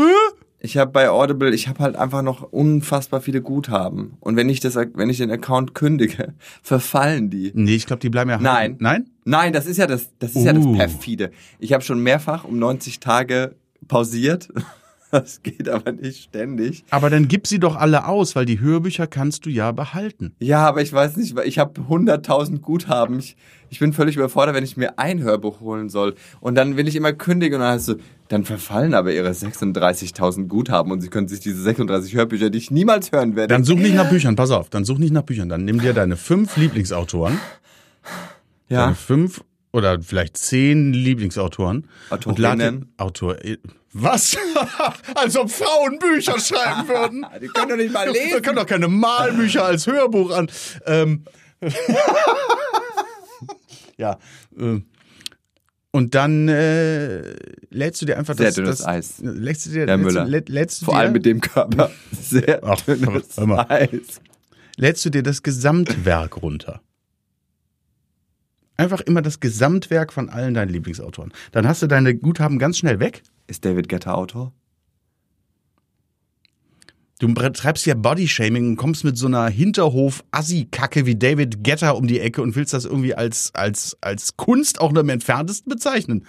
Ich 0.58 0.76
habe 0.78 0.90
bei 0.90 1.10
Audible, 1.10 1.54
ich 1.54 1.68
habe 1.68 1.80
halt 1.80 1.96
einfach 1.96 2.22
noch 2.22 2.42
unfassbar 2.42 3.20
viele 3.20 3.42
Guthaben. 3.42 4.16
Und 4.20 4.36
wenn 4.36 4.48
ich 4.48 4.60
das, 4.60 4.74
wenn 4.76 5.10
ich 5.10 5.18
den 5.18 5.30
Account 5.30 5.74
kündige, 5.74 6.34
verfallen 6.62 7.30
die. 7.30 7.52
Nee, 7.54 7.74
ich 7.74 7.86
glaube, 7.86 8.00
die 8.00 8.08
bleiben 8.10 8.30
ja 8.30 8.38
Nein. 8.38 8.76
Nein? 8.78 9.10
Nein, 9.24 9.52
das 9.52 9.66
ist 9.66 9.76
ja 9.76 9.86
das, 9.86 10.10
das 10.18 10.34
ist 10.34 10.44
ja 10.44 10.52
das 10.52 10.64
Uh. 10.64 10.76
perfide. 10.76 11.30
Ich 11.58 11.72
habe 11.72 11.84
schon 11.84 12.00
mehrfach 12.00 12.44
um 12.44 12.58
90 12.58 13.00
Tage 13.00 13.54
pausiert. 13.88 14.48
Das 15.12 15.42
geht 15.42 15.68
aber 15.68 15.92
nicht 15.92 16.24
ständig. 16.24 16.84
Aber 16.90 17.10
dann 17.10 17.28
gib 17.28 17.46
sie 17.46 17.60
doch 17.60 17.76
alle 17.76 18.06
aus, 18.06 18.34
weil 18.34 18.44
die 18.44 18.58
Hörbücher 18.58 19.06
kannst 19.06 19.46
du 19.46 19.50
ja 19.50 19.70
behalten. 19.70 20.34
Ja, 20.40 20.66
aber 20.66 20.82
ich 20.82 20.92
weiß 20.92 21.16
nicht, 21.16 21.36
weil 21.36 21.46
ich 21.46 21.60
habe 21.60 21.80
100.000 21.80 22.58
Guthaben. 22.58 23.20
Ich, 23.20 23.36
ich 23.70 23.78
bin 23.78 23.92
völlig 23.92 24.16
überfordert, 24.16 24.56
wenn 24.56 24.64
ich 24.64 24.76
mir 24.76 24.98
ein 24.98 25.22
Hörbuch 25.22 25.60
holen 25.60 25.88
soll. 25.90 26.16
Und 26.40 26.56
dann 26.56 26.76
will 26.76 26.88
ich 26.88 26.96
immer 26.96 27.12
kündigen 27.12 27.54
und 27.54 27.60
dann 27.60 27.74
heißt 27.74 27.86
so, 27.86 27.94
dann 28.28 28.44
verfallen 28.44 28.94
aber 28.94 29.12
ihre 29.12 29.30
36.000 29.30 30.48
Guthaben 30.48 30.92
und 30.92 31.00
sie 31.00 31.08
können 31.08 31.28
sich 31.28 31.40
diese 31.40 31.62
36 31.62 32.14
Hörbücher, 32.14 32.50
die 32.50 32.58
ich 32.58 32.70
niemals 32.70 33.12
hören 33.12 33.36
werde. 33.36 33.52
Dann 33.52 33.64
such 33.64 33.78
nicht 33.78 33.94
nach 33.94 34.08
Büchern, 34.08 34.36
pass 34.36 34.50
auf, 34.50 34.68
dann 34.70 34.84
such 34.84 34.98
nicht 34.98 35.12
nach 35.12 35.22
Büchern. 35.22 35.48
Dann 35.48 35.64
nimm 35.64 35.80
dir 35.80 35.92
deine 35.92 36.16
fünf 36.16 36.56
Lieblingsautoren, 36.56 37.38
ja. 38.68 38.84
deine 38.84 38.94
fünf 38.94 39.42
oder 39.72 40.00
vielleicht 40.00 40.36
zehn 40.36 40.92
Lieblingsautoren 40.92 41.86
und 42.24 42.38
lade 42.38 42.62
Autorinnen. 42.62 42.92
Autor 42.96 43.36
was? 43.98 44.36
als 45.14 45.36
ob 45.36 45.50
Frauen 45.50 45.98
Bücher 45.98 46.38
schreiben 46.38 46.88
würden. 46.88 47.26
Die 47.40 47.48
können 47.48 47.70
doch 47.70 47.76
nicht 47.76 47.92
mal 47.92 48.08
lesen. 48.08 48.42
können 48.42 48.56
doch 48.56 48.66
keine 48.66 48.88
Malbücher 48.88 49.64
als 49.64 49.86
Hörbuch 49.86 50.32
an. 50.32 50.50
Ähm. 50.86 51.24
ja. 53.96 54.18
äh. 54.58 54.80
Und 55.96 56.14
dann 56.14 56.46
äh, 56.48 57.32
lädst 57.70 58.02
du 58.02 58.06
dir 58.06 58.18
einfach 58.18 58.36
Sehr 58.36 58.46
das, 58.48 58.54
dünnes 58.56 58.78
das 58.78 58.86
Eis. 58.86 59.14
Lädst 59.22 59.64
du 59.64 59.70
dir, 59.70 59.86
Herr 59.86 59.96
lädst, 59.96 60.04
Müller. 60.04 60.24
lä- 60.26 60.44
lädst 60.52 60.82
du 60.82 60.84
Vor 60.84 60.94
dir, 60.94 61.00
allem 61.00 61.12
mit 61.14 61.24
dem 61.24 61.40
Körper. 61.40 61.90
Sehr 62.12 62.62
Ach, 62.62 62.78
dünnes. 62.82 63.38
Eis. 63.38 64.20
lädst 64.76 65.04
du 65.06 65.10
dir 65.10 65.22
das 65.22 65.42
Gesamtwerk 65.42 66.42
runter. 66.42 66.82
Einfach 68.76 69.00
immer 69.00 69.22
das 69.22 69.40
Gesamtwerk 69.40 70.12
von 70.12 70.28
allen 70.28 70.52
deinen 70.52 70.68
Lieblingsautoren. 70.68 71.32
Dann 71.52 71.66
hast 71.66 71.80
du 71.80 71.86
deine 71.86 72.14
Guthaben 72.14 72.58
ganz 72.58 72.76
schnell 72.76 73.00
weg. 73.00 73.22
Ist 73.46 73.64
David 73.64 73.88
Getter 73.88 74.18
Autor? 74.18 74.52
Du 77.18 77.32
treibst 77.32 77.86
ja 77.86 77.94
Bodyshaming 77.94 78.68
und 78.68 78.76
kommst 78.76 79.02
mit 79.02 79.16
so 79.16 79.26
einer 79.26 79.48
Hinterhof-Assi-Kacke 79.48 81.06
wie 81.06 81.16
David 81.16 81.64
Getter 81.64 81.96
um 81.96 82.06
die 82.06 82.20
Ecke 82.20 82.42
und 82.42 82.56
willst 82.56 82.74
das 82.74 82.84
irgendwie 82.84 83.14
als, 83.14 83.54
als, 83.54 83.96
als 84.02 84.36
Kunst 84.36 84.80
auch 84.82 84.92
nur 84.92 85.02
im 85.02 85.08
entferntesten 85.08 85.70
bezeichnen. 85.70 86.26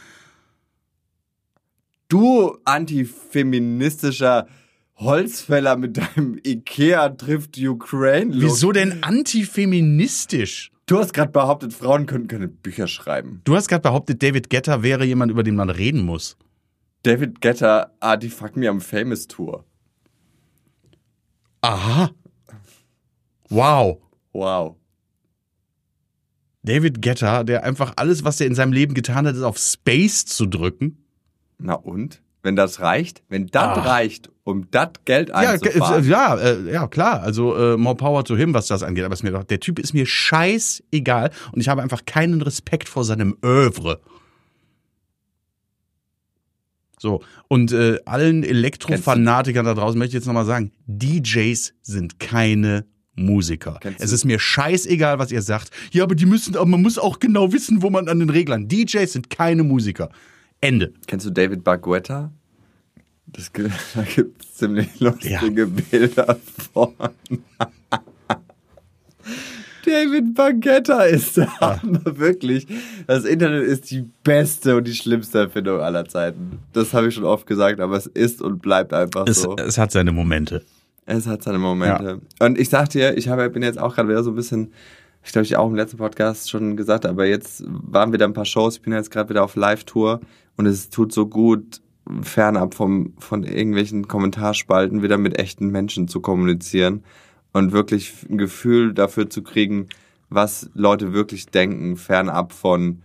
Du 2.07 2.57
antifeministischer 2.63 4.47
Holzfäller 4.95 5.75
mit 5.75 5.97
deinem 5.97 6.39
Ikea 6.41 7.09
trifft 7.09 7.57
Ukraine. 7.57 8.33
-Look. 8.33 8.43
Wieso 8.43 8.71
denn 8.71 9.03
antifeministisch? 9.03 10.71
Du 10.85 10.99
hast 10.99 11.13
gerade 11.13 11.33
behauptet, 11.33 11.73
Frauen 11.73 12.05
können 12.05 12.29
keine 12.29 12.47
Bücher 12.47 12.87
schreiben. 12.87 13.41
Du 13.43 13.57
hast 13.57 13.67
gerade 13.67 13.81
behauptet, 13.81 14.23
David 14.23 14.49
Getter 14.49 14.83
wäre 14.83 15.03
jemand, 15.03 15.33
über 15.33 15.43
den 15.43 15.57
man 15.57 15.69
reden 15.69 16.05
muss. 16.05 16.37
David 17.03 17.41
Getter, 17.41 17.91
ah, 17.99 18.15
die 18.15 18.29
fuck 18.29 18.55
me 18.55 18.69
am 18.69 18.79
Famous 18.79 19.27
Tour. 19.27 19.65
Aha. 21.61 22.11
Wow. 23.49 24.01
Wow. 24.33 24.75
David 26.63 27.01
Getter, 27.01 27.43
der 27.43 27.63
einfach 27.63 27.93
alles, 27.95 28.23
was 28.23 28.41
er 28.41 28.47
in 28.47 28.55
seinem 28.55 28.73
Leben 28.73 28.93
getan 28.93 29.25
hat, 29.25 29.35
ist 29.35 29.41
auf 29.43 29.57
Space 29.57 30.25
zu 30.25 30.45
drücken. 30.45 31.05
Na 31.59 31.73
und? 31.75 32.21
Wenn 32.43 32.55
das 32.55 32.81
reicht? 32.81 33.23
Wenn 33.29 33.47
das 33.47 33.77
Ach. 33.79 33.85
reicht, 33.85 34.29
um 34.43 34.69
das 34.71 34.89
Geld 35.05 35.29
Ja, 35.29 35.55
ge- 35.57 35.71
einzufahren. 35.71 36.07
ja, 36.07 36.35
äh, 36.35 36.71
ja, 36.71 36.87
klar. 36.87 37.21
Also 37.21 37.55
äh, 37.55 37.77
more 37.77 37.95
power 37.95 38.23
to 38.23 38.35
him, 38.35 38.53
was 38.53 38.67
das 38.67 38.83
angeht. 38.83 39.03
Aber 39.05 39.13
ist 39.13 39.23
mir 39.23 39.31
doch, 39.31 39.43
der 39.43 39.59
Typ 39.59 39.79
ist 39.79 39.93
mir 39.93 40.05
scheißegal 40.05 41.31
und 41.51 41.61
ich 41.61 41.67
habe 41.69 41.81
einfach 41.81 42.05
keinen 42.05 42.41
Respekt 42.41 42.87
vor 42.89 43.03
seinem 43.03 43.37
Övre. 43.43 44.01
So, 46.99 47.21
und 47.47 47.71
äh, 47.71 47.99
allen 48.05 48.43
Elektrofanatikern 48.43 49.65
da 49.65 49.75
draußen 49.75 49.97
möchte 49.97 50.17
ich 50.17 50.21
jetzt 50.21 50.25
nochmal 50.25 50.45
sagen, 50.45 50.71
DJs 50.87 51.73
sind 51.81 52.19
keine 52.19 52.85
Musiker. 53.15 53.79
Es 53.99 54.11
ist 54.11 54.25
mir 54.25 54.39
scheißegal, 54.39 55.19
was 55.19 55.31
ihr 55.31 55.41
sagt. 55.41 55.71
Ja, 55.91 56.03
aber 56.03 56.15
die 56.15 56.25
müssen, 56.25 56.55
aber 56.55 56.65
man 56.65 56.81
muss 56.81 56.97
auch 56.97 57.19
genau 57.19 57.51
wissen, 57.51 57.81
wo 57.81 57.89
man 57.89 58.07
an 58.07 58.19
den 58.19 58.29
Reglern. 58.29 58.67
DJs 58.67 59.11
sind 59.11 59.29
keine 59.29 59.63
Musiker. 59.63 60.09
Ende. 60.61 60.93
Kennst 61.07 61.25
du 61.25 61.31
David 61.31 61.63
Baguetta? 61.63 62.31
Das, 63.27 63.51
da 63.93 64.03
gibt 64.03 64.41
es 64.41 64.55
ziemlich 64.55 64.99
lustige 64.99 65.67
Bilder 65.67 66.39
von. 66.73 66.93
David 69.87 70.33
Baguetta 70.33 71.03
ist 71.03 71.37
der 71.37 71.59
Hammer, 71.61 72.01
wirklich. 72.17 72.67
Das 73.07 73.23
Internet 73.23 73.63
ist 73.63 73.89
die 73.89 74.05
beste 74.23 74.75
und 74.75 74.85
die 74.85 74.93
schlimmste 74.93 75.39
Erfindung 75.39 75.79
aller 75.79 76.05
Zeiten. 76.05 76.59
Das 76.73 76.93
habe 76.93 77.07
ich 77.07 77.15
schon 77.15 77.23
oft 77.23 77.47
gesagt, 77.47 77.79
aber 77.79 77.95
es 77.95 78.05
ist 78.05 78.41
und 78.41 78.61
bleibt 78.61 78.93
einfach 78.93 79.25
Es, 79.27 79.41
so. 79.41 79.55
es 79.55 79.77
hat 79.77 79.91
seine 79.91 80.11
Momente. 80.11 80.61
Es 81.05 81.25
hat 81.25 81.43
seine 81.43 81.57
Momente. 81.57 82.19
Und 82.39 82.59
ich 82.59 82.67
sag 82.67 82.89
dir, 82.89 83.17
ich 83.17 83.29
habe, 83.29 83.49
bin 83.49 83.63
jetzt 83.63 83.79
auch 83.79 83.95
gerade 83.95 84.09
wieder 84.09 84.23
so 84.23 84.31
ein 84.31 84.35
bisschen, 84.35 84.73
ich 85.23 85.31
glaube, 85.31 85.45
ich 85.45 85.55
auch 85.55 85.67
im 85.69 85.75
letzten 85.75 85.97
Podcast 85.97 86.49
schon 86.49 86.75
gesagt, 86.75 87.05
aber 87.05 87.25
jetzt 87.25 87.63
waren 87.65 88.11
wieder 88.11 88.25
ein 88.25 88.33
paar 88.33 88.45
Shows. 88.45 88.75
Ich 88.75 88.81
bin 88.81 88.91
jetzt 88.91 89.09
gerade 89.09 89.29
wieder 89.29 89.43
auf 89.43 89.55
Live-Tour 89.55 90.19
und 90.57 90.65
es 90.65 90.89
tut 90.89 91.13
so 91.13 91.27
gut, 91.27 91.79
fernab 92.21 92.73
vom, 92.73 93.13
von 93.19 93.43
irgendwelchen 93.43 94.07
Kommentarspalten 94.09 95.01
wieder 95.01 95.17
mit 95.17 95.39
echten 95.39 95.69
Menschen 95.69 96.09
zu 96.09 96.19
kommunizieren 96.19 97.03
und 97.57 97.71
wirklich 97.71 98.13
ein 98.29 98.37
Gefühl 98.37 98.93
dafür 98.93 99.29
zu 99.29 99.41
kriegen, 99.41 99.87
was 100.29 100.69
Leute 100.73 101.13
wirklich 101.13 101.47
denken, 101.47 101.97
fernab 101.97 102.53
von, 102.53 103.01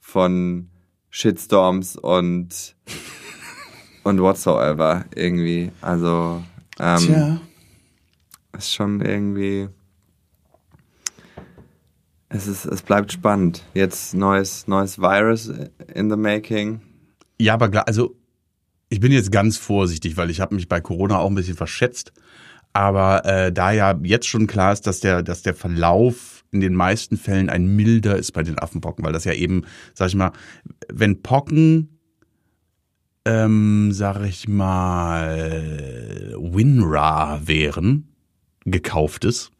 von 0.00 0.68
Shitstorms 1.10 1.96
und, 1.96 2.74
und 4.02 4.20
whatsoever 4.20 5.04
irgendwie. 5.14 5.70
Also, 5.80 6.42
ähm, 6.80 7.40
ist 8.56 8.74
schon 8.74 9.00
irgendwie. 9.00 9.68
Es, 12.28 12.48
ist, 12.48 12.64
es 12.64 12.82
bleibt 12.82 13.12
spannend. 13.12 13.62
Jetzt 13.74 14.14
neues, 14.14 14.66
neues 14.66 14.98
Virus 14.98 15.52
in 15.94 16.10
the 16.10 16.16
making. 16.16 16.80
Ja, 17.38 17.54
aber 17.54 17.68
klar, 17.68 17.86
also 17.86 18.16
ich 18.88 18.98
bin 18.98 19.12
jetzt 19.12 19.30
ganz 19.30 19.56
vorsichtig, 19.56 20.16
weil 20.16 20.30
ich 20.30 20.40
habe 20.40 20.56
mich 20.56 20.68
bei 20.68 20.80
Corona 20.80 21.18
auch 21.18 21.28
ein 21.28 21.34
bisschen 21.36 21.56
verschätzt. 21.56 22.12
Aber 22.74 23.24
äh, 23.24 23.52
da 23.52 23.70
ja 23.70 23.98
jetzt 24.02 24.26
schon 24.26 24.48
klar 24.48 24.72
ist, 24.72 24.86
dass 24.86 24.98
der, 25.00 25.22
dass 25.22 25.42
der 25.42 25.54
Verlauf 25.54 26.44
in 26.50 26.60
den 26.60 26.74
meisten 26.74 27.16
Fällen 27.16 27.48
ein 27.48 27.66
milder 27.66 28.16
ist 28.16 28.32
bei 28.32 28.42
den 28.42 28.58
Affenpocken, 28.58 29.04
weil 29.04 29.12
das 29.12 29.24
ja 29.24 29.32
eben, 29.32 29.62
sag 29.94 30.08
ich 30.08 30.16
mal, 30.16 30.32
wenn 30.92 31.22
Pocken, 31.22 32.00
ähm, 33.24 33.92
sag 33.92 34.24
ich 34.24 34.48
mal, 34.48 36.34
WinRAR 36.36 37.46
wären, 37.46 38.08
gekauftes, 38.64 39.52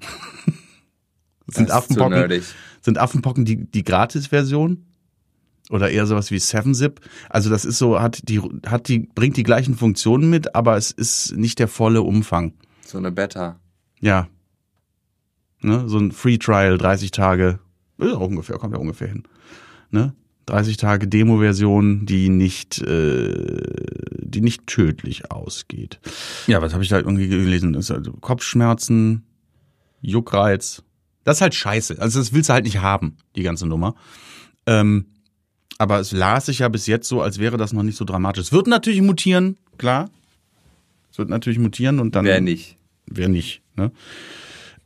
sind 1.46 1.70
Affenpocken, 1.70 2.42
sind 2.81 2.98
Affenpocken 2.98 3.44
die, 3.44 3.64
die 3.70 3.85
Gratis-Version? 3.85 4.87
Oder 5.70 5.90
eher 5.90 6.07
sowas 6.07 6.31
wie 6.31 6.37
7-Zip? 6.37 7.00
Also 7.31 7.48
das 7.48 7.64
ist 7.64 7.79
so, 7.79 8.00
hat 8.00 8.29
die, 8.29 8.40
hat 8.66 8.88
die, 8.88 9.09
bringt 9.14 9.38
die 9.38 9.44
gleichen 9.44 9.74
Funktionen 9.77 10.29
mit, 10.29 10.55
aber 10.55 10.77
es 10.77 10.90
ist 10.90 11.37
nicht 11.37 11.59
der 11.59 11.68
volle 11.68 12.03
Umfang. 12.03 12.53
So 12.85 12.99
eine 12.99 13.12
Beta. 13.12 13.59
Ja. 14.01 14.29
Ne? 15.61 15.88
So 15.88 15.99
ein 15.99 16.12
Free 16.12 16.38
Trial, 16.38 16.79
30 16.79 17.11
Tage, 17.11 17.59
ist 17.99 18.12
auch 18.12 18.29
ungefähr, 18.29 18.59
kommt 18.59 18.75
ja 18.75 18.81
ungefähr 18.81 19.09
hin. 19.09 19.25
Ne? 19.90 20.14
30 20.47 20.77
Tage 20.77 21.09
Demo-Version, 21.09 22.05
die 22.07 22.29
nicht, 22.29 22.81
äh, 22.83 23.33
die 24.18 24.40
nicht 24.40 24.66
tödlich 24.66 25.31
ausgeht. 25.31 26.01
Ja, 26.47 26.61
was 26.61 26.75
habe 26.75 26.83
ich 26.83 26.90
da 26.90 26.99
irgendwie 26.99 27.29
gelesen? 27.29 27.73
Das 27.73 27.87
ist 27.87 27.90
also 27.90 28.12
Kopfschmerzen, 28.12 29.25
Juckreiz. 30.03 30.83
Das 31.25 31.38
ist 31.38 31.40
halt 31.40 31.55
scheiße. 31.55 31.99
Also 31.99 32.18
das 32.18 32.33
willst 32.35 32.51
du 32.51 32.53
halt 32.53 32.64
nicht 32.64 32.79
haben, 32.79 33.16
die 33.37 33.42
ganze 33.42 33.66
Nummer. 33.66 33.94
Ähm, 34.66 35.07
aber 35.79 35.99
es 35.99 36.12
las 36.12 36.47
sich 36.47 36.59
ja 36.61 36.68
bis 36.68 36.87
jetzt 36.87 37.09
so, 37.09 37.23
als 37.23 37.38
wäre 37.38 37.57
das 37.57 37.73
noch 37.73 37.83
nicht 37.83 37.97
so 37.97 38.05
dramatisch. 38.05 38.44
Es 38.44 38.53
wird 38.53 38.66
natürlich 38.66 39.01
mutieren, 39.01 39.57
klar. 39.79 40.11
Es 41.14 41.18
wird 41.18 41.29
natürlich 41.29 41.61
mutieren 41.61 42.00
und 42.00 42.16
dann. 42.16 42.24
Wer 42.24 42.40
nicht? 42.40 42.77
Wer 43.07 43.29
nicht, 43.29 43.62
ne? 43.77 43.92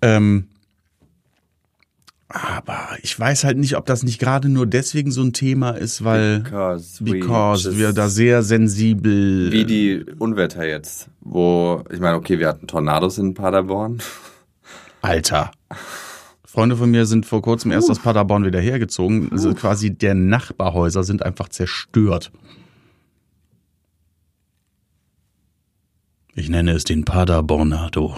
Ähm, 0.03 0.49
aber 2.29 2.99
ich 3.03 3.19
weiß 3.19 3.45
halt 3.45 3.57
nicht, 3.57 3.79
ob 3.79 3.87
das 3.87 4.03
nicht 4.03 4.19
gerade 4.21 4.51
nur 4.51 4.67
deswegen 4.67 5.11
so 5.11 5.23
ein 5.23 5.33
Thema 5.33 5.71
ist, 5.71 6.05
weil 6.05 6.41
Because, 6.41 7.01
we 7.01 7.13
because 7.13 7.69
just- 7.71 7.79
wir 7.79 7.95
da 7.95 8.11
sehr 8.11 8.43
sensibel 8.43 9.51
Wie 9.51 9.65
die 9.65 10.05
Unwetter 10.19 10.69
jetzt, 10.69 11.09
wo, 11.23 11.83
ich 11.91 11.99
meine, 11.99 12.19
okay, 12.19 12.39
wir 12.39 12.49
hatten 12.49 12.67
Tornados 12.67 13.17
in 13.17 13.33
Paderborn. 13.33 14.03
Alter. 15.01 15.51
Freunde 16.45 16.77
von 16.77 16.91
mir 16.91 17.07
sind 17.07 17.25
vor 17.25 17.41
kurzem 17.41 17.71
erst 17.71 17.91
aus 17.91 18.01
Paderborn 18.01 18.45
wieder 18.45 18.61
hergezogen. 18.61 19.33
Also 19.33 19.55
quasi 19.55 19.95
der 19.95 20.15
Nachbarhäuser 20.15 21.05
sind 21.05 21.23
einfach 21.23 21.49
zerstört. 21.49 22.31
Ich 26.39 26.49
nenne 26.49 26.71
es 26.71 26.85
den 26.85 27.05
Paderbornado. 27.05 28.15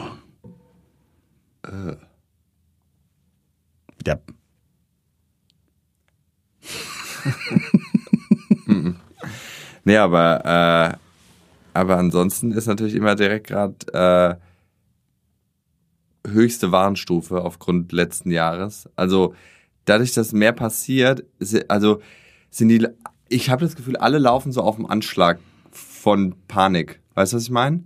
Ja. 4.07 4.21
Nee, 9.85 9.97
aber, 9.97 10.45
äh, 10.45 10.97
aber 11.73 11.97
ansonsten 11.97 12.53
ist 12.53 12.66
natürlich 12.66 12.95
immer 12.95 13.14
direkt 13.16 13.47
gerade 13.47 14.39
äh, 16.27 16.29
höchste 16.31 16.71
Warnstufe 16.71 17.41
aufgrund 17.43 17.91
letzten 17.93 18.31
Jahres. 18.31 18.91
Also 18.95 19.35
dadurch, 19.87 20.12
dass 20.12 20.33
mehr 20.33 20.53
passiert, 20.53 21.25
si- 21.39 21.64
also 21.68 22.03
sind 22.51 22.68
die, 22.68 22.87
ich 23.31 23.49
habe 23.49 23.64
das 23.64 23.75
Gefühl, 23.75 23.97
alle 23.97 24.18
laufen 24.18 24.53
so 24.53 24.61
auf 24.61 24.77
dem 24.77 24.85
Anschlag 24.85 25.41
von 25.73 26.35
Panik. 26.47 27.01
Weißt 27.14 27.33
du, 27.33 27.39
was 27.39 27.45
ich 27.45 27.51
meine? 27.51 27.85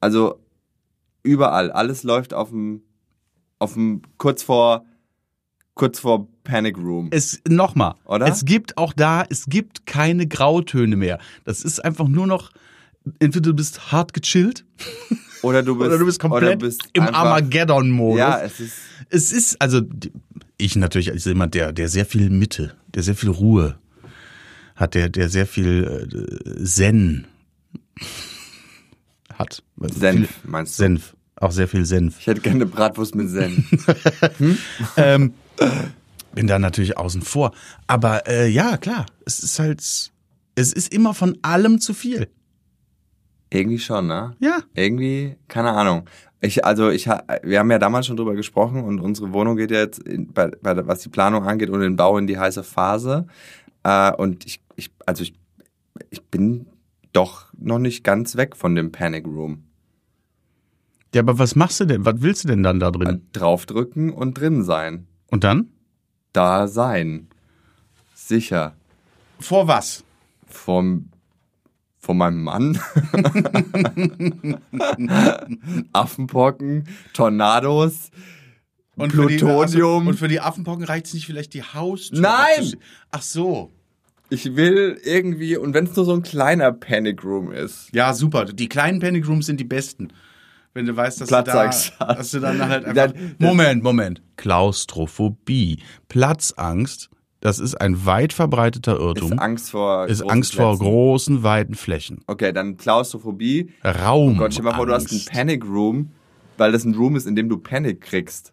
Also 0.00 0.40
überall, 1.22 1.70
alles 1.70 2.02
läuft 2.02 2.34
auf 2.34 2.50
dem, 2.50 2.82
auf 3.58 3.74
dem 3.74 4.02
kurz 4.18 4.42
vor, 4.42 4.84
kurz 5.74 6.00
vor 6.00 6.28
Panic 6.44 6.78
Room. 6.78 7.08
Es 7.10 7.40
nochmal, 7.46 7.94
Oder? 8.04 8.26
es 8.26 8.44
gibt 8.44 8.76
auch 8.78 8.92
da, 8.92 9.24
es 9.28 9.46
gibt 9.46 9.86
keine 9.86 10.26
Grautöne 10.26 10.96
mehr. 10.96 11.18
Das 11.44 11.62
ist 11.62 11.84
einfach 11.84 12.08
nur 12.08 12.26
noch, 12.26 12.50
entweder 13.18 13.50
du 13.50 13.54
bist 13.54 13.92
hart 13.92 14.14
gechillt 14.14 14.64
Oder 15.42 15.62
du 15.62 15.76
bist, 15.76 15.86
oder 15.86 15.98
du 15.98 16.04
bist 16.04 16.20
komplett 16.20 16.58
bist 16.58 16.82
im 16.92 17.02
Armageddon-Modus. 17.02 18.18
Ja, 18.18 18.40
es 18.40 18.60
ist. 18.60 18.74
Es 19.08 19.32
ist, 19.32 19.60
also 19.60 19.80
ich 20.58 20.76
natürlich 20.76 21.10
als 21.10 21.24
jemand, 21.24 21.54
der, 21.54 21.72
der 21.72 21.88
sehr 21.88 22.04
viel 22.04 22.30
Mitte, 22.30 22.76
der 22.94 23.02
sehr 23.02 23.14
viel 23.14 23.30
Ruhe 23.30 23.78
hat, 24.76 24.94
der, 24.94 25.08
der 25.08 25.28
sehr 25.28 25.46
viel 25.46 26.58
äh, 26.60 26.64
Zen 26.64 27.26
hat. 29.40 29.62
Senf, 29.80 30.30
Viel 30.30 30.50
meinst 30.50 30.78
du? 30.78 30.82
Senf. 30.84 31.16
Auch 31.36 31.52
sehr 31.52 31.68
viel 31.68 31.86
Senf. 31.86 32.18
Ich 32.20 32.26
hätte 32.26 32.42
gerne 32.42 32.56
eine 32.56 32.66
Bratwurst 32.66 33.14
mit 33.14 33.30
Senf. 33.30 33.66
ähm, 34.96 35.32
bin 36.34 36.46
da 36.46 36.58
natürlich 36.58 36.98
außen 36.98 37.22
vor. 37.22 37.52
Aber 37.86 38.28
äh, 38.28 38.48
ja, 38.48 38.76
klar, 38.76 39.06
es 39.24 39.40
ist 39.40 39.58
halt, 39.58 39.80
es 39.80 40.72
ist 40.72 40.92
immer 40.92 41.14
von 41.14 41.38
allem 41.42 41.80
zu 41.80 41.94
viel. 41.94 42.28
Irgendwie 43.48 43.78
schon, 43.78 44.06
ne? 44.06 44.36
Ja. 44.38 44.60
Irgendwie, 44.74 45.36
keine 45.48 45.72
Ahnung. 45.72 46.04
Ich, 46.42 46.64
also 46.64 46.90
ich, 46.90 47.06
wir 47.06 47.58
haben 47.58 47.70
ja 47.70 47.78
damals 47.78 48.06
schon 48.06 48.16
drüber 48.16 48.34
gesprochen 48.34 48.84
und 48.84 49.00
unsere 49.00 49.32
Wohnung 49.32 49.56
geht 49.56 49.70
ja 49.70 49.78
jetzt, 49.78 49.98
in, 49.98 50.32
bei, 50.32 50.48
bei, 50.48 50.86
was 50.86 51.00
die 51.00 51.08
Planung 51.08 51.44
angeht 51.44 51.70
und 51.70 51.80
den 51.80 51.96
Bau 51.96 52.16
in 52.16 52.26
die 52.26 52.38
heiße 52.38 52.62
Phase. 52.62 53.26
Äh, 53.82 54.12
und 54.12 54.46
ich, 54.46 54.60
ich, 54.76 54.90
also 55.06 55.22
ich, 55.22 55.34
ich 56.10 56.22
bin 56.22 56.66
doch 57.12 57.46
noch 57.58 57.78
nicht 57.78 58.04
ganz 58.04 58.36
weg 58.36 58.56
von 58.56 58.74
dem 58.74 58.92
Panic 58.92 59.26
Room. 59.26 59.64
Ja, 61.14 61.22
aber 61.22 61.38
was 61.38 61.56
machst 61.56 61.80
du 61.80 61.84
denn? 61.86 62.04
Was 62.04 62.22
willst 62.22 62.44
du 62.44 62.48
denn 62.48 62.62
dann 62.62 62.78
da 62.80 62.90
drin? 62.90 63.08
Äh, 63.08 63.18
draufdrücken 63.32 64.10
und 64.10 64.34
drin 64.38 64.62
sein. 64.62 65.06
Und 65.28 65.42
dann? 65.44 65.70
Da 66.32 66.68
sein. 66.68 67.28
Sicher. 68.14 68.74
Vor 69.40 69.66
was? 69.66 70.04
Vom, 70.46 71.08
von 71.98 72.16
meinem 72.16 72.42
Mann. 72.44 72.78
Affenpocken, 75.92 76.88
Tornados, 77.12 78.10
Und 78.96 79.12
für 79.12 79.26
die- 79.26 79.36
Plutonium. 79.38 80.06
und 80.08 80.14
für 80.16 80.28
die 80.28 80.40
Affenpocken 80.40 80.84
reicht 80.84 81.06
es 81.06 81.14
nicht 81.14 81.26
vielleicht 81.26 81.54
die 81.54 81.62
Haustür? 81.62 82.20
Nein! 82.20 82.74
Ach 83.10 83.22
so. 83.22 83.72
Ich 84.30 84.54
will 84.56 84.98
irgendwie, 85.04 85.56
und 85.56 85.74
wenn 85.74 85.84
es 85.86 85.96
nur 85.96 86.04
so 86.04 86.12
ein 86.14 86.22
kleiner 86.22 86.72
Panic 86.72 87.24
Room 87.24 87.50
ist. 87.52 87.88
Ja, 87.92 88.14
super. 88.14 88.44
Die 88.46 88.68
kleinen 88.68 89.00
Panic 89.00 89.26
Rooms 89.28 89.46
sind 89.46 89.58
die 89.60 89.64
besten. 89.64 90.08
Wenn 90.72 90.86
du 90.86 90.94
weißt, 90.96 91.20
dass 91.20 91.28
Platzangst 91.28 91.88
du 91.88 91.92
da, 91.98 92.06
hast. 92.08 92.18
dass 92.18 92.30
du 92.30 92.38
dann 92.40 92.68
halt 92.68 92.84
einfach. 92.84 93.12
Dann- 93.12 93.34
Moment, 93.38 93.82
Moment. 93.82 94.22
Klaustrophobie. 94.36 95.80
Platzangst, 96.08 97.10
das 97.40 97.58
ist 97.58 97.74
ein 97.80 98.06
weit 98.06 98.32
verbreiteter 98.32 98.96
Irrtum. 98.98 99.32
Ist 99.32 99.38
Angst 99.40 99.70
vor. 99.72 100.06
ist 100.06 100.20
großen 100.20 100.30
Angst 100.30 100.54
vor 100.54 100.78
großen, 100.78 101.42
weiten 101.42 101.74
Flächen. 101.74 102.22
Okay, 102.28 102.52
dann 102.52 102.76
Klaustrophobie. 102.76 103.72
Raum. 103.84 104.36
Gott, 104.36 104.52
stell 104.52 104.64
mal 104.64 104.74
vor, 104.74 104.86
du 104.86 104.92
hast 104.92 105.10
einen 105.10 105.24
Panic 105.24 105.64
Room, 105.64 106.10
weil 106.56 106.70
das 106.70 106.84
ein 106.84 106.94
Room 106.94 107.16
ist, 107.16 107.26
in 107.26 107.34
dem 107.34 107.48
du 107.48 107.58
Panik 107.58 108.00
kriegst. 108.00 108.52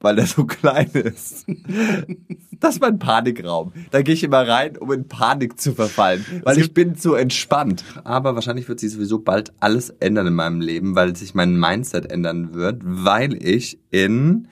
Weil 0.00 0.16
der 0.16 0.24
so 0.26 0.46
klein 0.46 0.88
ist. 0.92 1.44
Das 2.60 2.74
ist 2.74 2.80
mein 2.80 2.98
Panikraum. 2.98 3.72
Da 3.90 4.02
gehe 4.02 4.14
ich 4.14 4.22
immer 4.22 4.46
rein, 4.46 4.76
um 4.76 4.92
in 4.92 5.08
Panik 5.08 5.58
zu 5.58 5.74
verfallen. 5.74 6.24
Weil 6.44 6.58
ich 6.58 6.74
bin 6.74 6.94
zu 6.94 7.14
entspannt. 7.14 7.82
Aber 8.04 8.34
wahrscheinlich 8.34 8.68
wird 8.68 8.80
sich 8.80 8.92
sowieso 8.92 9.18
bald 9.18 9.54
alles 9.60 9.88
ändern 9.90 10.26
in 10.26 10.34
meinem 10.34 10.60
Leben, 10.60 10.94
weil 10.94 11.16
sich 11.16 11.34
mein 11.34 11.58
Mindset 11.58 12.12
ändern 12.12 12.52
wird, 12.54 12.82
weil 12.84 13.42
ich 13.42 13.78
in 13.90 14.48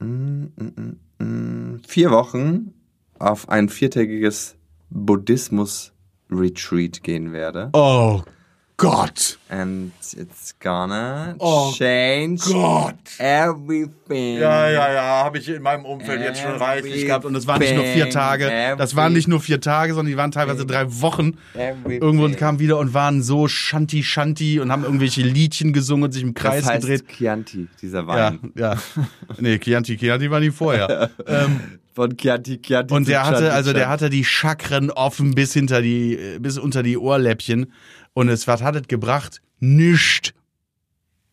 mm, 0.00 0.46
mm, 0.56 1.24
mm, 1.24 1.80
vier 1.86 2.10
Wochen 2.10 2.74
auf 3.18 3.48
ein 3.48 3.68
viertägiges 3.68 4.56
Buddhismus-Retreat 4.90 7.04
gehen 7.04 7.32
werde. 7.32 7.70
Oh 7.72 8.22
Gott. 8.80 9.38
And 9.50 9.92
it's 10.16 10.54
gonna 10.58 11.34
Oh 11.38 11.70
change 11.76 12.40
Gott. 12.50 12.94
everything. 13.18 14.38
Ja, 14.38 14.70
ja, 14.70 14.92
ja, 14.92 15.02
habe 15.24 15.36
ich 15.38 15.48
in 15.50 15.60
meinem 15.62 15.84
Umfeld 15.84 16.22
jetzt 16.22 16.40
schon 16.40 16.52
reichlich 16.52 17.04
gehabt. 17.06 17.26
Und 17.26 17.34
es 17.34 17.46
waren 17.46 17.58
nicht 17.60 17.74
nur 17.74 17.84
vier 17.84 17.92
Everything, 18.06 18.12
Tage. 18.12 18.50
Das 18.78 18.96
waren 18.96 19.12
nicht 19.12 19.28
nur 19.28 19.40
vier 19.40 19.60
Tage, 19.60 19.92
sondern 19.92 20.10
die 20.10 20.16
waren 20.16 20.30
teilweise 20.30 20.64
drei 20.64 20.86
Wochen. 21.02 21.36
Everything. 21.54 22.00
Irgendwo 22.00 22.24
und 22.24 22.38
kamen 22.38 22.58
wieder 22.58 22.78
und 22.78 22.94
waren 22.94 23.22
so 23.22 23.48
Shanti 23.48 24.02
Shanti 24.02 24.60
und 24.60 24.72
haben 24.72 24.84
irgendwelche 24.84 25.20
Liedchen 25.22 25.72
gesungen 25.74 26.04
und 26.04 26.12
sich 26.12 26.22
im 26.22 26.32
Kreis 26.32 26.62
das 26.64 26.72
heißt 26.72 26.82
gedreht. 26.86 27.04
Chianti, 27.08 27.68
dieser 27.82 28.00
Ja, 28.00 28.06
Wein. 28.06 28.52
ja. 28.56 28.76
Nee, 29.38 29.58
Chianti, 29.58 29.98
Chianti 29.98 30.30
war 30.30 30.40
nie 30.40 30.50
vorher. 30.50 31.10
ähm, 31.26 31.60
Von 31.92 32.16
Chianti, 32.16 32.62
Chianti 32.62 32.94
und 32.94 33.08
der 33.08 33.26
hatte, 33.26 33.38
Chianti, 33.40 33.54
also 33.56 33.72
der 33.74 33.88
hatte 33.88 34.08
die 34.10 34.24
Chakren 34.24 34.90
offen 34.90 35.34
bis 35.34 35.52
hinter 35.52 35.82
die, 35.82 36.18
bis 36.40 36.56
unter 36.56 36.82
die 36.82 36.96
Ohrläppchen. 36.96 37.72
Und 38.14 38.28
es, 38.28 38.46
was 38.46 38.62
hat 38.62 38.76
es 38.76 38.88
gebracht? 38.88 39.40
Nischt. 39.58 40.34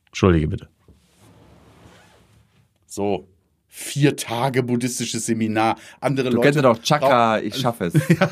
Entschuldige 0.08 0.48
bitte. 0.48 0.70
So. 2.86 3.28
Vier 3.70 4.16
Tage 4.16 4.64
buddhistisches 4.64 5.28
Seminar. 5.28 5.78
Andere 6.02 6.30
Du 6.32 6.38
Leute. 6.38 6.46
kennst 6.48 6.56
ja 6.56 6.62
doch 6.64 6.82
Chaka, 6.82 7.40
ich 7.40 7.56
schaffe 7.58 7.86
es. 7.86 7.94
Ja, 8.20 8.30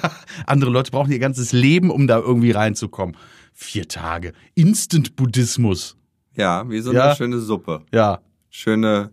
andere 0.47 0.71
Leute 0.71 0.89
brauchen 0.89 1.11
ihr 1.11 1.19
ganzes 1.19 1.51
Leben, 1.51 1.91
um 1.91 2.07
da 2.07 2.17
irgendwie 2.17 2.49
reinzukommen. 2.49 3.15
Vier 3.53 3.87
Tage. 3.87 4.33
Instant-Buddhismus. 4.55 5.97
Ja, 6.35 6.67
wie 6.69 6.79
so 6.79 6.91
Ja. 6.93 7.05
eine 7.07 7.15
schöne 7.15 7.39
Suppe. 7.39 7.83
Ja. 7.93 8.21
Schöne, 8.49 9.11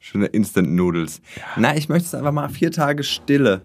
schöne 0.00 0.26
Instant 0.26 0.68
Noodles. 0.70 1.20
Na, 1.56 1.76
ich 1.76 1.88
möchte 1.88 2.06
es 2.08 2.14
einfach 2.14 2.32
mal 2.32 2.48
vier 2.48 2.72
Tage 2.72 3.04
Stille. 3.04 3.62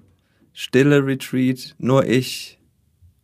Stille 0.54 1.04
Retreat, 1.04 1.74
nur 1.80 2.06
ich. 2.06 2.60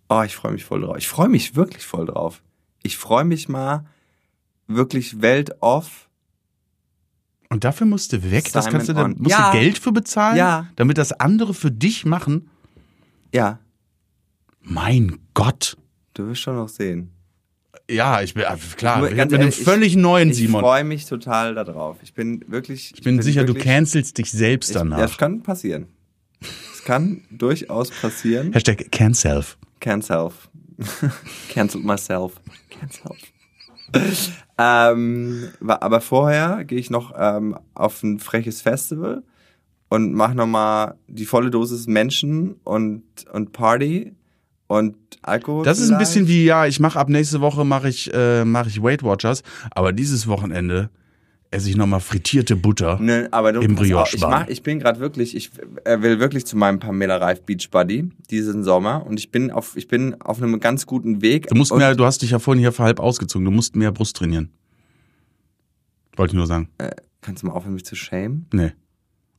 Oh, 0.09 0.23
ich 0.23 0.35
freue 0.35 0.51
mich 0.53 0.65
voll 0.65 0.81
drauf. 0.81 0.97
Ich 0.97 1.07
freue 1.07 1.29
mich 1.29 1.55
wirklich 1.55 1.85
voll 1.85 2.07
drauf. 2.07 2.41
Ich 2.83 2.97
freue 2.97 3.23
mich 3.25 3.47
mal 3.47 3.85
wirklich 4.67 5.21
Welt 5.21 5.61
off. 5.61 6.09
Und 7.49 7.63
dafür 7.63 7.87
musst 7.87 8.13
du 8.13 8.23
weg. 8.31 8.51
das 8.51 8.65
Simon 8.65 8.71
kannst 8.77 8.89
du 8.89 8.93
dann, 8.93 9.15
musst 9.17 9.31
Ja. 9.31 9.51
du 9.51 9.57
Geld 9.59 9.77
für 9.79 9.91
bezahlen, 9.91 10.37
Ja. 10.37 10.67
damit 10.75 10.97
das 10.97 11.11
andere 11.13 11.53
für 11.53 11.71
dich 11.71 12.05
machen. 12.05 12.49
Ja, 13.33 13.59
Mein 14.61 15.19
Gott. 15.33 15.77
du 16.13 16.27
wirst 16.27 16.41
schon 16.41 16.55
noch 16.55 16.69
sehen. 16.69 17.11
Ja, 17.89 18.21
ich 18.21 18.33
bin 18.35 18.43
äh, 18.43 18.55
klar, 18.77 19.01
mit 19.01 19.15
ganz 19.15 19.33
einem 19.33 19.49
ich- 19.49 19.55
völlig 19.63 19.95
neuen 19.95 20.29
Ich 20.29 20.37
Simon. 20.37 20.61
freue 20.61 20.83
mich 20.83 21.05
total 21.05 21.55
darauf. 21.55 21.97
Ich 22.03 22.13
bin 22.13 22.43
wirklich. 22.47 22.93
Ich 22.95 23.01
bin, 23.01 23.19
sicher, 23.21 23.41
du 23.43 23.49
wirklich- 23.49 23.63
cancelst 23.65 24.17
dich 24.17 24.31
selbst 24.31 24.69
ich, 24.69 24.75
Ja, 24.75 24.81
danach. 24.83 24.99
es 24.99 25.17
kann 25.17 25.41
passieren. 25.41 25.87
Es 26.41 26.83
kann 26.83 27.21
durchaus 27.31 27.89
passieren. 27.91 28.53
Hashtag 28.53 28.91
cancelf. 28.91 29.57
Can't 29.79 30.03
self. 30.03 30.49
Cancelled 31.49 31.83
myself. 31.83 32.33
Can't 32.69 32.93
self. 32.93 33.17
ähm, 34.57 35.49
aber 35.59 36.01
vorher 36.01 36.63
gehe 36.63 36.79
ich 36.79 36.89
noch 36.89 37.13
ähm, 37.17 37.57
auf 37.73 38.03
ein 38.03 38.19
freches 38.19 38.61
Festival 38.61 39.23
und 39.89 40.13
mache 40.13 40.35
nochmal 40.35 40.95
die 41.07 41.25
volle 41.25 41.49
Dosis 41.49 41.87
Menschen 41.87 42.55
und, 42.63 43.03
und 43.33 43.51
Party 43.51 44.13
und 44.67 44.95
Alkohol. 45.23 45.65
Das 45.65 45.79
ist 45.79 45.85
ein 45.85 45.97
vielleicht. 45.97 45.99
bisschen 45.99 46.27
wie, 46.27 46.45
ja, 46.45 46.67
ich 46.67 46.79
mache 46.79 46.99
ab 46.99 47.09
nächste 47.09 47.41
Woche 47.41 47.65
mache 47.65 47.89
ich, 47.89 48.13
äh, 48.13 48.45
mach 48.45 48.67
ich 48.67 48.81
Weight 48.81 49.03
Watchers, 49.03 49.41
aber 49.71 49.91
dieses 49.91 50.27
Wochenende 50.27 50.89
esse 51.51 51.69
ich 51.69 51.75
nochmal 51.75 51.99
frittierte 51.99 52.55
Butter. 52.55 52.99
Ne, 52.99 53.27
aber 53.31 53.53
du, 53.53 53.61
Im 53.61 53.77
auf, 53.95 54.13
ich, 54.13 54.21
mach, 54.21 54.47
ich 54.47 54.61
bin 54.61 54.79
gerade 54.79 54.99
wirklich, 54.99 55.35
ich 55.35 55.51
äh, 55.83 56.01
will 56.01 56.19
wirklich 56.19 56.45
zu 56.45 56.55
meinem 56.57 56.79
Pamela 56.79 57.17
Reif 57.17 57.41
Beach 57.41 57.69
Buddy 57.71 58.09
diesen 58.29 58.63
Sommer 58.63 59.05
und 59.05 59.19
ich 59.19 59.31
bin 59.31 59.49
auf, 59.51 59.75
ich 59.75 59.87
bin 59.87 60.21
auf 60.21 60.41
einem 60.41 60.59
ganz 60.59 60.85
guten 60.85 61.21
Weg. 61.21 61.47
Du 61.47 61.55
musst 61.55 61.73
mehr, 61.73 61.95
du 61.95 62.05
hast 62.05 62.21
dich 62.21 62.31
ja 62.31 62.39
vorhin 62.39 62.59
hier 62.59 62.77
halb 62.77 62.99
ausgezogen, 62.99 63.45
du 63.45 63.51
musst 63.51 63.75
mehr 63.75 63.91
Brust 63.91 64.15
trainieren. 64.15 64.51
Wollte 66.15 66.33
ich 66.33 66.37
nur 66.37 66.47
sagen. 66.47 66.69
Kannst 67.21 67.43
du 67.43 67.47
mal 67.47 67.53
aufhören, 67.53 67.73
mich 67.73 67.85
zu 67.85 67.95
schämen? 67.95 68.47
Nee. 68.53 68.73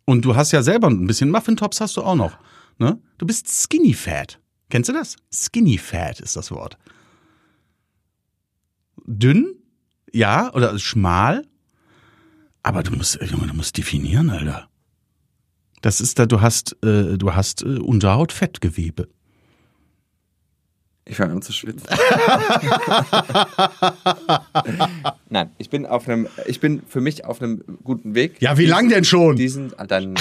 Und 0.05 0.25
du 0.25 0.35
hast 0.35 0.51
ja 0.53 0.63
selber 0.63 0.89
ein 0.89 1.07
bisschen 1.07 1.31
Muffin-Tops 1.31 1.81
hast 1.81 1.97
du 1.97 2.03
auch 2.03 2.17
noch. 2.17 2.39
Ne? 2.79 2.99
Du 3.19 3.27
bist 3.27 3.49
skinny 3.49 3.93
fat. 3.93 4.41
Kennst 4.71 4.89
du 4.89 4.93
das? 4.93 5.17
Skinny 5.31 5.79
fat 5.79 6.21
ist 6.21 6.37
das 6.37 6.51
Wort. 6.51 6.79
Dünn? 9.07 9.55
Ja, 10.13 10.53
oder 10.55 10.79
schmal? 10.79 11.45
Aber 12.63 12.83
du 12.83 12.93
musst, 12.93 13.19
Junge, 13.23 13.47
du 13.47 13.55
musst 13.55 13.77
definieren, 13.79 14.31
Alter. 14.31 14.69
Das 15.83 16.01
ist 16.01 16.19
da, 16.19 16.27
du 16.27 16.41
hast, 16.41 16.77
äh, 16.85 17.17
du 17.17 17.35
hast 17.35 17.63
äh, 17.63 17.79
Unterhautfettgewebe. 17.79 19.09
Ich 21.07 21.17
fange 21.17 21.33
an 21.33 21.43
zu 21.43 21.53
schwitzen. 21.53 21.89
Nein, 25.31 25.51
ich 25.59 25.71
bin 25.71 25.87
auf 25.87 26.07
einem, 26.09 26.29
ich 26.47 26.61
bin 26.61 26.83
für 26.87 27.01
mich 27.01 27.25
auf 27.25 27.43
einem 27.43 27.65
guten 27.83 28.15
Weg. 28.15 28.41
Ja, 28.41 28.59
wie 28.59 28.67
lang 28.67 28.89
denn 28.91 29.05
schon? 29.05 29.37
Diesen, 29.37 29.73
ah, 29.79 29.87
dann. 29.87 30.15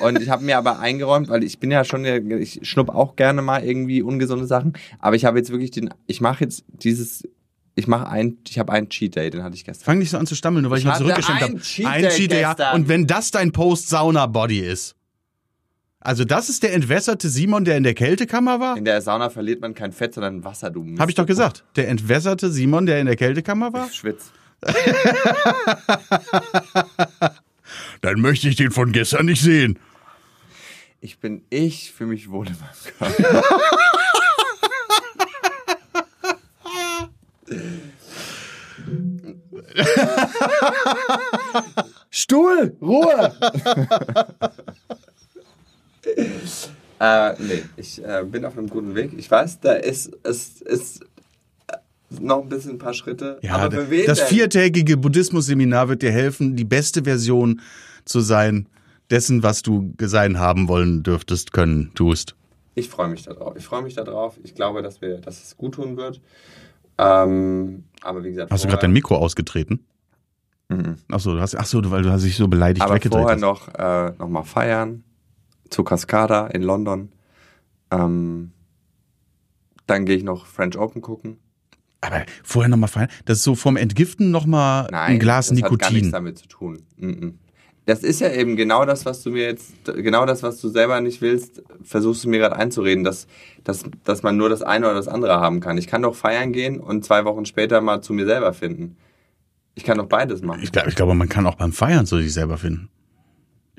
Und 0.00 0.20
ich 0.20 0.28
habe 0.28 0.44
mir 0.44 0.58
aber 0.58 0.80
eingeräumt, 0.80 1.28
weil 1.28 1.42
ich 1.42 1.58
bin 1.58 1.70
ja 1.70 1.84
schon, 1.84 2.04
ich 2.04 2.60
schnupp 2.62 2.90
auch 2.90 3.16
gerne 3.16 3.40
mal 3.40 3.64
irgendwie 3.64 4.02
ungesunde 4.02 4.46
Sachen, 4.46 4.74
aber 4.98 5.16
ich 5.16 5.24
habe 5.24 5.38
jetzt 5.38 5.50
wirklich 5.50 5.70
den, 5.70 5.90
ich 6.06 6.20
mache 6.20 6.44
jetzt 6.44 6.64
dieses, 6.68 7.26
ich 7.78 7.86
mache 7.86 8.08
ein, 8.08 8.38
ich 8.48 8.58
habe 8.58 8.72
einen 8.72 8.88
Cheat 8.88 9.14
Day, 9.14 9.30
den 9.30 9.44
hatte 9.44 9.54
ich 9.54 9.64
gestern. 9.64 9.84
Fang 9.84 9.98
nicht 9.98 10.10
so 10.10 10.18
an 10.18 10.26
zu 10.26 10.34
stammeln, 10.34 10.62
nur 10.62 10.72
weil 10.72 10.78
ich, 10.78 10.84
Ich 10.84 10.90
mal 10.90 10.98
zurückgeschenkt 10.98 11.42
einen 11.42 11.52
habe. 11.54 11.62
Cheat 11.62 11.86
Ein 11.86 12.08
Cheat 12.08 12.32
Day, 12.32 12.40
ja. 12.40 12.72
Und 12.72 12.88
wenn 12.88 13.06
das 13.06 13.30
dein 13.30 13.52
Post-Sauna-Body 13.52 14.58
ist, 14.58 14.96
Also 16.00 16.24
das 16.24 16.48
ist 16.48 16.64
der 16.64 16.74
entwässerte 16.74 17.28
Simon, 17.28 17.64
der 17.64 17.76
in 17.76 17.84
der 17.84 17.94
Kältekammer 17.94 18.58
war? 18.58 18.76
In 18.76 18.84
der 18.84 19.00
Sauna 19.00 19.30
verliert 19.30 19.60
man 19.60 19.74
kein 19.74 19.92
Fett, 19.92 20.14
sondern 20.14 20.42
Wasser, 20.44 20.70
du 20.70 20.84
Habe 20.98 21.10
ich 21.10 21.14
doch 21.14 21.26
gesagt. 21.26 21.64
Der 21.76 21.88
entwässerte 21.88 22.50
Simon, 22.50 22.86
der 22.86 22.98
in 23.00 23.06
der 23.06 23.16
Kältekammer 23.16 23.72
war? 23.72 23.86
Ich 23.86 23.94
schwitz. 23.94 24.32
Dann 28.00 28.20
möchte 28.20 28.48
ich 28.48 28.56
den 28.56 28.72
von 28.72 28.90
gestern 28.90 29.26
nicht 29.26 29.42
sehen. 29.42 29.78
Ich 31.00 31.20
bin 31.20 31.42
ich, 31.48 31.92
für 31.92 32.06
mich 32.06 32.28
wohl 32.28 32.48
in 32.48 32.56
meinem 32.58 33.14
Körper. 33.14 33.44
Stuhl, 42.10 42.76
Ruhe! 42.80 43.32
äh, 47.00 47.34
nee, 47.38 47.62
ich 47.76 48.02
äh, 48.04 48.24
bin 48.24 48.44
auf 48.44 48.56
einem 48.56 48.68
guten 48.68 48.94
Weg. 48.94 49.12
Ich 49.16 49.30
weiß, 49.30 49.60
da 49.60 49.72
ist 49.74 50.10
es 50.22 50.62
ist 50.62 51.02
noch 52.10 52.42
ein 52.42 52.48
bisschen 52.48 52.72
ein 52.72 52.78
paar 52.78 52.94
Schritte. 52.94 53.38
Ja, 53.42 53.56
aber 53.56 53.82
für 53.82 53.90
wen 53.90 54.06
das 54.06 54.18
denn? 54.18 54.28
viertägige 54.28 54.96
Buddhismus-Seminar 54.96 55.88
wird 55.88 56.02
dir 56.02 56.12
helfen, 56.12 56.56
die 56.56 56.64
beste 56.64 57.04
Version 57.04 57.60
zu 58.04 58.20
sein 58.20 58.68
dessen, 59.10 59.42
was 59.42 59.62
du 59.62 59.92
sein 60.00 60.38
haben 60.38 60.68
wollen 60.68 61.02
dürftest, 61.02 61.52
können, 61.52 61.92
tust. 61.94 62.34
Ich 62.74 62.88
freue 62.88 63.08
mich 63.08 63.22
darauf. 63.22 63.56
Ich 63.56 63.64
freue 63.64 63.82
mich 63.82 63.94
darauf. 63.94 64.38
Ich 64.42 64.54
glaube, 64.54 64.82
dass 64.82 65.00
wir, 65.00 65.18
dass 65.18 65.42
es 65.42 65.56
gut 65.56 65.74
tun 65.74 65.96
wird. 65.96 66.20
Ähm, 66.98 67.84
aber 68.02 68.24
wie 68.24 68.30
gesagt, 68.30 68.50
Hast 68.50 68.64
du 68.64 68.68
gerade 68.68 68.82
dein 68.82 68.92
Mikro 68.92 69.16
ausgetreten? 69.16 69.86
Mhm. 70.68 70.96
Achso, 71.10 71.34
du 71.34 71.40
hast, 71.40 71.54
ach 71.54 71.64
so, 71.64 71.80
weil 71.90 72.02
du 72.02 72.10
hast 72.10 72.24
dich 72.24 72.36
so 72.36 72.48
beleidigt 72.48 72.82
aber 72.84 72.96
weggedreht. 72.96 73.22
vorher 73.22 73.38
noch, 73.38 73.68
äh, 73.74 74.12
noch 74.18 74.28
mal 74.28 74.42
feiern 74.42 75.04
zu 75.70 75.82
Cascada 75.84 76.46
in 76.48 76.62
London. 76.62 77.10
Ähm, 77.90 78.52
dann 79.86 80.04
gehe 80.04 80.16
ich 80.16 80.24
noch 80.24 80.46
French 80.46 80.76
Open 80.76 81.00
gucken. 81.00 81.38
Aber 82.00 82.24
vorher 82.44 82.68
nochmal 82.68 82.88
feiern. 82.88 83.08
Das 83.24 83.38
ist 83.38 83.44
so 83.44 83.54
vom 83.54 83.76
Entgiften 83.76 84.30
nochmal 84.30 84.88
ein 84.92 85.18
Glas 85.18 85.48
das 85.48 85.60
hat 85.62 85.62
gar 85.62 85.70
nichts 85.70 85.90
Nikotin. 85.92 86.12
damit 86.12 86.38
zu 86.38 86.46
tun. 86.46 86.82
Mhm. 86.96 87.38
Das 87.88 88.00
ist 88.00 88.20
ja 88.20 88.30
eben 88.30 88.56
genau 88.56 88.84
das, 88.84 89.06
was 89.06 89.22
du 89.22 89.30
mir 89.30 89.44
jetzt, 89.44 89.72
genau 89.86 90.26
das, 90.26 90.42
was 90.42 90.60
du 90.60 90.68
selber 90.68 91.00
nicht 91.00 91.22
willst, 91.22 91.62
versuchst 91.82 92.22
du 92.22 92.28
mir 92.28 92.38
gerade 92.38 92.54
einzureden, 92.54 93.02
dass, 93.02 93.26
dass, 93.64 93.82
dass 94.04 94.22
man 94.22 94.36
nur 94.36 94.50
das 94.50 94.60
eine 94.60 94.84
oder 94.84 94.96
das 94.96 95.08
andere 95.08 95.40
haben 95.40 95.60
kann. 95.60 95.78
Ich 95.78 95.86
kann 95.86 96.02
doch 96.02 96.14
feiern 96.14 96.52
gehen 96.52 96.80
und 96.80 97.06
zwei 97.06 97.24
Wochen 97.24 97.46
später 97.46 97.80
mal 97.80 98.02
zu 98.02 98.12
mir 98.12 98.26
selber 98.26 98.52
finden. 98.52 98.98
Ich 99.74 99.84
kann 99.84 99.96
doch 99.96 100.04
beides 100.04 100.42
machen. 100.42 100.60
Ich, 100.62 100.70
glaub, 100.70 100.86
ich 100.86 100.96
glaube, 100.96 101.14
man 101.14 101.30
kann 101.30 101.46
auch 101.46 101.54
beim 101.54 101.72
Feiern 101.72 102.04
zu 102.04 102.18
sich 102.18 102.34
selber 102.34 102.58
finden. 102.58 102.90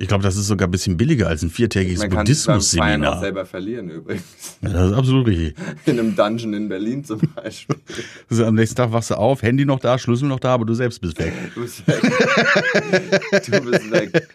Ich 0.01 0.07
glaube, 0.07 0.23
das 0.23 0.37
ist 0.37 0.47
sogar 0.47 0.67
ein 0.67 0.71
bisschen 0.71 0.95
billiger 0.95 1.27
als 1.27 1.41
ein 1.43 1.49
viertägiges 1.49 1.99
Man 1.99 2.09
kann 2.09 2.19
auch 2.19 2.21
Buddhismus-Seminar. 2.23 3.19
selber 3.19 3.45
verlieren 3.45 3.89
übrigens. 3.89 4.23
Ja, 4.61 4.69
Das 4.69 4.91
ist 4.91 4.97
absolut 4.97 5.27
richtig. 5.27 5.55
In 5.85 5.99
einem 5.99 6.15
Dungeon 6.15 6.53
in 6.53 6.69
Berlin 6.69 7.03
zum 7.03 7.19
Beispiel. 7.35 7.75
Also 8.29 8.45
am 8.45 8.55
nächsten 8.55 8.75
Tag 8.77 8.93
wachst 8.93 9.09
du 9.11 9.15
auf, 9.15 9.41
Handy 9.41 9.65
noch 9.65 9.79
da, 9.79 9.97
Schlüssel 9.99 10.29
noch 10.29 10.39
da, 10.39 10.53
aber 10.53 10.63
du 10.65 10.73
selbst 10.73 11.01
bist 11.01 11.19
weg. 11.19 11.33
Du 11.53 11.61
bist 11.63 11.85
weg. 11.85 12.01
du 13.45 13.61
bist 13.61 13.91
weg. 13.91 14.27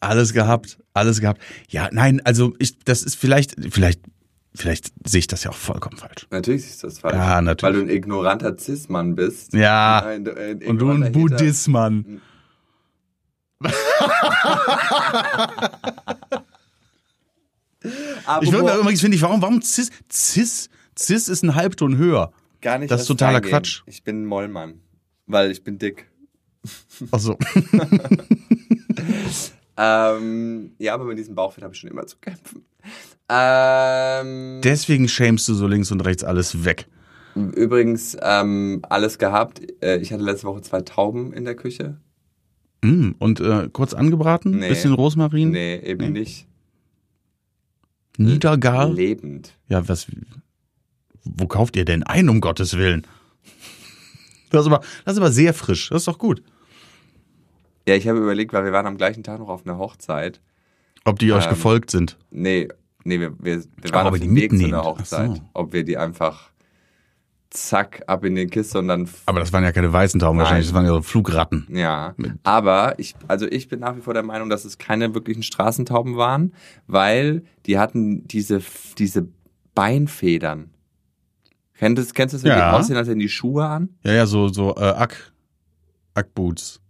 Alles 0.00 0.32
gehabt, 0.32 0.78
alles 0.94 1.20
gehabt. 1.20 1.42
Ja, 1.68 1.88
nein, 1.92 2.20
also 2.24 2.54
ich, 2.58 2.78
das 2.84 3.02
ist 3.02 3.16
vielleicht, 3.16 3.54
vielleicht, 3.70 4.00
vielleicht 4.54 4.92
sehe 5.04 5.18
ich 5.18 5.26
das 5.26 5.44
ja 5.44 5.50
auch 5.50 5.56
vollkommen 5.56 5.96
falsch. 5.98 6.26
Natürlich 6.30 6.62
ist 6.66 6.84
das 6.84 7.00
falsch. 7.00 7.16
Ja, 7.16 7.42
natürlich. 7.42 7.74
Weil 7.76 7.84
du 7.84 7.86
ein 7.90 7.94
ignoranter 7.94 8.56
Cis-Mann 8.56 9.14
bist. 9.16 9.52
Ja, 9.54 10.04
Ein, 10.06 10.26
ein 10.28 10.62
und 10.64 10.78
du 10.78 10.90
ein. 10.90 11.12
Buddhismann. 11.12 11.98
Apropos- 11.98 12.20
Ich 18.42 18.52
würde 18.52 18.76
übrigens 18.78 19.00
finde 19.00 19.16
ich, 19.16 19.22
warum, 19.22 19.40
warum 19.40 19.62
Cis, 19.62 19.90
Cis, 20.12 20.68
Cis 20.98 21.28
ist 21.28 21.42
ein 21.42 21.54
Halbton 21.54 21.96
höher. 21.96 22.32
gar 22.60 22.78
nicht 22.78 22.90
das 22.90 23.02
ist 23.02 23.06
totaler 23.06 23.34
reingehen. 23.36 23.50
Quatsch. 23.52 23.82
Ich 23.86 24.02
bin 24.02 24.22
ein 24.22 24.26
Mollmann, 24.26 24.80
weil 25.26 25.50
ich 25.50 25.62
bin 25.64 25.78
dick. 25.78 26.10
Achso. 27.10 27.38
Ähm, 29.80 30.72
ja, 30.78 30.94
aber 30.94 31.04
mit 31.04 31.18
diesem 31.18 31.36
Bauchfett 31.36 31.62
habe 31.62 31.72
ich 31.72 31.78
schon 31.78 31.88
immer 31.88 32.04
zu 32.04 32.16
kämpfen. 32.18 32.64
Ähm, 33.28 34.60
Deswegen 34.64 35.06
schämst 35.06 35.46
du 35.46 35.54
so 35.54 35.68
links 35.68 35.92
und 35.92 36.00
rechts 36.00 36.24
alles 36.24 36.64
weg. 36.64 36.88
übrigens, 37.36 38.16
ähm, 38.20 38.82
alles 38.88 39.18
gehabt. 39.18 39.60
Äh, 39.80 39.98
Ich 39.98 40.12
hatte 40.12 40.24
letzte 40.24 40.48
Woche 40.48 40.62
zwei 40.62 40.80
Tauben 40.80 41.32
in 41.32 41.44
der 41.44 41.54
Küche. 41.54 42.00
Mm, 42.82 43.10
und 43.18 43.40
äh, 43.40 43.68
kurz 43.72 43.92
angebraten, 43.94 44.58
Nee. 44.58 44.68
bisschen 44.68 44.92
Rosmarin, 44.94 45.50
Nee, 45.50 45.76
eben 45.78 46.12
nicht. 46.12 46.46
Niedergar. 48.16 48.88
Lebend. 48.90 49.54
Ja, 49.68 49.88
was, 49.88 50.06
wo 51.24 51.46
kauft 51.46 51.76
ihr 51.76 51.84
denn 51.84 52.02
ein, 52.02 52.28
um 52.28 52.40
Gottes 52.40 52.76
Willen? 52.76 53.06
Das 54.50 54.62
ist 54.62 54.66
aber, 54.66 54.80
das 55.04 55.14
ist 55.14 55.18
aber 55.18 55.30
sehr 55.30 55.54
frisch, 55.54 55.90
das 55.90 56.02
ist 56.02 56.08
doch 56.08 56.18
gut. 56.18 56.42
Ja, 57.86 57.94
ich 57.94 58.08
habe 58.08 58.18
überlegt, 58.18 58.52
weil 58.52 58.64
wir 58.64 58.72
waren 58.72 58.86
am 58.86 58.96
gleichen 58.96 59.22
Tag 59.22 59.38
noch 59.38 59.48
auf 59.48 59.64
einer 59.66 59.78
Hochzeit. 59.78 60.40
Ob 61.04 61.18
die 61.18 61.32
euch 61.32 61.44
Ähm, 61.44 61.50
gefolgt 61.50 61.90
sind. 61.90 62.18
Nee, 62.30 62.68
nee, 63.04 63.20
wir, 63.20 63.32
wir, 63.38 63.58
wir 63.58 63.64
Aber 63.84 63.92
waren 63.94 64.06
ob 64.08 64.12
auf 64.14 64.20
dem 64.20 64.34
Weg 64.34 64.50
zu 64.56 64.64
einer 64.64 64.82
Hochzeit. 64.84 65.36
so. 65.36 65.42
Ob 65.54 65.72
wir 65.72 65.84
die 65.84 65.96
einfach 65.96 66.50
zack 67.50 68.02
ab 68.06 68.24
in 68.24 68.34
die 68.34 68.46
Kiste 68.46 68.78
und 68.78 68.88
dann 68.88 69.08
Aber 69.26 69.40
das 69.40 69.52
waren 69.52 69.64
ja 69.64 69.72
keine 69.72 69.92
weißen 69.92 70.20
Tauben 70.20 70.38
wahrscheinlich, 70.38 70.66
das 70.66 70.74
waren 70.74 70.84
ja 70.84 70.92
so 70.92 71.02
Flugratten. 71.02 71.66
Ja, 71.70 72.14
aber 72.42 72.98
ich, 72.98 73.14
also 73.26 73.46
ich 73.46 73.68
bin 73.68 73.80
nach 73.80 73.96
wie 73.96 74.00
vor 74.02 74.12
der 74.14 74.22
Meinung, 74.22 74.48
dass 74.50 74.64
es 74.66 74.76
keine 74.78 75.14
wirklichen 75.14 75.42
Straßentauben 75.42 76.16
waren, 76.16 76.52
weil 76.86 77.42
die 77.66 77.78
hatten 77.78 78.26
diese, 78.28 78.60
diese 78.98 79.28
Beinfedern. 79.74 80.70
Kennst 81.74 81.98
du 81.98 82.02
das, 82.02 82.12
kennst 82.14 82.32
du 82.34 82.36
das, 82.38 82.44
wenn 82.44 82.50
Ja. 82.50 82.70
die 82.72 82.76
aussehen, 82.76 82.96
als 82.96 83.08
hätten 83.08 83.20
die 83.20 83.28
Schuhe 83.28 83.64
an? 83.64 83.90
Ja, 84.02 84.12
ja, 84.12 84.26
so, 84.26 84.48
so 84.48 84.74
äh, 84.76 84.80
Ack, 84.80 85.32
Ackboots. 86.14 86.80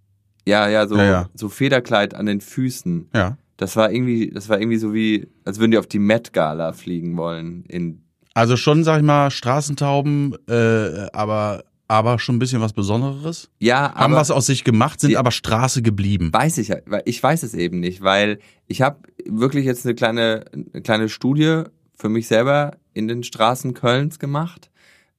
Ja, 0.46 0.66
ja, 0.68 0.86
so, 0.88 0.96
Ja, 0.96 1.04
ja. 1.04 1.28
so 1.34 1.48
Federkleid 1.50 2.14
an 2.14 2.26
den 2.26 2.40
Füßen. 2.40 3.10
Ja. 3.14 3.36
Das 3.58 3.76
war 3.76 3.92
irgendwie, 3.92 4.30
das 4.30 4.48
war 4.48 4.58
irgendwie 4.58 4.78
so 4.78 4.94
wie, 4.94 5.28
als 5.44 5.58
würden 5.58 5.72
die 5.72 5.78
auf 5.78 5.86
die 5.86 5.98
Met 5.98 6.32
Gala 6.32 6.72
fliegen 6.72 7.16
wollen. 7.16 7.64
In, 7.66 8.02
Also 8.38 8.56
schon, 8.56 8.84
sag 8.84 8.98
ich 8.98 9.04
mal, 9.04 9.30
Straßentauben, 9.32 10.36
äh, 10.48 11.08
aber, 11.12 11.64
aber 11.88 12.20
schon 12.20 12.36
ein 12.36 12.38
bisschen 12.38 12.60
was 12.60 12.72
Besonderes. 12.72 13.50
ja, 13.58 13.92
Haben 13.94 14.14
was 14.14 14.30
aus 14.30 14.46
sich 14.46 14.62
gemacht, 14.62 15.00
sind 15.00 15.10
Die- 15.10 15.16
aber 15.16 15.32
Straße 15.32 15.82
geblieben. 15.82 16.30
weiß 16.32 16.58
ich, 16.58 16.70
ich 17.04 17.20
weiß 17.22 17.42
es 17.42 17.54
eben 17.54 17.80
nicht, 17.80 18.00
weil 18.02 18.38
ich 18.68 18.80
habe 18.80 18.98
wirklich 19.26 19.64
jetzt 19.64 19.84
eine 19.84 19.96
kleine, 19.96 20.44
eine 20.52 20.82
kleine 20.82 21.08
Studie 21.08 21.64
für 21.96 22.08
mich 22.08 22.28
selber 22.28 22.76
in 22.94 23.08
den 23.08 23.24
Straßen 23.24 23.74
Kölns 23.74 24.20
gemacht. 24.20 24.70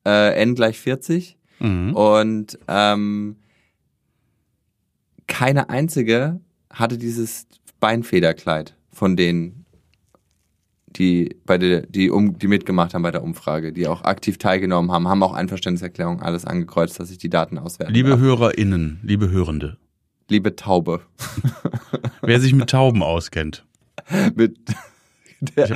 Äh, 0.06 0.42
N 0.42 0.56
gleich 0.56 0.80
40. 0.80 1.38
Mhm. 1.60 1.94
Und 1.94 2.58
ähm, 2.70 3.36
keine 5.28 5.70
einzige 5.70 6.40
hatte 6.72 6.98
dieses 6.98 7.48
Beinfederkleid 7.82 8.76
von 8.92 9.18
denen, 9.18 9.59
die 10.96 11.36
bei 11.46 11.58
der, 11.58 11.82
die 11.82 12.10
um, 12.10 12.38
die 12.38 12.48
mitgemacht 12.48 12.94
haben 12.94 13.04
bei 13.04 13.12
der 13.12 13.24
Umfrage, 13.24 13.72
die 13.74 13.88
auch 13.88 14.04
aktiv 14.04 14.38
teilgenommen 14.38 14.92
haben, 14.92 15.08
haben 15.08 15.24
auch 15.24 15.34
Einverständniserklärung 15.34 16.22
alles 16.22 16.46
angekreuzt, 16.46 17.00
dass 17.00 17.12
ich 17.12 17.18
die 17.18 17.30
Daten 17.30 17.58
auswerten 17.58 17.94
Liebe 17.94 18.10
darf. 18.10 18.20
HörerInnen, 18.20 19.00
liebe 19.04 19.30
Hörende, 19.30 19.78
Liebe 20.30 20.56
Taube. 20.56 21.02
wer 22.22 22.40
sich 22.40 22.54
mit 22.54 22.70
Tauben 22.70 23.02
auskennt. 23.04 23.66
Mit 24.36 24.58
der, 25.42 25.76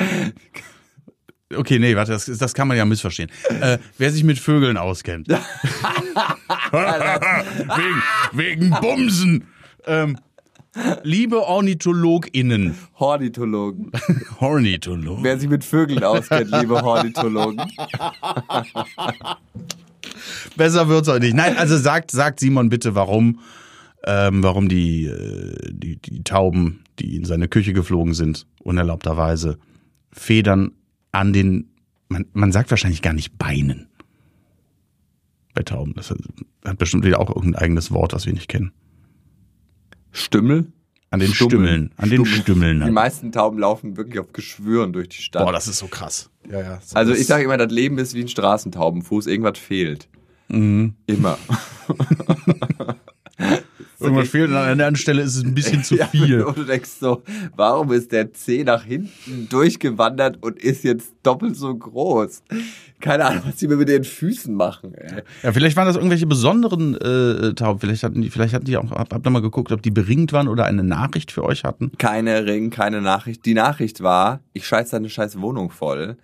Okay, 1.56 1.80
nee, 1.80 1.96
warte, 1.96 2.12
das, 2.12 2.26
das 2.26 2.54
kann 2.54 2.68
man 2.68 2.78
ja 2.78 2.86
missverstehen. 2.86 3.30
Äh, 3.62 3.78
wer 3.98 4.12
sich 4.12 4.24
mit 4.24 4.40
Vögeln 4.40 4.78
auskennt. 4.78 5.28
wegen, 6.72 8.04
wegen 8.32 8.70
Bumsen. 8.82 9.46
Ähm, 9.86 10.18
liebe 11.04 11.46
OrnithologInnen, 11.46 12.76
Hornithologen. 13.00 13.92
Ornithologen. 14.40 15.24
Wer 15.24 15.40
sich 15.40 15.50
mit 15.50 15.64
Vögeln 15.64 16.04
auskennt, 16.04 16.52
liebe 16.52 16.82
Hornithologen. 16.82 17.62
Besser 20.56 20.88
wird's 20.88 21.10
auch 21.10 21.20
nicht. 21.20 21.36
Nein, 21.36 21.58
also 21.58 21.78
sagt, 21.78 22.12
sagt 22.12 22.40
Simon 22.40 22.70
bitte, 22.70 22.96
warum, 22.96 23.40
ähm, 24.06 24.44
warum 24.44 24.70
die, 24.70 25.06
äh, 25.06 25.72
die, 25.72 25.98
die 25.98 26.24
Tauben, 26.24 26.84
die 27.00 27.16
in 27.16 27.26
seine 27.26 27.48
Küche 27.48 27.74
geflogen 27.74 28.14
sind, 28.14 28.46
unerlaubterweise, 28.60 29.58
Federn 30.12 30.72
an 31.12 31.34
den, 31.34 31.70
man, 32.08 32.26
man 32.34 32.52
sagt 32.52 32.70
wahrscheinlich 32.70 33.02
gar 33.02 33.14
nicht 33.14 33.38
Beinen. 33.38 33.88
Bei 35.54 35.64
Tauben. 35.64 35.94
Das 35.96 36.10
hat, 36.10 36.18
hat 36.66 36.78
bestimmt 36.78 37.06
wieder 37.06 37.20
auch 37.20 37.30
irgendein 37.30 37.62
eigenes 37.62 37.92
Wort, 37.92 38.14
das 38.14 38.26
wir 38.26 38.34
nicht 38.34 38.48
kennen. 38.48 38.72
Stümmel? 40.14 40.72
An 41.10 41.20
den. 41.20 41.34
Stümmeln. 41.34 41.92
An 41.98 42.10
den 42.10 42.26
Stümmeln. 42.26 42.84
Die 42.86 42.92
meisten 42.92 43.32
Tauben 43.32 43.60
laufen 43.60 43.98
wirklich 43.98 44.20
auf 44.20 44.34
Geschwüren 44.34 44.94
durch 44.94 45.10
die 45.10 45.22
Stadt. 45.22 45.46
Boah, 45.46 45.52
das 45.52 45.68
ist 45.68 45.78
so 45.78 45.88
krass. 45.88 46.30
Ja, 46.50 46.62
ja. 46.62 46.80
Also 46.94 47.14
ich 47.14 47.28
sage 47.28 47.44
immer, 47.44 47.58
das 47.58 47.72
Leben 47.72 47.98
ist 47.98 48.16
wie 48.16 48.22
ein 48.22 48.28
Straßentaubenfuß, 48.28 49.28
irgendwas 49.28 49.60
fehlt. 49.60 50.08
Mhm. 50.48 50.96
Immer. 51.06 51.38
Irgendwas 54.04 54.30
fehlt 54.30 54.50
und 54.50 54.56
an 54.56 54.64
einer 54.64 54.72
anderen 54.72 54.96
Stelle 54.96 55.22
ist 55.22 55.36
es 55.36 55.44
ein 55.44 55.54
bisschen 55.54 55.84
zu 55.84 55.98
viel. 56.12 56.40
Ja, 56.40 56.46
und 56.46 56.58
du 56.58 56.64
denkst 56.64 56.92
so, 57.00 57.24
warum 57.56 57.92
ist 57.92 58.12
der 58.12 58.34
C 58.34 58.64
nach 58.64 58.84
hinten 58.84 59.48
durchgewandert 59.50 60.38
und 60.42 60.60
ist 60.60 60.84
jetzt 60.84 61.14
doppelt 61.24 61.56
so 61.56 61.74
groß? 61.74 62.44
Keine 63.00 63.26
Ahnung, 63.26 63.44
was 63.46 63.58
die 63.58 63.68
mir 63.68 63.76
mit 63.76 63.90
den 63.90 64.04
Füßen 64.04 64.54
machen. 64.54 64.94
Ey. 64.96 65.24
Ja, 65.42 65.52
vielleicht 65.52 65.76
waren 65.76 65.88
das 65.88 65.96
irgendwelche 65.96 66.26
besonderen 66.26 66.96
äh, 66.96 67.54
Tauben. 67.54 67.80
Vielleicht 67.80 68.04
hatten 68.04 68.22
die, 68.22 68.30
vielleicht 68.30 68.54
hatten 68.54 68.66
die 68.66 68.78
auch, 68.78 68.92
hab, 68.92 69.14
hab 69.14 69.30
mal 69.30 69.42
geguckt, 69.42 69.72
ob 69.72 69.82
die 69.82 69.92
beringt 69.92 70.32
waren 70.32 70.48
oder 70.48 70.66
eine 70.66 70.84
Nachricht 70.84 71.32
für 71.32 71.44
euch 71.44 71.64
hatten. 71.64 71.92
Keine 71.98 72.46
Ring, 72.46 72.70
keine 72.70 73.02
Nachricht. 73.02 73.46
Die 73.46 73.54
Nachricht 73.54 74.02
war, 74.02 74.40
ich 74.54 74.66
scheiß 74.66 74.92
deine 74.92 75.10
scheiß 75.10 75.42
Wohnung 75.42 75.70
voll 75.70 76.18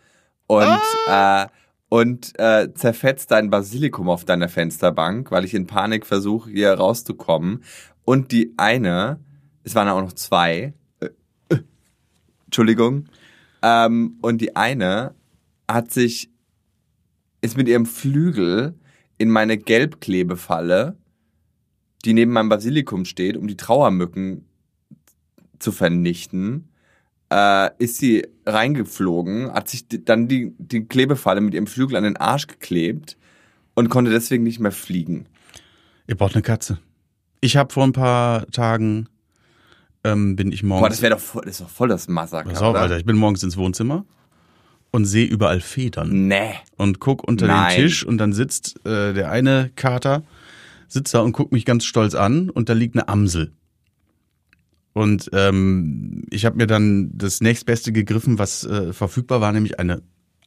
und 0.48 0.80
äh, 1.08 1.46
und 1.90 2.38
äh, 2.40 2.72
zerfetzt 2.74 3.32
dein 3.32 3.50
Basilikum 3.50 4.10
auf 4.10 4.24
deiner 4.24 4.48
Fensterbank, 4.48 5.32
weil 5.32 5.44
ich 5.44 5.56
in 5.56 5.66
Panik 5.68 6.06
versuche, 6.06 6.52
hier 6.52 6.74
rauszukommen. 6.74 7.64
Und 8.06 8.32
die 8.32 8.54
eine, 8.58 9.20
es 9.64 9.76
waren 9.76 9.90
auch 9.90 10.02
noch 10.02 10.14
zwei, 10.14 10.74
äh, 11.00 11.10
äh, 11.50 11.58
Entschuldigung, 12.46 13.06
ähm, 13.62 14.18
und 14.22 14.40
die 14.40 14.56
eine 14.56 15.16
hat 15.68 15.92
sich, 15.92 16.30
ist 17.42 17.58
mit 17.58 17.68
ihrem 17.68 17.86
Flügel 17.86 18.76
in 19.18 19.30
meine 19.30 19.58
Gelbklebefalle, 19.58 20.96
die 22.06 22.14
neben 22.14 22.32
meinem 22.32 22.50
Basilikum 22.50 23.06
steht, 23.06 23.36
um 23.36 23.48
die 23.48 23.58
Trauermücken 23.58 24.46
zu 25.58 25.72
vernichten, 25.72 26.69
äh, 27.32 27.70
ist 27.78 27.98
sie 27.98 28.26
reingeflogen, 28.46 29.52
hat 29.52 29.70
sich 29.70 29.86
dann 29.88 30.28
die, 30.28 30.54
die 30.58 30.86
Klebefalle 30.86 31.42
mit 31.42 31.54
ihrem 31.54 31.68
Flügel 31.68 31.96
an 31.96 32.04
den 32.04 32.18
Arsch 32.18 32.48
geklebt 32.48 33.18
und 33.76 33.90
konnte 33.90 34.12
deswegen 34.12 34.44
nicht 34.44 34.60
mehr 34.60 34.72
fliegen. 34.72 35.26
Ihr 36.08 36.16
braucht 36.16 36.34
eine 36.34 36.42
Katze. 36.42 36.80
Ich 37.42 37.56
habe 37.56 37.72
vor 37.74 37.84
ein 37.84 37.94
paar 37.94 38.48
Tagen 38.48 39.08
ähm, 40.04 40.36
bin 40.36 40.52
ich 40.52 40.64
morgens. 40.64 40.82
Boah, 40.84 40.90
das 40.90 41.02
wäre 41.02 41.14
doch 41.16 41.22
voll, 41.22 41.44
das 41.46 41.56
ist 41.56 41.62
doch 41.62 41.70
voll 41.70 41.88
das 41.90 42.08
Massaker. 42.08 42.50
Pass 42.50 42.62
auf? 42.62 42.76
Alter, 42.76 42.98
ich 42.98 43.06
bin 43.06 43.18
morgens 43.18 43.44
ins 43.44 43.58
Wohnzimmer 43.58 44.06
und 44.92 45.06
sehe 45.06 45.28
überall 45.28 45.62
Federn 45.62 46.28
Nee. 46.28 46.54
und 46.78 47.00
guck 47.00 47.28
unter 47.28 47.48
Nein. 47.48 47.76
den 47.76 47.84
Tisch 47.84 48.06
und 48.06 48.18
dann 48.18 48.34
sitzt 48.34 48.84
äh, 48.86 49.14
der 49.14 49.30
eine 49.32 49.72
Kater 49.76 50.24
sitzt 50.88 51.14
da 51.14 51.20
und 51.20 51.34
guckt 51.34 51.52
mich 51.52 51.66
ganz 51.66 51.86
stolz 51.86 52.16
an 52.16 52.50
und 52.50 52.68
da 52.70 52.74
liegt 52.74 52.96
eine 52.96 53.08
Amsel. 53.08 53.52
Und 54.94 55.30
ähm, 55.34 56.24
ich 56.30 56.46
habe 56.46 56.58
mir 56.58 56.68
dann 56.68 57.12
das 57.14 57.42
nächstbeste 57.42 57.92
gegriffen, 57.92 58.40
was 58.40 58.64
äh, 58.64 58.92
verfügbar 58.94 59.42
war, 59.42 59.52
nämlich 59.52 59.80
eine, 59.80 60.02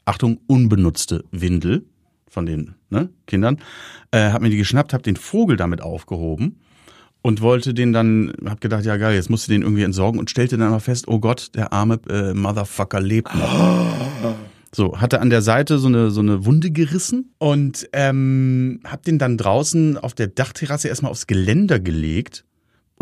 Achtung, 0.05 0.41
unbenutzte 0.47 1.25
Windel 1.31 1.87
von 2.29 2.47
den 2.47 2.75
ne, 2.91 3.11
Kindern. 3.27 3.59
Äh, 4.11 4.31
hab 4.31 4.43
mir 4.43 4.51
die 4.51 4.57
geschnappt, 4.57 4.93
hab 4.93 5.03
den 5.03 5.17
Vogel 5.17 5.57
damit 5.57 5.81
aufgehoben 5.81 6.59
und 7.23 7.41
wollte 7.41 7.73
den 7.73 7.93
dann, 7.93 8.33
hab 8.45 8.61
gedacht, 8.61 8.85
ja 8.85 8.97
geil, 8.97 9.15
jetzt 9.15 9.31
musst 9.31 9.47
du 9.47 9.53
den 9.53 9.63
irgendwie 9.63 9.85
entsorgen 9.85 10.19
und 10.19 10.31
stellte 10.31 10.59
dann 10.59 10.69
aber 10.69 10.81
fest, 10.81 11.07
oh 11.07 11.21
Gott, 11.21 11.51
der 11.55 11.73
arme 11.73 12.01
äh, 12.09 12.35
Motherfucker 12.35 13.01
lebt 13.01 13.35
noch. 13.35 14.37
So, 14.75 14.99
hatte 14.99 15.21
an 15.21 15.29
der 15.29 15.43
Seite 15.43 15.77
so 15.77 15.87
eine, 15.87 16.11
so 16.11 16.21
eine 16.21 16.47
Wunde 16.47 16.71
gerissen 16.71 17.35
und 17.37 17.91
ähm, 17.93 18.81
hab 18.85 19.03
den 19.03 19.19
dann 19.19 19.37
draußen 19.37 19.99
auf 19.99 20.15
der 20.15 20.29
Dachterrasse 20.29 20.89
erstmal 20.89 21.11
aufs 21.11 21.27
Geländer 21.27 21.79
gelegt 21.79 22.47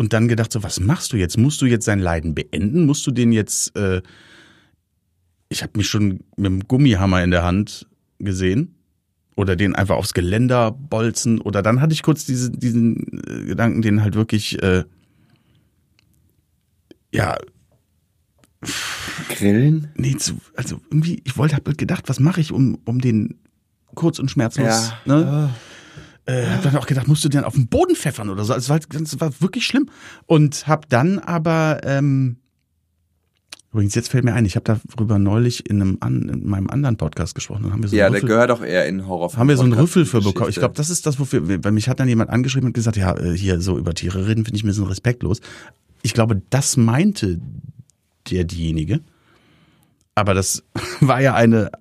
und 0.01 0.13
dann 0.13 0.27
gedacht, 0.27 0.51
so, 0.51 0.63
was 0.63 0.79
machst 0.79 1.13
du 1.13 1.17
jetzt? 1.17 1.37
Musst 1.37 1.61
du 1.61 1.67
jetzt 1.67 1.85
sein 1.85 1.99
Leiden 1.99 2.33
beenden? 2.33 2.87
Musst 2.87 3.05
du 3.05 3.11
den 3.11 3.31
jetzt, 3.31 3.77
äh, 3.77 4.01
ich 5.47 5.61
habe 5.61 5.73
mich 5.75 5.87
schon 5.87 6.21
mit 6.37 6.45
dem 6.47 6.67
Gummihammer 6.67 7.23
in 7.23 7.29
der 7.29 7.43
Hand 7.43 7.87
gesehen 8.17 8.73
oder 9.35 9.55
den 9.55 9.75
einfach 9.75 9.95
aufs 9.97 10.15
Geländer 10.15 10.71
bolzen 10.71 11.39
oder 11.39 11.61
dann 11.61 11.81
hatte 11.81 11.93
ich 11.93 12.01
kurz 12.01 12.25
diese, 12.25 12.49
diesen 12.49 13.21
äh, 13.27 13.45
Gedanken, 13.45 13.83
den 13.83 14.01
halt 14.01 14.15
wirklich, 14.15 14.59
äh, 14.63 14.85
ja, 17.13 17.37
Grillen? 19.29 19.89
nee, 19.97 20.15
zu, 20.17 20.39
also 20.55 20.81
irgendwie, 20.89 21.21
ich 21.25 21.37
wollte, 21.37 21.55
hab 21.55 21.77
gedacht, 21.77 22.09
was 22.09 22.19
mache 22.19 22.41
ich, 22.41 22.51
um, 22.51 22.79
um 22.85 23.01
den 23.01 23.39
kurz 23.93 24.17
und 24.17 24.31
schmerzlos, 24.31 24.93
ne? 25.05 25.51
Äh, 26.31 26.47
hab 26.47 26.61
dann 26.63 26.77
auch 26.77 26.87
gedacht, 26.87 27.07
musst 27.07 27.25
du 27.25 27.29
den 27.29 27.43
auf 27.43 27.55
den 27.55 27.67
Boden 27.67 27.95
pfeffern 27.95 28.29
oder 28.29 28.43
so. 28.45 28.53
Also, 28.53 28.63
es 28.63 28.69
war, 28.69 28.99
das 28.99 29.19
war 29.19 29.41
wirklich 29.41 29.65
schlimm. 29.65 29.89
Und 30.27 30.67
hab 30.67 30.87
dann 30.87 31.19
aber, 31.19 31.81
ähm, 31.83 32.37
übrigens, 33.73 33.95
jetzt 33.95 34.09
fällt 34.09 34.23
mir 34.23 34.33
ein, 34.33 34.45
ich 34.45 34.55
habe 34.55 34.79
darüber 34.95 35.19
neulich 35.19 35.69
in, 35.69 35.81
einem 35.81 35.97
an, 35.99 36.29
in 36.29 36.47
meinem 36.47 36.69
anderen 36.69 36.95
Podcast 36.95 37.35
gesprochen. 37.35 37.63
Dann 37.63 37.73
haben 37.73 37.81
wir 37.81 37.89
so 37.89 37.95
Ja, 37.95 38.09
der 38.09 38.21
gehört 38.21 38.49
doch 38.49 38.63
eher 38.63 38.85
in 38.87 39.07
Horror. 39.07 39.33
haben 39.35 39.49
wir 39.49 39.57
so 39.57 39.63
einen 39.63 39.73
Rüffel 39.73 40.05
für 40.05 40.21
bekommen. 40.21 40.49
Ich 40.49 40.55
glaube, 40.55 40.75
das 40.75 40.89
ist 40.89 41.05
das, 41.05 41.19
wofür, 41.19 41.63
weil 41.63 41.71
mich 41.71 41.89
hat 41.89 41.99
dann 41.99 42.07
jemand 42.07 42.29
angeschrieben 42.29 42.67
und 42.67 42.73
gesagt, 42.73 42.95
ja, 42.95 43.17
äh, 43.17 43.35
hier 43.35 43.59
so 43.59 43.77
über 43.77 43.93
Tiere 43.93 44.27
reden, 44.27 44.45
finde 44.45 44.57
ich 44.57 44.63
ein 44.63 44.67
bisschen 44.67 44.87
respektlos. 44.87 45.41
Ich 46.03 46.13
glaube, 46.13 46.41
das 46.49 46.77
meinte 46.77 47.39
der 48.29 48.45
diejenige. 48.45 49.01
Aber 50.15 50.33
das 50.33 50.63
war 51.01 51.19
ja 51.19 51.33
eine, 51.33 51.71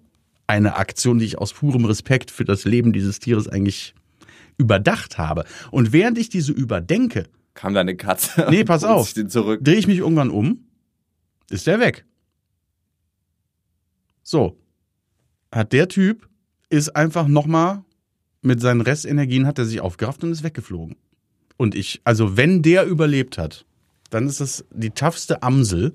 eine 0.46 0.76
Aktion, 0.76 1.18
die 1.18 1.24
ich 1.24 1.38
aus 1.38 1.52
purem 1.52 1.84
Respekt 1.84 2.32
für 2.32 2.44
das 2.44 2.64
Leben 2.64 2.92
dieses 2.92 3.20
Tieres 3.20 3.46
eigentlich 3.46 3.94
überdacht 4.60 5.18
habe. 5.18 5.44
Und 5.70 5.92
während 5.92 6.18
ich 6.18 6.28
diese 6.28 6.52
überdenke, 6.52 7.24
Kam 7.54 7.74
deine 7.74 7.96
Katze. 7.96 8.46
Nee, 8.50 8.64
pass 8.64 8.84
auf. 8.84 9.12
drehe 9.12 9.76
ich 9.76 9.86
mich 9.86 9.98
irgendwann 9.98 10.30
um, 10.30 10.66
ist 11.50 11.66
der 11.66 11.80
weg. 11.80 12.04
So. 14.22 14.56
Hat 15.52 15.72
der 15.72 15.88
Typ, 15.88 16.28
ist 16.68 16.94
einfach 16.94 17.26
nochmal 17.26 17.84
mit 18.42 18.60
seinen 18.60 18.80
Restenergien 18.80 19.46
hat 19.46 19.58
er 19.58 19.64
sich 19.64 19.80
aufgerafft 19.80 20.22
und 20.24 20.32
ist 20.32 20.42
weggeflogen. 20.42 20.96
Und 21.56 21.74
ich, 21.74 22.00
also 22.04 22.36
wenn 22.36 22.62
der 22.62 22.86
überlebt 22.86 23.36
hat, 23.36 23.66
dann 24.10 24.26
ist 24.26 24.40
das 24.40 24.64
die 24.70 24.90
toughste 24.90 25.42
Amsel. 25.42 25.94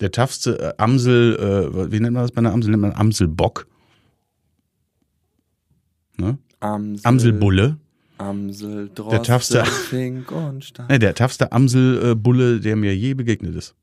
Der 0.00 0.10
toughste 0.10 0.58
äh, 0.58 0.74
Amsel, 0.78 1.36
äh, 1.36 1.92
wie 1.92 2.00
nennt 2.00 2.14
man 2.14 2.24
das 2.24 2.32
bei 2.32 2.38
einer 2.38 2.52
Amsel? 2.52 2.70
Nennt 2.70 2.82
man 2.82 2.92
Amselbock. 2.92 3.66
Ne? 6.16 6.38
Amsel, 6.64 7.06
Amselbulle. 7.06 7.76
Amsel, 8.18 8.90
Droste, 8.94 9.10
Der 9.10 9.22
toughste- 9.22 9.64
Fink 9.64 10.30
und 10.32 10.64
Stein. 10.64 10.86
Ne, 10.88 10.98
der 10.98 11.14
toughste 11.14 11.52
Amselbulle, 11.52 12.60
der 12.60 12.76
mir 12.76 12.96
je 12.96 13.14
begegnet 13.14 13.54
ist. 13.54 13.74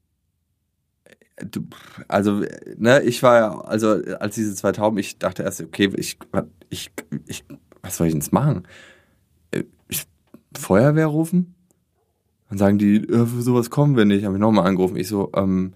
Du, 1.43 1.61
also, 2.07 2.43
ne, 2.77 3.01
ich 3.03 3.21
war 3.23 3.37
ja, 3.37 3.59
also 3.61 3.89
als 4.19 4.35
diese 4.35 4.53
zwei 4.55 4.71
Tauben, 4.71 4.97
ich 4.99 5.17
dachte 5.17 5.43
erst, 5.43 5.61
okay, 5.61 5.89
ich, 5.95 6.17
ich, 6.69 6.91
ich 7.27 7.43
was 7.81 7.97
soll 7.97 8.07
ich 8.07 8.13
denn 8.13 8.21
jetzt 8.21 8.31
machen? 8.33 8.63
Äh, 9.51 9.63
Ich, 9.89 10.03
Feuerwehr 10.57 11.07
rufen? 11.07 11.55
Dann 12.49 12.57
sagen 12.59 12.77
die, 12.77 12.97
äh, 12.97 13.25
für 13.25 13.41
sowas 13.41 13.69
kommen 13.69 13.95
wir 13.97 14.05
nicht. 14.05 14.23
Habe 14.25 14.35
ich 14.35 14.41
nochmal 14.41 14.67
angerufen. 14.67 14.97
Ich 14.97 15.07
so, 15.07 15.31
ähm, 15.35 15.73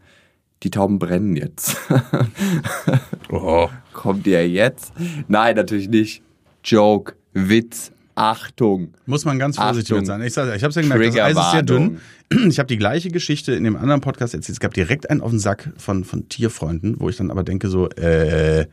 die 0.63 0.69
Tauben 0.69 0.99
brennen 0.99 1.35
jetzt. 1.35 1.77
Oh. 3.29 3.69
Kommt 3.91 4.27
ihr 4.27 4.47
jetzt? 4.47 4.93
Nein, 5.27 5.55
natürlich 5.55 5.89
nicht. 5.89 6.21
Joke, 6.65 7.15
Witz, 7.33 7.91
Achtung. 8.15 8.93
Muss 9.05 9.25
man 9.25 9.37
ganz 9.39 9.57
vorsichtig 9.57 9.91
Achtung. 9.91 9.97
mit 9.99 10.07
sein. 10.07 10.21
Ich, 10.23 10.33
sag- 10.33 10.55
ich 10.55 10.63
habe 10.63 10.69
es 10.69 10.75
ja 10.75 10.81
gemerkt, 10.81 11.05
das 11.05 11.19
Eis 11.19 11.37
ist 11.37 11.51
sehr 11.51 11.63
dünn. 11.63 11.99
Ich 12.49 12.57
habe 12.57 12.65
die 12.65 12.77
gleiche 12.77 13.09
Geschichte 13.11 13.53
in 13.53 13.63
dem 13.65 13.75
anderen 13.75 14.01
Podcast 14.01 14.33
erzählt. 14.33 14.53
Es 14.55 14.59
gab 14.59 14.73
direkt 14.73 15.11
einen 15.11 15.21
auf 15.21 15.29
den 15.29 15.37
Sack 15.37 15.71
von, 15.77 16.03
von 16.03 16.27
Tierfreunden, 16.27 16.99
wo 16.99 17.07
ich 17.07 17.17
dann 17.17 17.29
aber 17.29 17.43
denke 17.43 17.67
so, 17.67 17.87
äh, 17.91 18.61
ich 18.63 18.67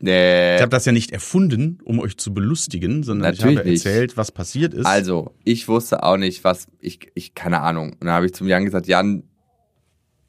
Nee. 0.00 0.58
habe 0.58 0.68
das 0.70 0.84
ja 0.84 0.90
nicht 0.90 1.12
erfunden, 1.12 1.78
um 1.84 2.00
euch 2.00 2.16
zu 2.16 2.34
belustigen, 2.34 3.04
sondern 3.04 3.32
ich 3.32 3.38
Natürlich 3.38 3.58
habe 3.58 3.68
nicht. 3.70 3.86
erzählt, 3.86 4.16
was 4.16 4.32
passiert 4.32 4.74
ist. 4.74 4.84
Also, 4.84 5.32
ich 5.44 5.68
wusste 5.68 6.02
auch 6.02 6.16
nicht, 6.16 6.42
was, 6.42 6.66
ich, 6.80 7.10
ich, 7.14 7.34
keine 7.36 7.60
Ahnung. 7.60 7.90
Und 7.92 8.04
dann 8.04 8.10
habe 8.14 8.26
ich 8.26 8.34
zum 8.34 8.48
Jan 8.48 8.64
gesagt, 8.64 8.88
Jan, 8.88 9.22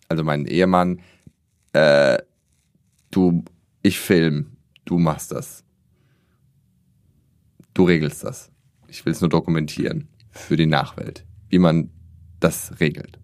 also 0.07 0.23
mein 0.23 0.45
Ehemann, 0.45 0.99
äh, 1.73 2.19
du, 3.09 3.43
ich 3.81 3.99
film, 3.99 4.51
du 4.85 4.99
machst 4.99 5.31
das. 5.31 5.63
Du 7.73 7.83
regelst 7.83 8.23
das. 8.23 8.51
Ich 8.87 9.05
will 9.05 9.13
es 9.13 9.21
nur 9.21 9.29
dokumentieren 9.29 10.07
für 10.31 10.57
die 10.57 10.65
Nachwelt, 10.65 11.25
wie 11.49 11.59
man 11.59 11.89
das 12.39 12.79
regelt. 12.79 13.19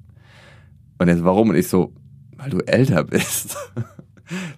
Und 0.97 1.07
jetzt, 1.07 1.23
warum? 1.23 1.49
Und 1.49 1.55
ich 1.55 1.67
so, 1.67 1.93
weil 2.37 2.49
du 2.49 2.59
älter 2.59 3.03
bist. 3.03 3.57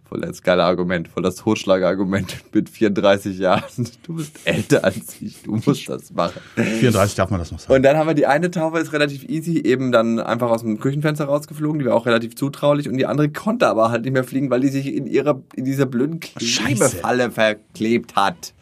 Voll 0.05 0.21
das 0.21 0.41
geile 0.43 0.63
Argument, 0.63 1.09
voll 1.09 1.23
das 1.23 1.35
Totschlagargument 1.35 2.38
mit 2.53 2.69
34 2.69 3.38
Jahren. 3.38 3.88
Du 4.03 4.15
bist 4.15 4.39
älter 4.45 4.85
als 4.85 5.21
ich, 5.21 5.43
du 5.43 5.59
musst 5.65 5.89
das 5.89 6.13
machen. 6.13 6.39
34 6.55 7.15
darf 7.15 7.29
man 7.29 7.39
das 7.39 7.51
noch 7.51 7.59
sagen. 7.59 7.73
Und 7.73 7.83
dann 7.83 7.97
haben 7.97 8.07
wir 8.07 8.13
die 8.13 8.27
eine 8.27 8.49
Taufe 8.49 8.79
ist 8.79 8.93
relativ 8.93 9.25
easy, 9.27 9.59
eben 9.59 9.91
dann 9.91 10.21
einfach 10.21 10.49
aus 10.49 10.61
dem 10.61 10.79
Küchenfenster 10.79 11.25
rausgeflogen, 11.25 11.79
die 11.79 11.85
war 11.85 11.95
auch 11.95 12.05
relativ 12.05 12.35
zutraulich 12.35 12.88
und 12.88 12.97
die 12.97 13.05
andere 13.05 13.27
konnte 13.29 13.67
aber 13.67 13.91
halt 13.91 14.03
nicht 14.03 14.13
mehr 14.13 14.23
fliegen, 14.23 14.49
weil 14.49 14.61
die 14.61 14.69
sich 14.69 14.93
in 14.93 15.05
ihrer, 15.05 15.41
in 15.55 15.65
dieser 15.65 15.85
blöden 15.85 16.21
Scheiße. 16.21 16.75
Klebefalle 16.75 17.31
verklebt 17.31 18.15
hat. 18.15 18.53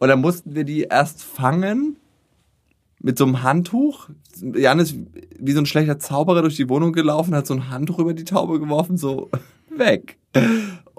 Und 0.00 0.08
dann 0.08 0.20
mussten 0.20 0.54
wir 0.54 0.64
die 0.64 0.82
erst 0.82 1.22
fangen 1.22 1.96
mit 3.00 3.18
so 3.18 3.24
einem 3.24 3.42
Handtuch. 3.42 4.08
Jan 4.40 4.80
ist 4.80 4.96
wie 5.38 5.52
so 5.52 5.60
ein 5.60 5.66
schlechter 5.66 5.98
Zauberer 5.98 6.42
durch 6.42 6.56
die 6.56 6.68
Wohnung 6.68 6.92
gelaufen, 6.92 7.34
hat 7.34 7.46
so 7.46 7.54
ein 7.54 7.70
Handtuch 7.70 7.98
über 7.98 8.14
die 8.14 8.24
Taube 8.24 8.58
geworfen, 8.58 8.96
so 8.96 9.30
weg. 9.70 10.18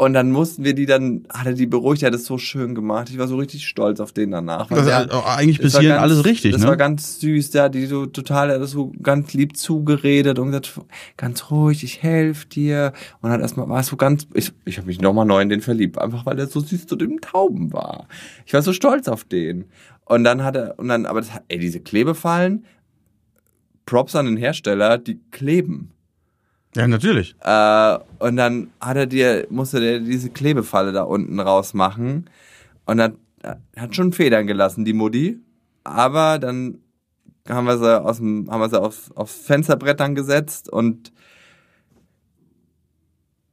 Und 0.03 0.13
dann 0.13 0.31
mussten 0.31 0.63
wir 0.63 0.73
die 0.73 0.87
dann, 0.87 1.27
hat 1.31 1.45
er 1.45 1.53
die 1.53 1.67
beruhigt, 1.67 2.01
er 2.01 2.07
hat 2.07 2.15
es 2.15 2.25
so 2.25 2.39
schön 2.39 2.73
gemacht. 2.73 3.11
Ich 3.11 3.19
war 3.19 3.27
so 3.27 3.35
richtig 3.37 3.67
stolz 3.67 3.99
auf 3.99 4.11
den 4.13 4.31
danach. 4.31 4.67
Das 4.67 4.85
der- 4.85 5.13
auch 5.13 5.27
eigentlich 5.27 5.57
das 5.57 5.63
bis 5.65 5.71
hierhin 5.73 5.89
ganz- 5.89 6.01
alles 6.01 6.25
richtig, 6.25 6.53
Das 6.53 6.61
ne? 6.63 6.67
war 6.69 6.75
ganz 6.75 7.19
süß, 7.19 7.51
der 7.51 7.63
hat 7.65 7.75
die 7.75 7.85
so 7.85 8.07
total, 8.07 8.49
er 8.49 8.55
hat 8.55 8.63
das 8.63 8.71
so 8.71 8.91
ganz 9.03 9.31
lieb 9.33 9.55
zugeredet 9.55 10.39
und 10.39 10.47
gesagt, 10.47 10.81
ganz 11.17 11.51
ruhig, 11.51 11.83
ich 11.83 12.01
helfe 12.01 12.47
dir. 12.47 12.93
Und 13.21 13.29
hat 13.29 13.41
erstmal, 13.41 13.69
war 13.69 13.83
so 13.83 13.95
ganz, 13.95 14.25
ich, 14.33 14.51
ich 14.65 14.77
habe 14.79 14.87
mich 14.87 14.99
nochmal 15.01 15.27
neu 15.27 15.39
in 15.39 15.49
den 15.49 15.61
verliebt, 15.61 15.99
einfach 15.99 16.25
weil 16.25 16.39
er 16.39 16.47
so 16.47 16.61
süß 16.61 16.87
zu 16.87 16.95
dem 16.95 17.21
Tauben 17.21 17.71
war. 17.71 18.07
Ich 18.47 18.53
war 18.55 18.63
so 18.63 18.73
stolz 18.73 19.07
auf 19.07 19.23
den. 19.23 19.65
Und 20.05 20.23
dann 20.23 20.43
hat 20.43 20.55
er, 20.55 20.79
und 20.79 20.87
dann, 20.87 21.05
aber 21.05 21.21
das, 21.21 21.31
hat- 21.31 21.43
ey, 21.47 21.59
diese 21.59 21.79
Klebefallen, 21.79 22.65
Props 23.85 24.15
an 24.15 24.25
den 24.25 24.37
Hersteller, 24.37 24.97
die 24.97 25.19
kleben. 25.29 25.91
Ja, 26.75 26.87
natürlich. 26.87 27.35
Äh, 27.41 27.99
und 28.19 28.37
dann 28.37 28.71
hat 28.79 28.97
er 28.97 29.05
dir, 29.05 29.47
musste 29.49 29.79
der 29.79 29.99
diese 29.99 30.29
Klebefalle 30.29 30.91
da 30.91 31.03
unten 31.03 31.39
rausmachen. 31.39 32.29
Und 32.85 32.97
dann 32.97 33.17
äh, 33.43 33.55
hat 33.77 33.95
schon 33.95 34.13
Federn 34.13 34.47
gelassen, 34.47 34.85
die 34.85 34.93
Mutti. 34.93 35.39
Aber 35.83 36.39
dann 36.39 36.79
haben 37.49 37.65
wir 37.65 37.77
sie 37.77 38.01
aus 38.01 38.17
dem, 38.17 38.49
haben 38.49 38.61
wir 38.61 38.69
sie 38.69 38.81
aufs, 38.81 39.11
aufs 39.11 39.35
Fensterbrett 39.35 39.99
dann 39.99 40.15
gesetzt 40.15 40.69
und 40.69 41.11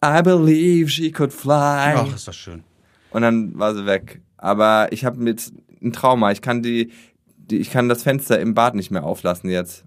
I 0.05 0.23
believe 0.23 0.89
she 0.91 1.11
could 1.11 1.33
fly. 1.33 1.95
Ach, 1.97 2.15
ist 2.15 2.29
das 2.29 2.37
schön. 2.37 2.63
Und 3.11 3.23
dann 3.23 3.59
war 3.59 3.75
sie 3.75 3.87
weg. 3.87 4.21
Aber 4.37 4.93
ich 4.93 5.05
habe 5.05 5.19
mit 5.19 5.53
ein 5.83 5.93
Trauma. 5.93 6.31
Ich 6.31 6.41
kann 6.41 6.63
die, 6.63 6.93
die, 7.37 7.57
ich 7.57 7.71
kann 7.71 7.89
das 7.89 8.05
Fenster 8.05 8.39
im 8.39 8.55
Bad 8.55 8.75
nicht 8.75 8.91
mehr 8.91 9.03
auflassen 9.03 9.51
jetzt. 9.51 9.85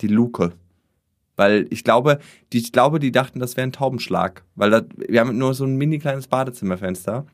Die 0.00 0.06
Luke. 0.06 0.52
Weil 1.38 1.66
ich 1.70 1.84
glaube, 1.84 2.18
die, 2.52 2.58
ich 2.58 2.72
glaube, 2.72 2.98
die 2.98 3.12
dachten, 3.12 3.38
das 3.38 3.56
wäre 3.56 3.66
ein 3.66 3.72
Taubenschlag. 3.72 4.42
Weil 4.56 4.70
das, 4.70 4.82
wir 5.08 5.20
haben 5.20 5.38
nur 5.38 5.54
so 5.54 5.64
ein 5.64 5.76
mini 5.76 5.98
kleines 6.00 6.26
Badezimmerfenster. 6.26 7.26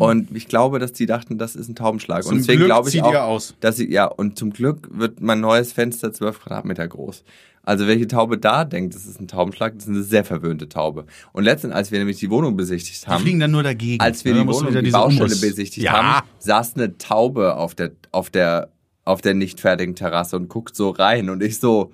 Und 0.00 0.34
ich 0.36 0.48
glaube, 0.48 0.80
dass 0.80 0.92
die 0.92 1.06
dachten, 1.06 1.38
das 1.38 1.54
ist 1.54 1.68
ein 1.68 1.76
Taubenschlag. 1.76 2.24
Zum 2.24 2.32
und 2.32 2.38
deswegen 2.38 2.58
Glück 2.58 2.68
glaube 2.70 2.88
ich 2.88 3.00
auch, 3.02 3.14
aus. 3.14 3.54
dass 3.60 3.76
sie, 3.76 3.88
ja, 3.88 4.06
und 4.06 4.36
zum 4.36 4.50
Glück 4.52 4.88
wird 4.90 5.20
mein 5.20 5.40
neues 5.40 5.72
Fenster 5.72 6.12
12 6.12 6.40
Quadratmeter 6.40 6.88
groß. 6.88 7.22
Also 7.62 7.86
welche 7.86 8.08
Taube 8.08 8.36
da 8.38 8.64
denkt, 8.64 8.96
das 8.96 9.06
ist 9.06 9.20
ein 9.20 9.28
Taubenschlag, 9.28 9.74
das 9.74 9.84
ist 9.84 9.90
eine 9.90 10.02
sehr 10.02 10.24
verwöhnte 10.24 10.68
Taube. 10.68 11.06
Und 11.32 11.44
letztens, 11.44 11.72
als 11.72 11.92
wir 11.92 12.00
nämlich 12.00 12.18
die 12.18 12.30
Wohnung 12.30 12.56
besichtigt 12.56 13.04
Die 13.04 13.10
haben, 13.10 13.22
fliegen 13.22 13.38
dann 13.38 13.52
nur 13.52 13.62
dagegen. 13.62 14.00
als 14.02 14.24
wir 14.24 14.32
ne? 14.34 14.38
Da 14.40 14.44
die 14.44 14.52
Wohnung, 14.58 14.84
die 14.84 14.90
Baustelle 14.90 15.26
Umriss- 15.26 15.40
besichtigt 15.40 15.84
ja. 15.84 15.92
haben, 15.92 16.26
saß 16.40 16.74
eine 16.74 16.98
Taube 16.98 17.54
auf 17.54 17.76
der, 17.76 17.92
auf 18.10 18.28
der, 18.30 18.70
auf 19.04 19.20
der 19.20 19.34
nicht 19.34 19.60
fertigen 19.60 19.94
Terrasse 19.94 20.34
und 20.36 20.48
guckt 20.48 20.74
so 20.74 20.90
rein 20.90 21.30
und 21.30 21.44
ich 21.44 21.60
so, 21.60 21.92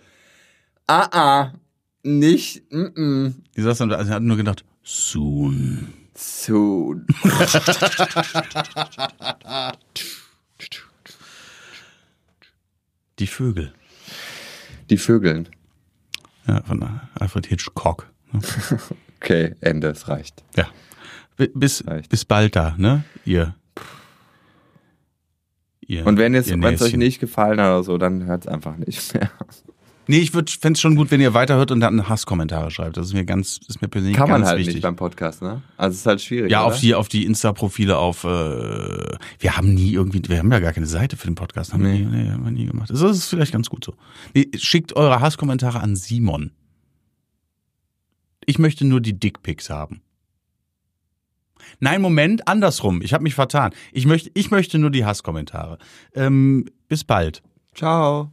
ah, 0.86 1.08
ah, 1.12 1.52
nicht, 2.02 2.62
mm, 2.72 3.00
mm, 3.00 3.34
Die 3.56 3.62
saß 3.62 3.78
dann 3.78 3.88
da, 3.88 3.96
also 3.96 4.12
hat 4.12 4.22
nur 4.22 4.36
gedacht, 4.36 4.64
soon. 4.82 5.92
so. 6.14 6.94
Die 13.18 13.26
Vögel. 13.26 13.72
Die 14.90 14.98
Vögeln. 14.98 15.48
Ja, 16.46 16.62
von 16.62 17.00
Alfred 17.14 17.46
Hitchcock. 17.46 18.10
ne? 18.32 18.40
Okay, 19.22 19.54
Ende, 19.60 19.86
es 19.90 20.08
reicht. 20.08 20.42
Ja. 20.56 20.66
Bis, 21.54 21.86
Reicht. 21.86 22.08
bis 22.10 22.24
bald 22.24 22.56
da, 22.56 22.74
ne? 22.76 23.04
Ihr. 23.24 23.54
ihr 25.86 26.04
Und 26.04 26.18
wenn 26.18 26.34
jetzt, 26.34 26.48
ihr 26.50 26.60
wenn 26.60 26.74
es 26.74 26.82
euch 26.82 26.96
nicht 26.96 27.20
gefallen 27.20 27.60
hat 27.60 27.68
oder 27.68 27.84
so, 27.84 27.98
dann 27.98 28.24
hört 28.24 28.42
es 28.42 28.48
einfach 28.48 28.76
nicht 28.76 29.14
mehr. 29.14 29.30
Nee, 30.08 30.18
ich 30.18 30.32
fände 30.32 30.72
es 30.72 30.80
schon 30.80 30.96
gut, 30.96 31.10
wenn 31.12 31.20
ihr 31.20 31.32
weiterhört 31.32 31.70
und 31.70 31.78
dann 31.80 32.08
Hasskommentare 32.08 32.70
schreibt. 32.72 32.96
Das 32.96 33.06
ist 33.06 33.12
mir 33.14 33.24
ganz, 33.24 33.60
ist 33.68 33.80
mir 33.82 33.88
persönlich 33.88 34.16
Kann 34.16 34.28
man 34.28 34.44
halt 34.44 34.58
wichtig. 34.58 34.74
nicht 34.74 34.82
beim 34.82 34.96
Podcast, 34.96 35.42
ne? 35.42 35.62
Also 35.76 35.94
es 35.94 36.00
ist 36.00 36.06
halt 36.06 36.20
schwierig. 36.20 36.50
ja, 36.50 36.64
oder? 36.64 36.74
auf 36.74 36.80
die, 36.80 36.94
auf 36.96 37.08
die 37.08 37.24
Insta-Profile, 37.24 37.96
auf, 37.98 38.24
äh, 38.24 38.26
wir 38.26 39.56
haben 39.56 39.72
nie 39.74 39.92
irgendwie, 39.92 40.20
wir 40.28 40.38
haben 40.38 40.50
ja 40.50 40.58
gar 40.58 40.72
keine 40.72 40.86
Seite 40.86 41.16
für 41.16 41.28
den 41.28 41.36
Podcast, 41.36 41.72
haben, 41.72 41.82
Nee. 41.84 42.00
wir, 42.00 42.06
nie, 42.06 42.24
nee, 42.24 42.30
haben 42.30 42.44
wir 42.44 42.50
nie 42.50 42.66
gemacht. 42.66 42.90
Das 42.90 43.00
ist 43.00 43.26
vielleicht 43.28 43.52
ganz 43.52 43.70
gut 43.70 43.84
so. 43.84 43.94
Nee, 44.34 44.48
schickt 44.56 44.96
eure 44.96 45.20
Hasskommentare 45.20 45.78
an 45.80 45.94
Simon. 45.94 46.50
Ich 48.44 48.58
möchte 48.58 48.84
nur 48.84 49.00
die 49.00 49.18
Dickpics 49.18 49.70
haben. 49.70 50.02
Nein, 51.78 52.02
Moment, 52.02 52.48
andersrum. 52.48 53.02
Ich 53.02 53.14
habe 53.14 53.22
mich 53.22 53.34
vertan. 53.34 53.72
Ich 53.92 54.04
möchte, 54.06 54.30
ich 54.34 54.50
möchte 54.50 54.78
nur 54.78 54.90
die 54.90 55.04
Hasskommentare. 55.04 55.78
Ähm, 56.12 56.66
bis 56.88 57.04
bald. 57.04 57.40
Ciao. 57.74 58.32